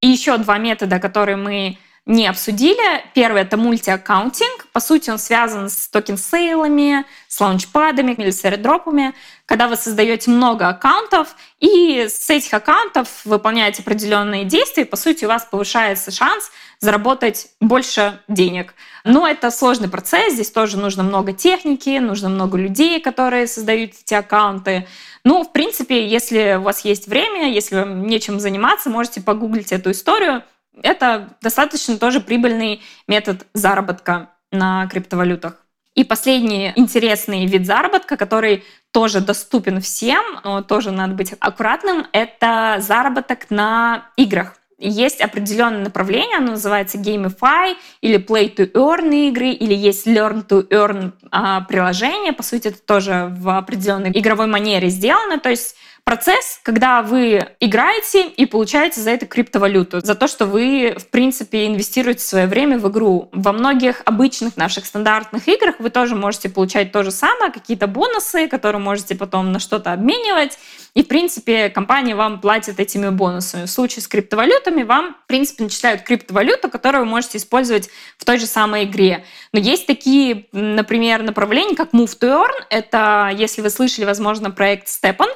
И 0.00 0.08
еще 0.08 0.36
два 0.36 0.58
метода, 0.58 0.98
которые 0.98 1.36
мы 1.36 1.78
не 2.10 2.26
обсудили. 2.26 3.04
Первый— 3.14 3.42
это 3.42 3.56
multi-accounting. 3.56 4.66
По 4.72 4.80
сути, 4.80 5.10
он 5.10 5.18
связан 5.18 5.70
с 5.70 5.88
token 5.88 6.33
sale 6.33 6.68
ами, 6.68 7.04
с 7.28 7.40
launchpad 7.40 7.94
ами 7.94 8.12
или 8.12 8.30
с 8.30 8.44
airdrop 8.44 8.88
ами, 8.88 9.14
когда 9.46 9.68
вы 9.68 9.76
создаете 9.76 10.30
много 10.32 10.68
аккаунтов, 10.68 11.36
и 11.60 12.08
с 12.08 12.28
этих 12.28 12.52
аккаунтов 12.52 13.08
выполняете 13.24 13.82
определенные 13.82 14.44
действия, 14.44 14.82
и, 14.82 14.86
по 14.86 14.96
сути, 14.96 15.24
у 15.24 15.28
вас 15.28 15.46
повышается 15.48 16.10
шанс 16.10 16.50
заработать 16.80 17.48
больше 17.60 18.20
денег. 18.26 18.74
Но 19.04 19.28
это 19.28 19.52
сложный 19.52 19.88
процесс, 19.88 20.34
здесь 20.34 20.50
тоже 20.50 20.78
нужно 20.78 21.04
много 21.04 21.32
техники, 21.32 21.98
нужно 21.98 22.28
много 22.28 22.58
людей, 22.58 23.00
которые 23.00 23.46
создают 23.46 23.92
эти 24.02 24.14
аккаунты, 24.14 24.88
Ну, 25.22 25.44
в 25.44 25.52
принципе, 25.52 26.08
если 26.08 26.56
у 26.58 26.62
вас 26.62 26.84
есть 26.84 27.06
время, 27.06 27.52
если 27.52 27.76
вам 27.76 28.06
нечем 28.06 28.40
заниматься, 28.40 28.88
можете 28.88 29.20
погуглить 29.20 29.70
эту 29.70 29.90
историю. 29.90 30.42
Это 30.82 31.36
достаточно 31.42 31.98
тоже 31.98 32.20
прибыльный 32.20 32.82
метод 33.06 33.46
заработка 33.54 34.30
на 34.50 34.86
криптовалютах. 34.86 35.66
И 35.94 36.04
последний 36.04 36.72
интересный 36.76 37.46
вид 37.46 37.66
заработка, 37.66 38.16
который 38.16 38.64
тоже 38.92 39.20
доступен 39.20 39.80
всем, 39.80 40.24
но 40.44 40.62
тоже 40.62 40.92
надо 40.92 41.14
быть 41.14 41.34
аккуратным, 41.38 42.06
это 42.12 42.76
заработок 42.80 43.50
на 43.50 44.10
играх 44.16 44.54
есть 44.80 45.20
определенное 45.20 45.84
направление, 45.84 46.38
оно 46.38 46.52
называется 46.52 46.98
Gamify 46.98 47.76
или 48.00 48.18
Play 48.18 48.54
to 48.54 48.72
Earn 48.72 49.14
игры, 49.28 49.50
или 49.50 49.74
есть 49.74 50.06
Learn 50.06 50.46
to 50.46 50.66
Earn 50.68 51.12
а, 51.30 51.60
приложение. 51.62 52.32
По 52.32 52.42
сути, 52.42 52.68
это 52.68 52.80
тоже 52.80 53.28
в 53.38 53.56
определенной 53.56 54.10
игровой 54.10 54.46
манере 54.46 54.88
сделано. 54.88 55.38
То 55.38 55.50
есть 55.50 55.76
процесс, 56.04 56.60
когда 56.62 57.02
вы 57.02 57.48
играете 57.60 58.26
и 58.26 58.46
получаете 58.46 59.00
за 59.00 59.10
это 59.10 59.26
криптовалюту, 59.26 60.00
за 60.00 60.14
то, 60.14 60.26
что 60.26 60.46
вы, 60.46 60.94
в 60.98 61.06
принципе, 61.08 61.66
инвестируете 61.66 62.22
свое 62.22 62.46
время 62.46 62.78
в 62.78 62.88
игру. 62.90 63.28
Во 63.32 63.52
многих 63.52 64.02
обычных 64.04 64.56
наших 64.56 64.86
стандартных 64.86 65.46
играх 65.48 65.76
вы 65.78 65.90
тоже 65.90 66.14
можете 66.14 66.48
получать 66.48 66.92
то 66.92 67.02
же 67.02 67.10
самое, 67.10 67.52
какие-то 67.52 67.86
бонусы, 67.86 68.48
которые 68.48 68.80
можете 68.80 69.14
потом 69.14 69.52
на 69.52 69.58
что-то 69.58 69.92
обменивать. 69.92 70.58
И, 70.94 71.04
в 71.04 71.08
принципе, 71.08 71.68
компания 71.68 72.16
вам 72.16 72.40
платит 72.40 72.80
этими 72.80 73.08
бонусами. 73.10 73.66
В 73.66 73.70
случае 73.70 74.02
с 74.02 74.08
криптовалютами 74.08 74.82
вам, 74.82 75.16
в 75.24 75.26
принципе, 75.26 75.64
начисляют 75.64 76.02
криптовалюту, 76.02 76.68
которую 76.68 77.04
вы 77.04 77.10
можете 77.10 77.38
использовать 77.38 77.88
в 78.18 78.24
той 78.24 78.38
же 78.38 78.46
самой 78.46 78.84
игре. 78.84 79.24
Но 79.52 79.60
есть 79.60 79.86
такие, 79.86 80.46
например, 80.52 81.22
направления, 81.22 81.76
как 81.76 81.92
Move 81.92 82.18
to 82.18 82.44
Earn. 82.44 82.64
Это, 82.70 83.30
если 83.32 83.62
вы 83.62 83.70
слышали, 83.70 84.04
возможно, 84.04 84.50
проект 84.50 84.88
Stepan, 84.88 85.28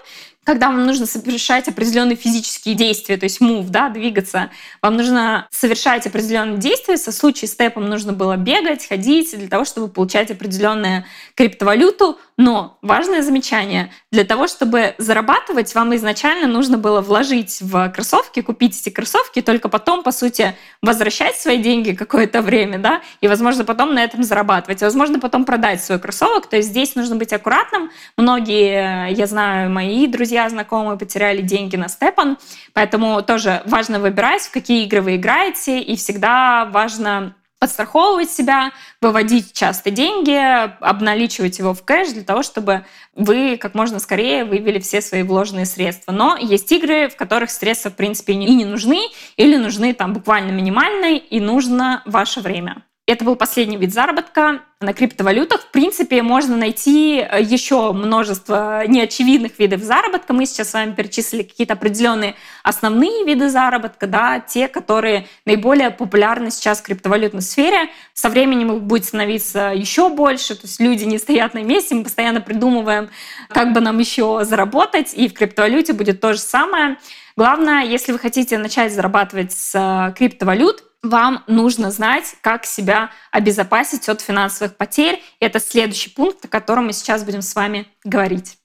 когда 0.44 0.68
вам 0.68 0.86
нужно 0.86 1.06
совершать 1.06 1.68
определенные 1.68 2.16
физические 2.16 2.74
действия, 2.74 3.16
то 3.16 3.24
есть 3.24 3.40
move, 3.40 3.68
да, 3.68 3.88
двигаться, 3.88 4.50
вам 4.82 4.96
нужно 4.96 5.48
совершать 5.50 6.06
определенные 6.06 6.58
действия. 6.58 6.96
Со 6.96 7.12
случае 7.12 7.48
степом 7.48 7.88
нужно 7.88 8.12
было 8.12 8.36
бегать, 8.36 8.86
ходить 8.86 9.36
для 9.36 9.48
того, 9.48 9.64
чтобы 9.64 9.88
получать 9.88 10.30
определенную 10.30 11.04
криптовалюту. 11.34 12.18
Но 12.36 12.78
важное 12.82 13.22
замечание, 13.22 13.92
для 14.10 14.24
того, 14.24 14.48
чтобы 14.48 14.94
зарабатывать, 14.98 15.72
вам 15.74 15.94
изначально 15.94 16.48
нужно 16.48 16.78
было 16.78 17.00
вложить 17.00 17.58
в 17.60 17.88
кроссовки, 17.90 18.42
купить 18.42 18.80
эти 18.80 18.90
кроссовки, 18.90 19.40
только 19.40 19.68
потом, 19.68 20.02
по 20.02 20.10
сути, 20.10 20.56
возвращать 20.82 21.36
свои 21.36 21.58
деньги 21.58 21.92
какое-то 21.92 22.42
время, 22.42 22.78
да, 22.78 23.02
и, 23.20 23.28
возможно, 23.28 23.64
потом 23.64 23.94
на 23.94 24.02
этом 24.02 24.24
зарабатывать, 24.24 24.82
возможно, 24.82 25.20
потом 25.20 25.44
продать 25.44 25.82
свой 25.82 26.00
кроссовок. 26.00 26.48
То 26.48 26.56
есть 26.56 26.70
здесь 26.70 26.96
нужно 26.96 27.14
быть 27.14 27.32
аккуратным. 27.32 27.90
Многие, 28.16 29.12
я 29.12 29.26
знаю, 29.26 29.70
мои 29.70 30.08
друзья, 30.08 30.33
знакомые 30.48 30.98
потеряли 30.98 31.42
деньги 31.42 31.76
на 31.76 31.88
Степан, 31.88 32.38
поэтому 32.72 33.22
тоже 33.22 33.62
важно 33.66 34.00
выбирать, 34.00 34.42
в 34.42 34.50
какие 34.50 34.84
игры 34.84 35.00
вы 35.00 35.16
играете, 35.16 35.80
и 35.80 35.96
всегда 35.96 36.64
важно 36.66 37.34
подстраховывать 37.64 38.30
себя, 38.30 38.72
выводить 39.00 39.54
часто 39.54 39.90
деньги, 39.90 40.38
обналичивать 40.80 41.58
его 41.58 41.72
в 41.72 41.82
кэш 41.82 42.12
для 42.12 42.22
того, 42.22 42.42
чтобы 42.42 42.84
вы 43.14 43.56
как 43.56 43.74
можно 43.74 44.00
скорее 44.00 44.44
вывели 44.44 44.78
все 44.80 45.00
свои 45.00 45.22
вложенные 45.22 45.64
средства. 45.64 46.12
Но 46.12 46.36
есть 46.36 46.70
игры, 46.72 47.08
в 47.08 47.16
которых 47.16 47.50
средства, 47.50 47.90
в 47.90 47.96
принципе, 47.96 48.34
и 48.34 48.36
не 48.36 48.66
нужны, 48.66 49.08
или 49.38 49.56
нужны 49.56 49.94
там 49.94 50.12
буквально 50.12 50.50
минимальные, 50.50 51.16
и 51.16 51.40
нужно 51.40 52.02
ваше 52.04 52.40
время. 52.40 52.82
Это 53.06 53.22
был 53.22 53.36
последний 53.36 53.76
вид 53.76 53.92
заработка 53.92 54.62
на 54.80 54.94
криптовалютах. 54.94 55.60
В 55.60 55.70
принципе, 55.70 56.22
можно 56.22 56.56
найти 56.56 57.18
э, 57.18 57.42
еще 57.42 57.92
множество 57.92 58.86
неочевидных 58.86 59.58
видов 59.58 59.82
заработка. 59.82 60.32
Мы 60.32 60.46
сейчас 60.46 60.70
с 60.70 60.72
вами 60.72 60.92
перечислили 60.92 61.42
какие-то 61.42 61.74
определенные 61.74 62.34
основные 62.62 63.26
виды 63.26 63.50
заработка, 63.50 64.06
да, 64.06 64.40
те, 64.40 64.68
которые 64.68 65.26
наиболее 65.44 65.90
популярны 65.90 66.50
сейчас 66.50 66.80
в 66.80 66.84
криптовалютной 66.84 67.42
сфере. 67.42 67.90
Со 68.14 68.30
временем 68.30 68.72
их 68.72 68.82
будет 68.82 69.04
становиться 69.04 69.72
еще 69.74 70.08
больше. 70.08 70.54
То 70.54 70.66
есть 70.66 70.80
люди 70.80 71.04
не 71.04 71.18
стоят 71.18 71.52
на 71.52 71.62
месте, 71.62 71.94
мы 71.94 72.04
постоянно 72.04 72.40
придумываем, 72.40 73.10
как 73.48 73.74
бы 73.74 73.80
нам 73.80 73.98
еще 73.98 74.46
заработать. 74.46 75.12
И 75.12 75.28
в 75.28 75.34
криптовалюте 75.34 75.92
будет 75.92 76.22
то 76.22 76.32
же 76.32 76.38
самое. 76.38 76.96
Главное, 77.36 77.84
если 77.84 78.12
вы 78.12 78.20
хотите 78.20 78.58
начать 78.58 78.94
зарабатывать 78.94 79.52
с 79.52 79.74
э, 79.74 80.14
криптовалют, 80.14 80.84
вам 81.02 81.42
нужно 81.48 81.90
знать, 81.90 82.36
как 82.40 82.64
себя 82.64 83.10
обезопасить 83.32 84.08
от 84.08 84.20
финансовых 84.20 84.76
потерь. 84.76 85.22
Это 85.40 85.58
следующий 85.58 86.10
пункт, 86.10 86.44
о 86.44 86.48
котором 86.48 86.86
мы 86.86 86.92
сейчас 86.92 87.24
будем 87.24 87.42
с 87.42 87.54
вами 87.54 87.88
говорить. 88.04 88.58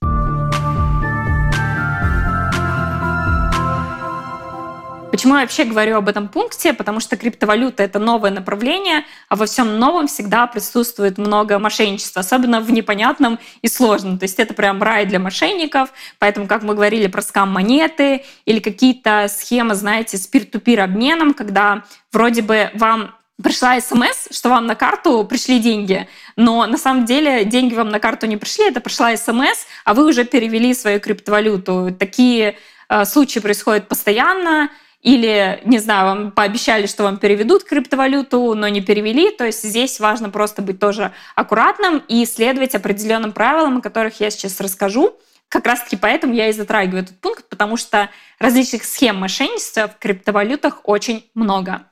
Почему 5.12 5.36
я 5.36 5.42
вообще 5.42 5.64
говорю 5.64 5.98
об 5.98 6.08
этом 6.08 6.28
пункте? 6.28 6.72
Потому 6.72 7.00
что 7.00 7.18
криптовалюта— 7.18 7.82
это 7.84 7.98
новое 7.98 8.30
направление, 8.30 9.06
а 9.28 9.36
во 9.36 9.48
всем 9.48 9.80
новом 9.80 10.08
всегда 10.08 10.46
присутствует 10.46 11.18
много 11.18 11.58
мошенничества, 11.58 12.22
особенно 12.22 12.62
в 12.62 12.72
непонятном 12.72 13.40
и 13.64 13.68
сложном. 13.68 14.20
То 14.20 14.24
есть 14.24 14.40
это 14.40 14.54
прям 14.54 14.82
рай 14.84 15.06
для 15.06 15.20
мошенников. 15.20 15.90
Поэтому, 16.20 16.48
как 16.48 16.62
мы 16.62 16.76
говорили 16.76 17.08
про 17.08 17.22
скам-монеты 17.22 18.24
или 18.46 18.60
какие-то 18.60 19.28
схемы, 19.30 19.74
знаете, 19.74 20.18
с 20.18 20.28
пир-ту-пир 20.28 20.82
обменом, 20.82 21.34
когда 21.34 21.84
вроде 22.14 22.44
бы 22.44 22.70
вам 22.76 23.16
пришла 23.44 23.80
смс, 23.82 24.28
что 24.32 24.50
вам 24.50 24.68
на 24.68 24.76
карту 24.76 25.24
пришли 25.26 25.60
деньги, 25.60 26.08
но 26.36 26.66
на 26.68 26.78
самом 26.78 27.06
деле 27.06 27.46
деньги 27.46 27.74
вам 27.74 27.90
на 27.90 28.00
карту 28.00 28.28
не 28.28 28.38
пришли, 28.38 28.68
это 28.68 28.80
пришла 28.80 29.16
смс, 29.18 29.66
а 29.86 29.94
вы 29.94 30.06
уже 30.06 30.24
перевели 30.24 30.74
свою 30.74 31.00
криптовалюту. 31.00 31.96
Такие 31.98 32.58
э, 32.90 33.06
случаи 33.06 33.40
происходят 33.40 33.88
постоянно. 33.88 34.70
Или, 35.02 35.62
не 35.64 35.80
знаю, 35.80 36.06
вам 36.06 36.32
пообещали, 36.32 36.86
что 36.86 37.04
вам 37.04 37.18
переведут 37.18 37.64
криптовалюту, 37.64 38.54
но 38.54 38.68
не 38.68 38.82
перевели. 38.82 39.32
То 39.32 39.46
есть 39.46 39.64
здесь 39.64 40.00
важно 40.00 40.30
просто 40.30 40.62
быть 40.62 40.80
тоже 40.80 41.14
аккуратным 41.36 42.04
и 42.08 42.26
следовать 42.26 42.76
определенным 42.76 43.32
правилам, 43.32 43.78
о 43.78 43.82
которых 43.82 44.20
я 44.20 44.30
сейчас 44.30 44.60
расскажу. 44.60 45.14
Как 45.48 45.66
раз-таки 45.66 45.96
поэтому 45.96 46.34
я 46.34 46.50
и 46.50 46.52
затрагиваю 46.52 47.04
этот 47.04 47.20
пункт, 47.20 47.48
потому 47.50 47.78
что 47.78 48.10
различных 48.40 48.84
схем 48.84 49.16
мошенничества 49.16 49.88
в 49.88 49.98
криптовалютах 49.98 50.82
очень 50.84 51.30
много. 51.34 51.84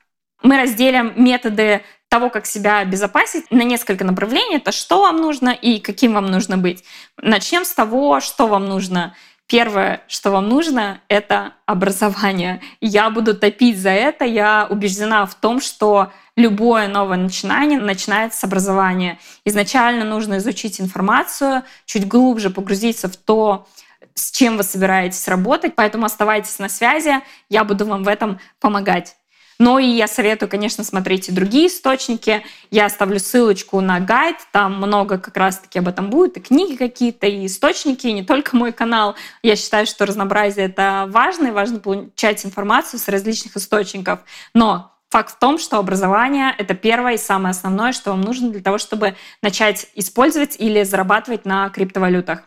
Мы 0.42 0.56
разделим 0.56 1.12
методы 1.16 1.82
того, 2.08 2.30
как 2.30 2.46
себя 2.46 2.78
обезопасить, 2.78 3.50
на 3.50 3.62
несколько 3.62 4.04
направлений. 4.04 4.56
Это 4.56 4.70
что 4.70 5.00
вам 5.00 5.16
нужно 5.16 5.50
и 5.50 5.80
каким 5.80 6.14
вам 6.14 6.26
нужно 6.26 6.56
быть. 6.56 6.84
Начнем 7.16 7.64
с 7.64 7.72
того, 7.72 8.20
что 8.20 8.46
вам 8.46 8.66
нужно 8.66 9.14
Первое, 9.48 10.02
что 10.08 10.30
вам 10.30 10.46
нужно, 10.50 11.00
это 11.08 11.54
образование. 11.64 12.60
Я 12.82 13.08
буду 13.08 13.34
топить 13.34 13.80
за 13.80 13.88
это. 13.88 14.26
Я 14.26 14.66
убеждена 14.68 15.24
в 15.24 15.34
том, 15.34 15.62
что 15.62 16.12
любое 16.36 16.86
новое 16.86 17.16
начинание 17.16 17.80
начинается 17.80 18.40
с 18.40 18.44
образования. 18.44 19.18
Изначально 19.46 20.04
нужно 20.04 20.36
изучить 20.36 20.82
информацию, 20.82 21.64
чуть 21.86 22.06
глубже 22.06 22.50
погрузиться 22.50 23.08
в 23.08 23.16
то, 23.16 23.66
с 24.12 24.30
чем 24.32 24.58
вы 24.58 24.64
собираетесь 24.64 25.26
работать. 25.28 25.74
Поэтому 25.74 26.04
оставайтесь 26.04 26.58
на 26.58 26.68
связи. 26.68 27.22
Я 27.48 27.64
буду 27.64 27.86
вам 27.86 28.04
в 28.04 28.08
этом 28.08 28.38
помогать. 28.60 29.16
Но 29.58 29.78
и 29.78 29.86
я 29.86 30.06
советую, 30.06 30.48
конечно, 30.48 30.84
смотреть 30.84 31.28
и 31.28 31.32
другие 31.32 31.66
источники. 31.66 32.44
Я 32.70 32.86
оставлю 32.86 33.18
ссылочку 33.18 33.80
на 33.80 33.98
гайд, 33.98 34.36
там 34.52 34.76
много 34.76 35.18
как 35.18 35.36
раз-таки 35.36 35.80
об 35.80 35.88
этом 35.88 36.10
будет, 36.10 36.36
и 36.36 36.40
книги 36.40 36.76
какие-то, 36.76 37.26
и 37.26 37.46
источники, 37.46 38.06
и 38.06 38.12
не 38.12 38.22
только 38.22 38.56
мой 38.56 38.72
канал. 38.72 39.16
Я 39.42 39.56
считаю, 39.56 39.86
что 39.86 40.06
разнообразие— 40.06 40.66
это 40.66 41.06
важно, 41.08 41.48
и 41.48 41.50
важно 41.50 41.80
получать 41.80 42.44
информацию 42.46 43.00
с 43.00 43.08
различных 43.08 43.56
источников. 43.56 44.20
Но 44.54 44.92
Факт 45.10 45.36
в 45.36 45.38
том, 45.38 45.56
что 45.56 45.78
образование— 45.78 46.54
это 46.58 46.74
первое 46.74 47.14
и 47.14 47.18
самое 47.18 47.52
основное, 47.52 47.92
что 47.92 48.10
вам 48.10 48.20
нужно 48.20 48.50
для 48.50 48.60
того, 48.60 48.76
чтобы 48.76 49.16
начать 49.40 49.86
использовать 49.94 50.56
или 50.58 50.82
зарабатывать 50.82 51.46
на 51.46 51.70
криптовалютах. 51.70 52.42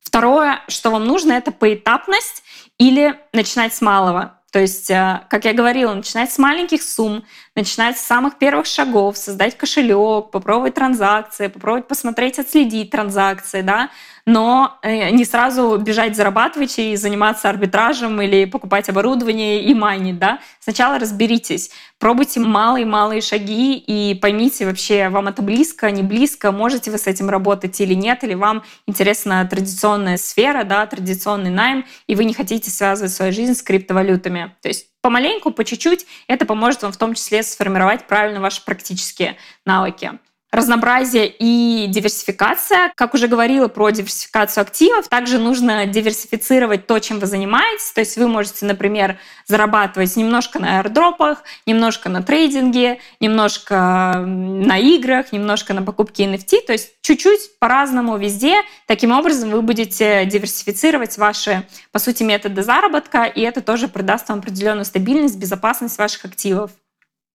Второе, 0.00 0.62
что 0.68 0.90
вам 0.90 1.04
нужно, 1.04 1.32
это 1.32 1.52
поэтапность 1.52 2.42
или 2.78 3.20
начинать 3.34 3.74
с 3.74 3.82
малого. 3.82 4.35
То 4.52 4.60
есть, 4.60 4.90
э, 4.90 5.22
как 5.28 5.44
я 5.44 5.52
говорила, 5.52 5.92
начинать 5.92 6.32
с 6.32 6.38
маленьких 6.38 6.82
сумм, 6.82 7.24
начинать 7.54 7.98
с 7.98 8.02
самых 8.02 8.38
первых 8.38 8.66
шагов, 8.66 9.16
создать 9.16 9.56
кошелек, 9.56 10.30
попробовать 10.30 10.74
транзакции, 10.74 11.48
попробовать 11.48 11.88
посмотреть, 11.88 12.38
отследить 12.38 12.90
транзакции, 12.90 13.62
да, 13.62 13.90
но 14.26 14.78
э, 14.82 15.10
не 15.10 15.24
сразу 15.24 15.78
бежать 15.78 16.16
зарабатывать 16.16 16.78
и 16.78 16.96
заниматься 16.96 17.48
арбитражем 17.48 18.20
или 18.20 18.44
покупать 18.44 18.88
оборудование 18.88 19.62
и 19.62 19.72
майнить, 19.72 20.18
да. 20.18 20.40
Сначала 20.58 20.98
разберитесь, 20.98 21.70
пробуйте 22.00 22.40
малые-малые 22.40 23.20
шаги 23.20 23.76
и 23.76 24.14
поймите 24.14 24.66
вообще, 24.66 25.08
вам 25.08 25.28
это 25.28 25.42
близко, 25.42 25.90
не 25.92 26.02
близко, 26.02 26.50
можете 26.50 26.90
вы 26.90 26.98
с 26.98 27.06
этим 27.06 27.30
работать 27.30 27.80
или 27.80 27.94
нет, 27.94 28.24
или 28.24 28.34
вам 28.34 28.64
интересна 28.86 29.46
традиционная 29.48 30.16
сфера, 30.16 30.64
да, 30.64 30.84
традиционный 30.86 31.50
найм, 31.50 31.86
и 32.08 32.16
вы 32.16 32.24
не 32.24 32.34
хотите 32.34 32.68
связывать 32.68 33.12
свою 33.12 33.32
жизнь 33.32 33.54
с 33.54 33.62
криптовалютами. 33.62 34.56
То 34.60 34.68
есть 34.68 34.88
помаленьку, 35.02 35.52
по 35.52 35.64
чуть-чуть, 35.64 36.04
это 36.26 36.46
поможет 36.46 36.82
вам 36.82 36.90
в 36.90 36.96
том 36.96 37.14
числе 37.14 37.44
сформировать 37.44 38.08
правильно 38.08 38.40
ваши 38.40 38.64
практические 38.64 39.36
навыки. 39.64 40.18
Разнообразие 40.52 41.26
и 41.28 41.86
диверсификация. 41.88 42.92
Как 42.94 43.14
уже 43.14 43.28
говорила 43.28 43.68
про 43.68 43.90
диверсификацию 43.90 44.62
активов, 44.62 45.08
также 45.08 45.38
нужно 45.38 45.86
диверсифицировать 45.86 46.86
то, 46.86 46.98
чем 46.98 47.18
вы 47.18 47.26
занимаетесь. 47.26 47.92
То 47.92 48.00
есть 48.00 48.16
вы 48.16 48.28
можете, 48.28 48.64
например, 48.64 49.18
зарабатывать 49.46 50.16
немножко 50.16 50.58
на 50.58 50.78
аирдропах, 50.78 51.42
немножко 51.66 52.08
на 52.08 52.22
трейдинге, 52.22 53.00
немножко 53.20 54.14
на 54.26 54.78
играх, 54.78 55.32
немножко 55.32 55.74
на 55.74 55.82
покупке 55.82 56.24
NFT. 56.24 56.66
То 56.66 56.72
есть 56.72 56.92
чуть-чуть 57.02 57.58
по-разному 57.58 58.16
везде. 58.16 58.62
Таким 58.86 59.12
образом 59.12 59.50
вы 59.50 59.62
будете 59.62 60.24
диверсифицировать 60.26 61.18
ваши, 61.18 61.64
по 61.92 61.98
сути, 61.98 62.22
методы 62.22 62.62
заработка, 62.62 63.24
и 63.24 63.40
это 63.40 63.60
тоже 63.60 63.88
придаст 63.88 64.28
вам 64.28 64.38
определенную 64.38 64.84
стабильность, 64.84 65.36
безопасность 65.36 65.98
ваших 65.98 66.24
активов. 66.24 66.70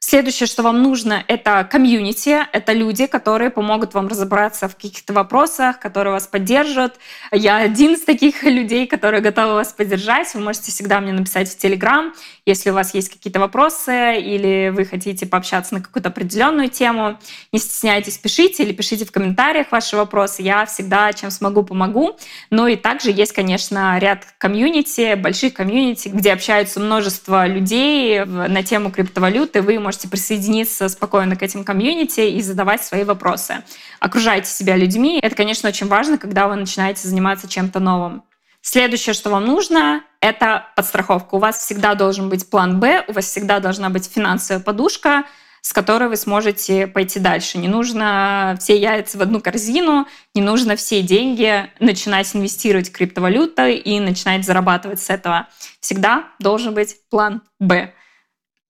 Следующее, 0.03 0.47
что 0.47 0.63
вам 0.63 0.81
нужно, 0.81 1.23
это 1.27 1.65
комьюнити, 1.71 2.39
это 2.51 2.73
люди, 2.73 3.05
которые 3.05 3.51
помогут 3.51 3.93
вам 3.93 4.07
разобраться 4.07 4.67
в 4.67 4.75
каких-то 4.75 5.13
вопросах, 5.13 5.79
которые 5.79 6.11
вас 6.11 6.25
поддержат. 6.25 6.95
Я 7.31 7.57
один 7.57 7.93
из 7.93 8.01
таких 8.01 8.43
людей, 8.43 8.87
которые 8.87 9.21
готовы 9.21 9.53
вас 9.53 9.71
поддержать. 9.71 10.33
Вы 10.33 10.41
можете 10.41 10.71
всегда 10.71 10.99
мне 11.01 11.13
написать 11.13 11.49
в 11.49 11.57
Телеграм, 11.57 12.13
если 12.47 12.71
у 12.71 12.73
вас 12.73 12.95
есть 12.95 13.09
какие-то 13.09 13.39
вопросы 13.39 14.19
или 14.19 14.73
вы 14.75 14.85
хотите 14.85 15.27
пообщаться 15.27 15.75
на 15.75 15.81
какую-то 15.81 16.09
определенную 16.09 16.69
тему. 16.69 17.19
Не 17.53 17.59
стесняйтесь, 17.59 18.17
пишите 18.17 18.63
или 18.63 18.73
пишите 18.73 19.05
в 19.05 19.11
комментариях 19.11 19.71
ваши 19.71 19.95
вопросы. 19.95 20.41
Я 20.41 20.65
всегда, 20.65 21.13
чем 21.13 21.29
смогу, 21.29 21.61
помогу. 21.63 22.17
Ну 22.49 22.65
и 22.65 22.75
также 22.75 23.11
есть, 23.11 23.33
конечно, 23.33 23.99
ряд 23.99 24.25
комьюнити, 24.39 25.13
больших 25.13 25.53
комьюнити, 25.53 26.09
где 26.09 26.33
общаются 26.33 26.79
множество 26.79 27.45
людей 27.45 28.25
на 28.25 28.63
тему 28.63 28.91
криптовалюты. 28.91 29.61
Вы 29.61 29.77
можете 29.79 29.90
можете 29.91 30.07
присоединиться 30.07 30.87
спокойно 30.87 31.35
к 31.35 31.43
этим 31.43 31.65
комьюнити 31.65 32.21
и 32.21 32.41
задавать 32.41 32.81
свои 32.81 33.03
вопросы. 33.03 33.61
Окружайте 33.99 34.49
себя 34.49 34.77
людьми. 34.77 35.19
Это, 35.21 35.35
конечно, 35.35 35.67
очень 35.67 35.87
важно, 35.87 36.17
когда 36.17 36.47
вы 36.47 36.55
начинаете 36.55 37.05
заниматься 37.05 37.49
чем-то 37.49 37.81
новым. 37.81 38.23
Следующее, 38.61 39.13
что 39.13 39.29
вам 39.29 39.45
нужно, 39.45 40.01
это 40.21 40.67
подстраховка. 40.77 41.35
У 41.35 41.39
вас 41.39 41.57
всегда 41.57 41.93
должен 41.95 42.29
быть 42.29 42.49
план 42.49 42.79
Б, 42.79 43.03
у 43.09 43.11
вас 43.11 43.25
всегда 43.25 43.59
должна 43.59 43.89
быть 43.89 44.09
финансовая 44.09 44.63
подушка, 44.63 45.25
с 45.59 45.73
которой 45.73 46.07
вы 46.07 46.15
сможете 46.15 46.87
пойти 46.87 47.19
дальше. 47.19 47.57
Не 47.57 47.67
нужно 47.67 48.55
все 48.61 48.77
яйца 48.77 49.17
в 49.17 49.21
одну 49.21 49.41
корзину, 49.41 50.07
не 50.33 50.41
нужно 50.41 50.77
все 50.77 51.01
деньги 51.01 51.69
начинать 51.81 52.33
инвестировать 52.33 52.87
в 52.87 52.91
криптовалюты 52.93 53.75
и 53.75 53.99
начинать 53.99 54.45
зарабатывать 54.45 55.01
с 55.01 55.09
этого. 55.09 55.49
Всегда 55.81 56.29
должен 56.39 56.73
быть 56.73 56.95
план 57.09 57.41
Б. 57.59 57.93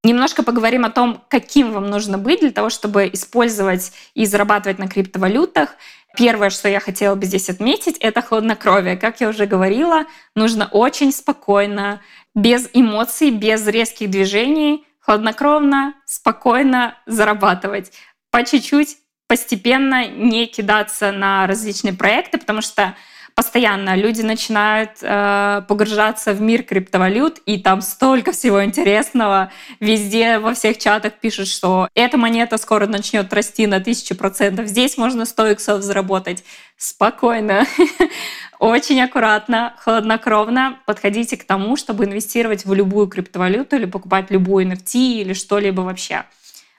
Немножко 0.03 0.41
поговорим 0.41 0.83
о 0.83 0.89
том, 0.89 1.23
каким 1.27 1.73
вам 1.73 1.87
нужно 1.87 2.17
быть 2.17 2.39
для 2.39 2.51
того, 2.51 2.71
чтобы 2.71 3.09
использовать 3.13 3.91
и 4.15 4.25
зарабатывать 4.25 4.79
на 4.79 4.87
криптовалютах. 4.87 5.75
Первое, 6.17 6.49
что 6.49 6.67
я 6.67 6.79
хотела 6.79 7.13
бы 7.15 7.25
здесь 7.25 7.49
отметить, 7.49 7.97
это 7.99 8.21
хладнокровие. 8.23 8.97
Как 8.97 9.21
я 9.21 9.29
уже 9.29 9.45
говорила, 9.45 10.05
нужно 10.35 10.67
очень 10.71 11.11
спокойно, 11.11 12.01
без 12.33 12.67
эмоций, 12.73 13.29
без 13.29 13.67
резких 13.67 14.09
движений, 14.09 14.85
хладнокровно, 14.99 15.93
спокойно 16.05 16.97
зарабатывать. 17.05 17.91
По 18.31 18.43
чуть-чуть, 18.43 18.97
постепенно 19.27 20.07
не 20.07 20.47
кидаться 20.47 21.11
на 21.11 21.45
различные 21.45 21.93
проекты, 21.93 22.37
потому 22.37 22.61
что 22.61 22.95
постоянно 23.35 23.95
люди 23.95 24.21
начинают 24.21 24.91
э, 25.01 25.61
погружаться 25.67 26.33
в 26.33 26.41
мир 26.41 26.63
криптовалют, 26.63 27.39
и 27.45 27.57
там 27.57 27.81
столько 27.81 28.31
всего 28.31 28.63
интересного. 28.63 29.51
Везде 29.79 30.39
во 30.39 30.53
всех 30.53 30.77
чатах 30.77 31.13
пишут, 31.13 31.47
что 31.47 31.87
эта 31.95 32.17
монета 32.17 32.57
скоро 32.57 32.87
начнет 32.87 33.31
расти 33.33 33.67
на 33.67 33.79
тысячу 33.79 34.15
процентов. 34.15 34.67
Здесь 34.67 34.97
можно 34.97 35.25
100 35.25 35.47
иксов 35.47 35.81
заработать. 35.81 36.43
Спокойно, 36.77 37.65
очень 38.59 39.01
аккуратно, 39.01 39.75
хладнокровно 39.79 40.79
подходите 40.85 41.37
к 41.37 41.43
тому, 41.43 41.75
чтобы 41.75 42.05
инвестировать 42.05 42.65
в 42.65 42.73
любую 42.73 43.07
криптовалюту 43.07 43.75
или 43.75 43.85
покупать 43.85 44.31
любую 44.31 44.65
NFT 44.67 44.95
или 45.21 45.33
что-либо 45.33 45.81
вообще. 45.81 46.25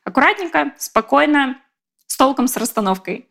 Аккуратненько, 0.04 0.72
спокойно, 0.78 1.58
с 2.06 2.16
толком, 2.16 2.48
с 2.48 2.56
расстановкой. 2.56 3.28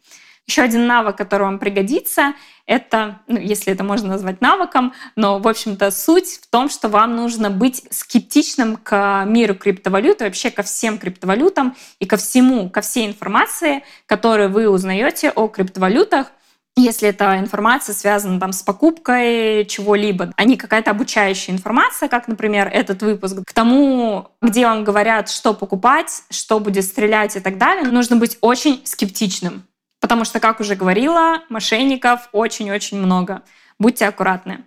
Еще 0.48 0.64
один 0.64 0.88
навык, 0.88 1.16
который 1.16 1.44
вам 1.44 1.60
пригодится, 1.60 2.34
это, 2.66 3.22
ну, 3.28 3.40
если 3.40 3.72
это 3.74 3.84
можно 3.84 4.10
назвать 4.10 4.42
навыком, 4.42 4.94
но, 5.16 5.40
в 5.40 5.48
общем-то, 5.48 5.92
суть 5.92 6.40
в 6.42 6.50
том, 6.50 6.70
что 6.70 6.90
вам 6.90 7.16
нужно 7.16 7.50
быть 7.50 7.84
скептичным 7.90 8.78
к 8.78 9.24
миру 9.26 9.56
криптовалют, 9.56 10.22
вообще 10.22 10.52
ко 10.52 10.64
всем 10.64 10.98
криптовалютам 10.98 11.76
и 12.00 12.06
ко 12.06 12.18
всему, 12.18 12.70
ко 12.70 12.82
всей 12.82 13.08
информации, 13.08 13.84
которую 14.06 14.50
вы 14.50 14.68
узнаете 14.68 15.32
о 15.32 15.48
криптовалютах, 15.48 16.32
если 16.78 17.10
эта 17.10 17.38
информация 17.38 17.94
связана 17.94 18.40
там, 18.40 18.54
с 18.54 18.64
покупкой 18.64 19.66
чего-либо, 19.66 20.32
а 20.38 20.44
не 20.46 20.56
какая-то 20.56 20.92
обучающая 20.92 21.54
информация, 21.54 22.08
как, 22.08 22.28
например, 22.28 22.70
этот 22.72 23.02
выпуск, 23.04 23.40
к 23.46 23.54
тому, 23.54 24.30
где 24.42 24.66
вам 24.66 24.84
говорят, 24.84 25.30
что 25.30 25.54
покупать, 25.54 26.24
что 26.30 26.60
будет 26.60 26.86
стрелять 26.86 27.36
и 27.36 27.42
так 27.42 27.58
далее, 27.58 27.92
нужно 27.92 28.16
быть 28.16 28.38
очень 28.42 28.82
скептичным. 28.86 29.64
Потому 30.02 30.26
что, 30.26 30.40
как 30.40 30.60
уже 30.60 30.76
говорила, 30.76 31.44
мошенников 31.48 32.28
очень-очень 32.34 33.00
много. 33.00 33.44
Будьте 33.80 34.08
аккуратны. 34.08 34.66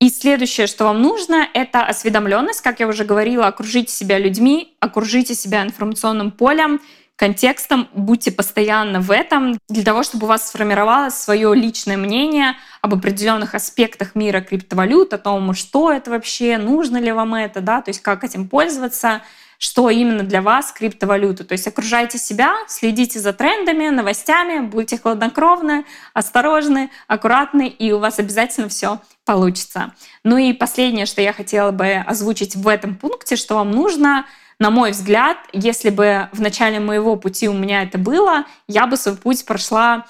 И 0.00 0.10
следующее, 0.10 0.66
что 0.66 0.86
вам 0.86 1.00
нужно, 1.00 1.46
это 1.54 1.84
осведомленность. 1.84 2.62
Как 2.62 2.80
я 2.80 2.88
уже 2.88 3.04
говорила, 3.04 3.46
окружите 3.46 3.92
себя 3.92 4.18
людьми, 4.18 4.76
окружите 4.80 5.34
себя 5.34 5.62
информационным 5.62 6.32
полем, 6.32 6.80
контекстом, 7.14 7.86
будьте 7.94 8.32
постоянно 8.32 9.00
в 9.00 9.12
этом, 9.12 9.58
для 9.68 9.84
того, 9.84 10.02
чтобы 10.02 10.24
у 10.24 10.28
вас 10.28 10.48
сформировалось 10.48 11.14
свое 11.14 11.54
личное 11.54 11.96
мнение 11.96 12.56
об 12.80 12.94
определенных 12.94 13.54
аспектах 13.54 14.16
мира 14.16 14.40
криптовалют, 14.40 15.12
о 15.12 15.18
том, 15.18 15.54
что 15.54 15.92
это 15.92 16.10
вообще, 16.10 16.58
нужно 16.58 16.96
ли 16.96 17.12
вам 17.12 17.34
это, 17.34 17.60
да, 17.60 17.82
то 17.82 17.90
есть 17.90 18.00
как 18.00 18.24
этим 18.24 18.48
пользоваться— 18.48 19.22
что 19.62 19.90
именно 19.90 20.24
для 20.24 20.42
вас 20.42 20.72
криптовалюта. 20.72 21.44
То 21.44 21.52
есть 21.52 21.68
окружайте 21.68 22.18
себя, 22.18 22.56
следите 22.66 23.20
за 23.20 23.32
трендами, 23.32 23.90
новостями, 23.90 24.58
будьте 24.58 24.98
хладнокровны, 24.98 25.84
осторожны, 26.14 26.90
аккуратны, 27.06 27.68
и 27.68 27.92
у 27.92 28.00
вас 28.00 28.18
обязательно 28.18 28.68
все 28.68 29.00
получится. 29.24 29.94
Ну 30.24 30.36
и 30.36 30.52
последнее, 30.52 31.06
что 31.06 31.22
я 31.22 31.32
хотела 31.32 31.70
бы 31.70 31.92
озвучить 31.92 32.56
в 32.56 32.66
этом 32.66 32.96
пункте, 32.96 33.36
что 33.36 33.54
вам 33.54 33.70
нужно 33.70 34.26
на 34.58 34.70
мой 34.70 34.90
взгляд, 34.90 35.38
если 35.52 35.90
бы 35.90 36.28
в 36.32 36.40
начале 36.40 36.80
моего 36.80 37.14
пути 37.14 37.48
у 37.48 37.52
меня 37.52 37.84
это 37.84 37.98
было, 37.98 38.46
я 38.66 38.88
бы 38.88 38.96
свой 38.96 39.16
путь 39.16 39.44
прошла 39.44 40.06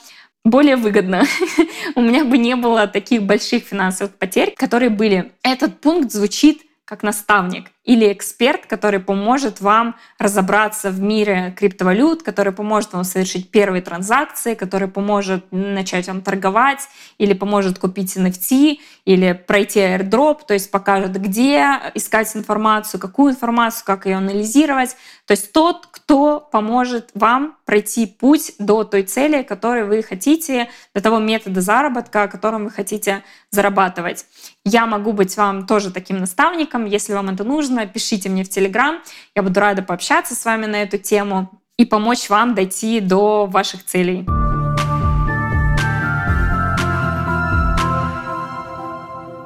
более 0.46 0.76
выгодно. 0.76 1.24
у 1.94 2.00
меня 2.00 2.24
бы 2.24 2.38
не 2.38 2.56
было 2.56 2.86
таких 2.86 3.22
больших 3.22 3.64
финансовых 3.64 4.14
потерь, 4.14 4.54
которые 4.56 4.88
были. 4.88 5.30
Этот 5.42 5.78
пункт 5.82 6.10
звучит 6.10 6.62
как 6.86 7.02
наставник 7.02 7.70
или 7.84 8.12
эксперт, 8.12 8.66
который 8.66 9.00
поможет 9.00 9.60
вам 9.60 9.96
разобраться 10.18 10.90
в 10.90 11.00
мире 11.00 11.54
криптовалют, 11.58 12.22
который 12.22 12.52
поможет 12.52 12.92
вам 12.92 13.04
совершить 13.04 13.50
первые 13.50 13.82
транзакции, 13.82 14.54
который 14.54 14.88
поможет 14.88 15.44
начать 15.50 16.06
вам 16.06 16.20
торговать 16.20 16.88
или 17.18 17.32
поможет 17.32 17.78
купить 17.78 18.16
NFT 18.16 18.78
или 19.04 19.32
пройти 19.32 19.80
airdrop, 19.80 20.40
то 20.46 20.54
есть 20.54 20.70
покажет, 20.70 21.20
где 21.20 21.78
искать 21.94 22.34
информацию, 22.36 23.00
какую 23.00 23.32
информацию, 23.32 23.84
как 23.84 24.06
ее 24.06 24.16
анализировать. 24.16 24.96
То 25.26 25.32
есть 25.32 25.52
тот, 25.52 25.88
кто 25.90 26.40
поможет 26.52 27.10
вам 27.14 27.56
пройти 27.64 28.06
путь 28.06 28.52
до 28.58 28.84
той 28.84 29.02
цели, 29.02 29.42
которой 29.42 29.84
вы 29.84 30.02
хотите, 30.02 30.68
до 30.94 31.00
того 31.00 31.18
метода 31.18 31.60
заработка, 31.60 32.28
которым 32.28 32.64
вы 32.64 32.70
хотите 32.70 33.22
зарабатывать. 33.50 34.26
Я 34.64 34.86
могу 34.86 35.12
быть 35.12 35.36
вам 35.36 35.66
тоже 35.66 35.90
таким 35.90 36.18
наставником, 36.18 36.84
если 36.84 37.12
вам 37.14 37.30
это 37.30 37.44
нужно, 37.44 37.71
нужно, 37.72 37.86
пишите 37.86 38.28
мне 38.28 38.44
в 38.44 38.48
Телеграм. 38.48 39.00
Я 39.34 39.42
буду 39.42 39.60
рада 39.60 39.82
пообщаться 39.82 40.34
с 40.34 40.44
вами 40.44 40.66
на 40.66 40.82
эту 40.82 40.98
тему 40.98 41.50
и 41.78 41.84
помочь 41.84 42.28
вам 42.28 42.54
дойти 42.54 43.00
до 43.00 43.46
ваших 43.46 43.84
целей. 43.84 44.26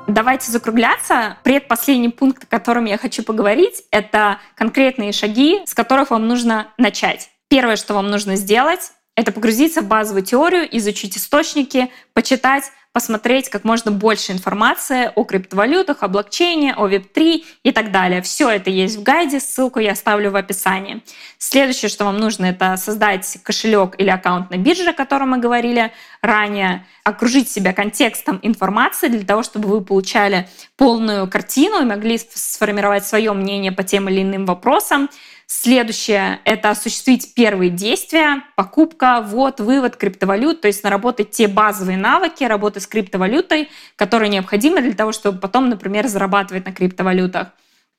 Давайте 0.08 0.50
закругляться. 0.50 1.36
Предпоследний 1.44 2.10
пункт, 2.10 2.44
о 2.44 2.46
котором 2.46 2.86
я 2.86 2.98
хочу 2.98 3.22
поговорить, 3.22 3.84
это 3.90 4.38
конкретные 4.56 5.12
шаги, 5.12 5.60
с 5.66 5.74
которых 5.74 6.10
вам 6.10 6.26
нужно 6.26 6.68
начать. 6.78 7.30
Первое, 7.48 7.76
что 7.76 7.94
вам 7.94 8.10
нужно 8.10 8.36
сделать, 8.36 8.92
это 9.14 9.30
погрузиться 9.30 9.82
в 9.82 9.86
базовую 9.86 10.24
теорию, 10.24 10.66
изучить 10.78 11.16
источники, 11.16 11.90
почитать 12.12 12.64
посмотреть 12.96 13.50
как 13.50 13.64
можно 13.64 13.90
больше 13.90 14.32
информации 14.32 15.12
о 15.14 15.24
криптовалютах, 15.24 16.02
о 16.02 16.08
блокчейне, 16.08 16.72
о 16.72 16.88
Web3 16.88 17.44
и 17.62 17.70
так 17.70 17.92
далее. 17.92 18.22
Все 18.22 18.48
это 18.48 18.70
есть 18.70 18.96
в 18.96 19.02
гайде, 19.02 19.38
ссылку 19.38 19.80
я 19.80 19.92
оставлю 19.92 20.30
в 20.30 20.36
описании. 20.36 21.02
Следующее, 21.36 21.90
что 21.90 22.06
вам 22.06 22.16
нужно, 22.16 22.46
это 22.46 22.74
создать 22.78 23.36
кошелек 23.42 23.96
или 23.98 24.08
аккаунт 24.08 24.50
на 24.50 24.56
бирже, 24.56 24.88
о 24.88 24.92
котором 24.94 25.32
мы 25.32 25.36
говорили 25.36 25.92
ранее, 26.22 26.86
окружить 27.04 27.50
себя 27.50 27.74
контекстом 27.74 28.40
информации 28.40 29.08
для 29.08 29.26
того, 29.26 29.42
чтобы 29.42 29.68
вы 29.68 29.82
получали 29.82 30.48
полную 30.78 31.28
картину 31.28 31.82
и 31.82 31.84
могли 31.84 32.16
сформировать 32.16 33.06
свое 33.06 33.34
мнение 33.34 33.72
по 33.72 33.82
тем 33.82 34.08
или 34.08 34.22
иным 34.22 34.46
вопросам. 34.46 35.10
Следующее— 35.48 36.40
это 36.44 36.70
осуществить 36.70 37.32
первые 37.34 37.70
действия, 37.70 38.42
покупка, 38.56 39.20
ввод, 39.20 39.60
вывод 39.60 39.96
криптовалют, 39.96 40.60
то 40.60 40.66
есть 40.66 40.82
наработать 40.82 41.30
те 41.30 41.46
базовые 41.46 41.96
навыки 41.96 42.42
работы 42.42 42.80
с 42.80 42.86
криптовалютой, 42.88 43.70
которые 43.94 44.28
необходимы 44.28 44.80
для 44.80 44.94
того, 44.94 45.12
чтобы 45.12 45.38
потом, 45.38 45.68
например, 45.68 46.08
зарабатывать 46.08 46.66
на 46.66 46.72
криптовалютах. 46.72 47.48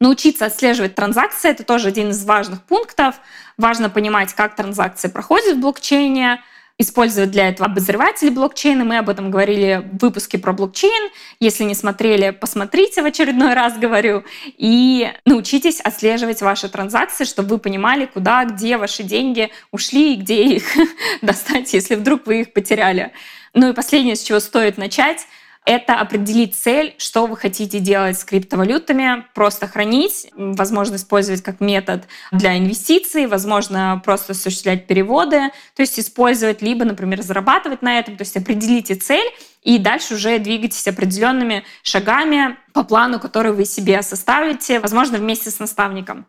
Научиться 0.01 0.45
отслеживать 0.45 0.95
транзакции— 0.95 1.49
это 1.51 1.63
тоже 1.63 1.87
один 1.87 2.09
из 2.09 2.23
важных 2.25 2.63
пунктов. 2.63 3.15
Важно 3.57 3.89
понимать, 3.89 4.33
как 4.33 4.55
транзакции 4.55 5.07
проходят 5.07 5.55
в 5.55 5.59
блокчейне, 5.61 6.41
использовать 6.77 7.31
для 7.31 7.49
этого 7.49 7.69
обозреватели 7.69 8.29
блокчейна. 8.29 8.83
Мы 8.83 8.97
об 8.97 9.09
этом 9.09 9.31
говорили 9.31 9.83
в 9.91 10.01
выпуске 10.01 10.37
про 10.37 10.53
блокчейн. 10.53 11.11
Если 11.39 11.63
не 11.63 11.73
смотрели, 11.73 12.29
посмотрите 12.29 13.01
в 13.01 13.05
очередной 13.05 13.53
раз, 13.53 13.77
говорю. 13.77 14.23
И 14.57 15.11
научитесь 15.25 15.79
отслеживать 15.79 16.41
ваши 16.41 16.69
транзакции, 16.69 17.23
чтобы 17.23 17.49
вы 17.49 17.57
понимали, 17.57 18.05
куда, 18.05 18.45
где 18.45 18.77
ваши 18.77 19.03
деньги 19.03 19.49
ушли 19.71 20.13
и 20.13 20.17
где 20.17 20.43
их 20.43 20.63
достать, 21.21 21.73
если 21.73 21.95
вдруг 21.95 22.27
вы 22.27 22.41
их 22.41 22.53
потеряли. 22.53 23.11
Ну 23.53 23.69
и 23.69 23.73
последнее, 23.73 24.15
с 24.15 24.23
чего 24.23 24.39
стоит 24.39 24.77
начать— 24.77 25.27
это 25.67 25.95
определить 25.95 26.55
цель, 26.55 26.95
что 26.97 27.25
вы 27.25 27.35
хотите 27.35 27.79
делать 27.79 28.17
с 28.17 28.23
криптовалютами, 28.23 29.25
просто 29.33 29.67
хранить, 29.67 30.31
возможно, 30.33 30.95
использовать 30.95 31.43
как 31.43 31.59
метод 31.59 32.05
для 32.31 32.57
инвестиций, 32.57 33.27
возможно, 33.27 34.01
просто 34.05 34.31
осуществлять 34.31 34.87
переводы, 34.87 35.49
то 35.75 35.81
есть 35.81 35.99
использовать, 35.99 36.61
либо, 36.61 36.85
например, 36.85 37.21
зарабатывать 37.21 37.81
на 37.81 37.99
этом, 37.99 38.15
то 38.15 38.21
есть 38.21 38.37
определите 38.37 38.95
цель, 38.95 39.29
и 39.61 39.77
дальше 39.77 40.15
уже 40.15 40.39
двигайтесь 40.39 40.87
определенными 40.87 41.65
шагами 41.83 42.55
по 42.71 42.85
плану, 42.85 43.19
который 43.19 43.51
вы 43.51 43.65
себе 43.65 44.01
составите, 44.03 44.79
возможно, 44.79 45.17
вместе 45.17 45.51
с 45.51 45.59
наставником. 45.59 46.25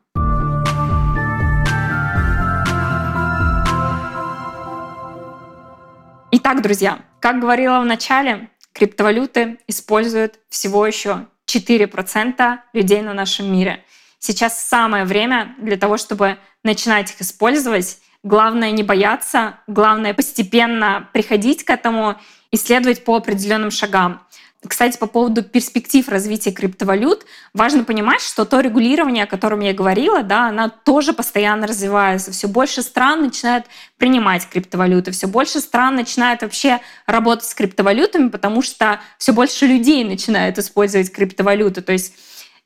Итак, 6.32 6.60
друзья, 6.60 6.98
как 7.20 7.38
говорила 7.38 7.78
в 7.80 7.86
начале, 7.86 8.50
Криптовалюты 8.78 9.58
используют 9.66 10.38
всего 10.50 10.86
еще 10.86 11.26
4% 11.48 12.58
людей 12.72 13.02
на 13.02 13.12
нашем 13.12 13.52
мире. 13.52 13.84
Сейчас 14.20 14.64
самое 14.64 15.04
время 15.04 15.56
для 15.58 15.76
того, 15.76 15.96
чтобы 15.96 16.38
начинать 16.62 17.10
их 17.10 17.20
использовать. 17.20 17.98
Главное 18.22 18.70
не 18.70 18.84
бояться, 18.84 19.58
главное 19.66 20.14
постепенно 20.14 21.08
приходить 21.12 21.64
к 21.64 21.70
этому, 21.70 22.20
исследовать 22.52 23.04
по 23.04 23.16
определенным 23.16 23.72
шагам. 23.72 24.22
Кстати, 24.66 24.98
по 24.98 25.06
поводу 25.06 25.44
перспектив 25.44 26.08
развития 26.08 26.50
криптовалют, 26.50 27.24
важно 27.54 27.84
понимать, 27.84 28.20
что 28.20 28.44
то 28.44 28.58
регулирование, 28.58 29.22
о 29.22 29.26
котором 29.28 29.60
я 29.60 29.72
говорила, 29.72 30.24
да, 30.24 30.48
она 30.48 30.68
тоже 30.68 31.12
постоянно 31.12 31.68
развивается. 31.68 32.32
Все 32.32 32.48
больше 32.48 32.82
стран 32.82 33.22
начинают 33.22 33.66
принимать 33.98 34.48
криптовалюты, 34.48 35.12
все 35.12 35.28
больше 35.28 35.60
стран 35.60 35.94
начинают 35.94 36.42
вообще 36.42 36.80
работать 37.06 37.44
с 37.44 37.54
криптовалютами, 37.54 38.30
потому 38.30 38.60
что 38.62 39.00
все 39.16 39.32
больше 39.32 39.64
людей 39.66 40.02
начинают 40.02 40.58
использовать 40.58 41.12
криптовалюты. 41.12 41.80
То 41.80 41.92
есть 41.92 42.14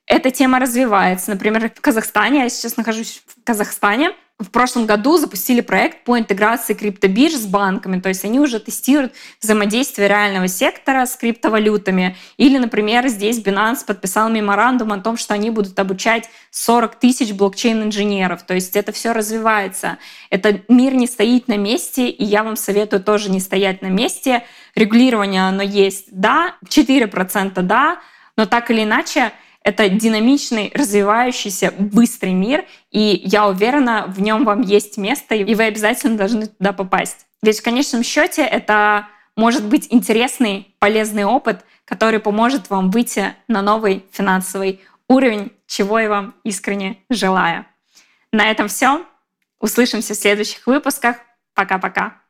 эта 0.07 0.30
тема 0.30 0.59
развивается. 0.59 1.30
Например, 1.30 1.70
в 1.74 1.80
Казахстане, 1.80 2.40
я 2.40 2.48
сейчас 2.48 2.76
нахожусь 2.76 3.22
в 3.26 3.44
Казахстане, 3.44 4.12
в 4.42 4.50
прошлом 4.50 4.86
году 4.86 5.18
запустили 5.18 5.61
проект 5.61 6.05
по 6.05 6.18
интеграции 6.18 6.74
криптобирж 6.74 7.34
с 7.34 7.46
банками, 7.46 8.00
то 8.00 8.09
есть 8.09 8.24
они 8.24 8.40
уже 8.40 8.59
тестируют 8.59 9.12
взаимодействие 9.40 10.09
реального 10.09 10.48
сектора 10.48 11.07
с 11.07 11.16
криптовалютами. 11.16 12.16
Или, 12.36 12.59
например, 12.59 13.07
здесь 13.09 13.38
Binance 13.38 13.84
подписал 13.86 14.30
меморандум 14.30 14.92
о 14.92 14.98
том, 14.98 15.16
что 15.16 15.34
они 15.34 15.50
будут 15.50 15.78
обучать 15.78 16.28
40 16.50 16.96
тысяч 16.96 17.32
блокчейн-инженеров. 17.32 18.42
То 18.42 18.55
есть 18.55 18.76
это 18.76 18.92
все 18.92 19.12
развивается. 19.12 19.98
Это 20.30 20.61
мир 20.68 20.94
не 20.94 21.07
стоит 21.07 21.48
на 21.48 21.57
месте, 21.57 22.09
и 22.09 22.24
я 22.24 22.42
вам 22.42 22.57
советую 22.57 23.03
тоже 23.03 23.30
не 23.30 23.40
стоять 23.40 23.82
на 23.82 23.88
месте. 23.88 24.44
Регулирование 24.74 25.46
оно 25.46 25.62
есть, 25.62 26.07
да, 26.11 26.57
4% 26.66 27.61
да, 27.62 28.00
но 28.36 28.46
так 28.46 28.70
или 28.70 28.82
иначе 28.82 29.32
это 29.64 29.88
динамичный, 29.88 30.70
развивающийся, 30.74 31.72
быстрый 31.78 32.32
мир, 32.32 32.64
и 32.90 33.20
я 33.24 33.48
уверена, 33.48 34.04
в 34.08 34.20
нем 34.20 34.44
вам 34.44 34.62
есть 34.62 34.96
место, 34.96 35.34
и 35.34 35.54
вы 35.54 35.64
обязательно 35.64 36.16
должны 36.16 36.46
туда 36.46 36.72
попасть. 36.72 37.26
Ведь 37.42 37.60
в 37.60 37.62
конечном 37.62 38.02
счете 38.02 38.42
это 38.42 39.08
может 39.36 39.64
быть 39.64 39.88
интересный, 39.90 40.74
полезный 40.78 41.24
опыт, 41.24 41.64
который 41.84 42.20
поможет 42.20 42.70
вам 42.70 42.90
выйти 42.90 43.34
на 43.48 43.62
новый 43.62 44.04
финансовый 44.12 44.80
уровень, 45.08 45.52
чего 45.66 45.98
я 45.98 46.08
вам 46.08 46.34
искренне 46.44 46.98
желаю. 47.10 47.66
На 48.32 48.50
этом 48.50 48.68
все. 48.68 49.04
Услышимся 49.60 50.14
в 50.14 50.16
следующих 50.16 50.66
выпусках. 50.66 51.16
Пока-пока. 51.54 52.22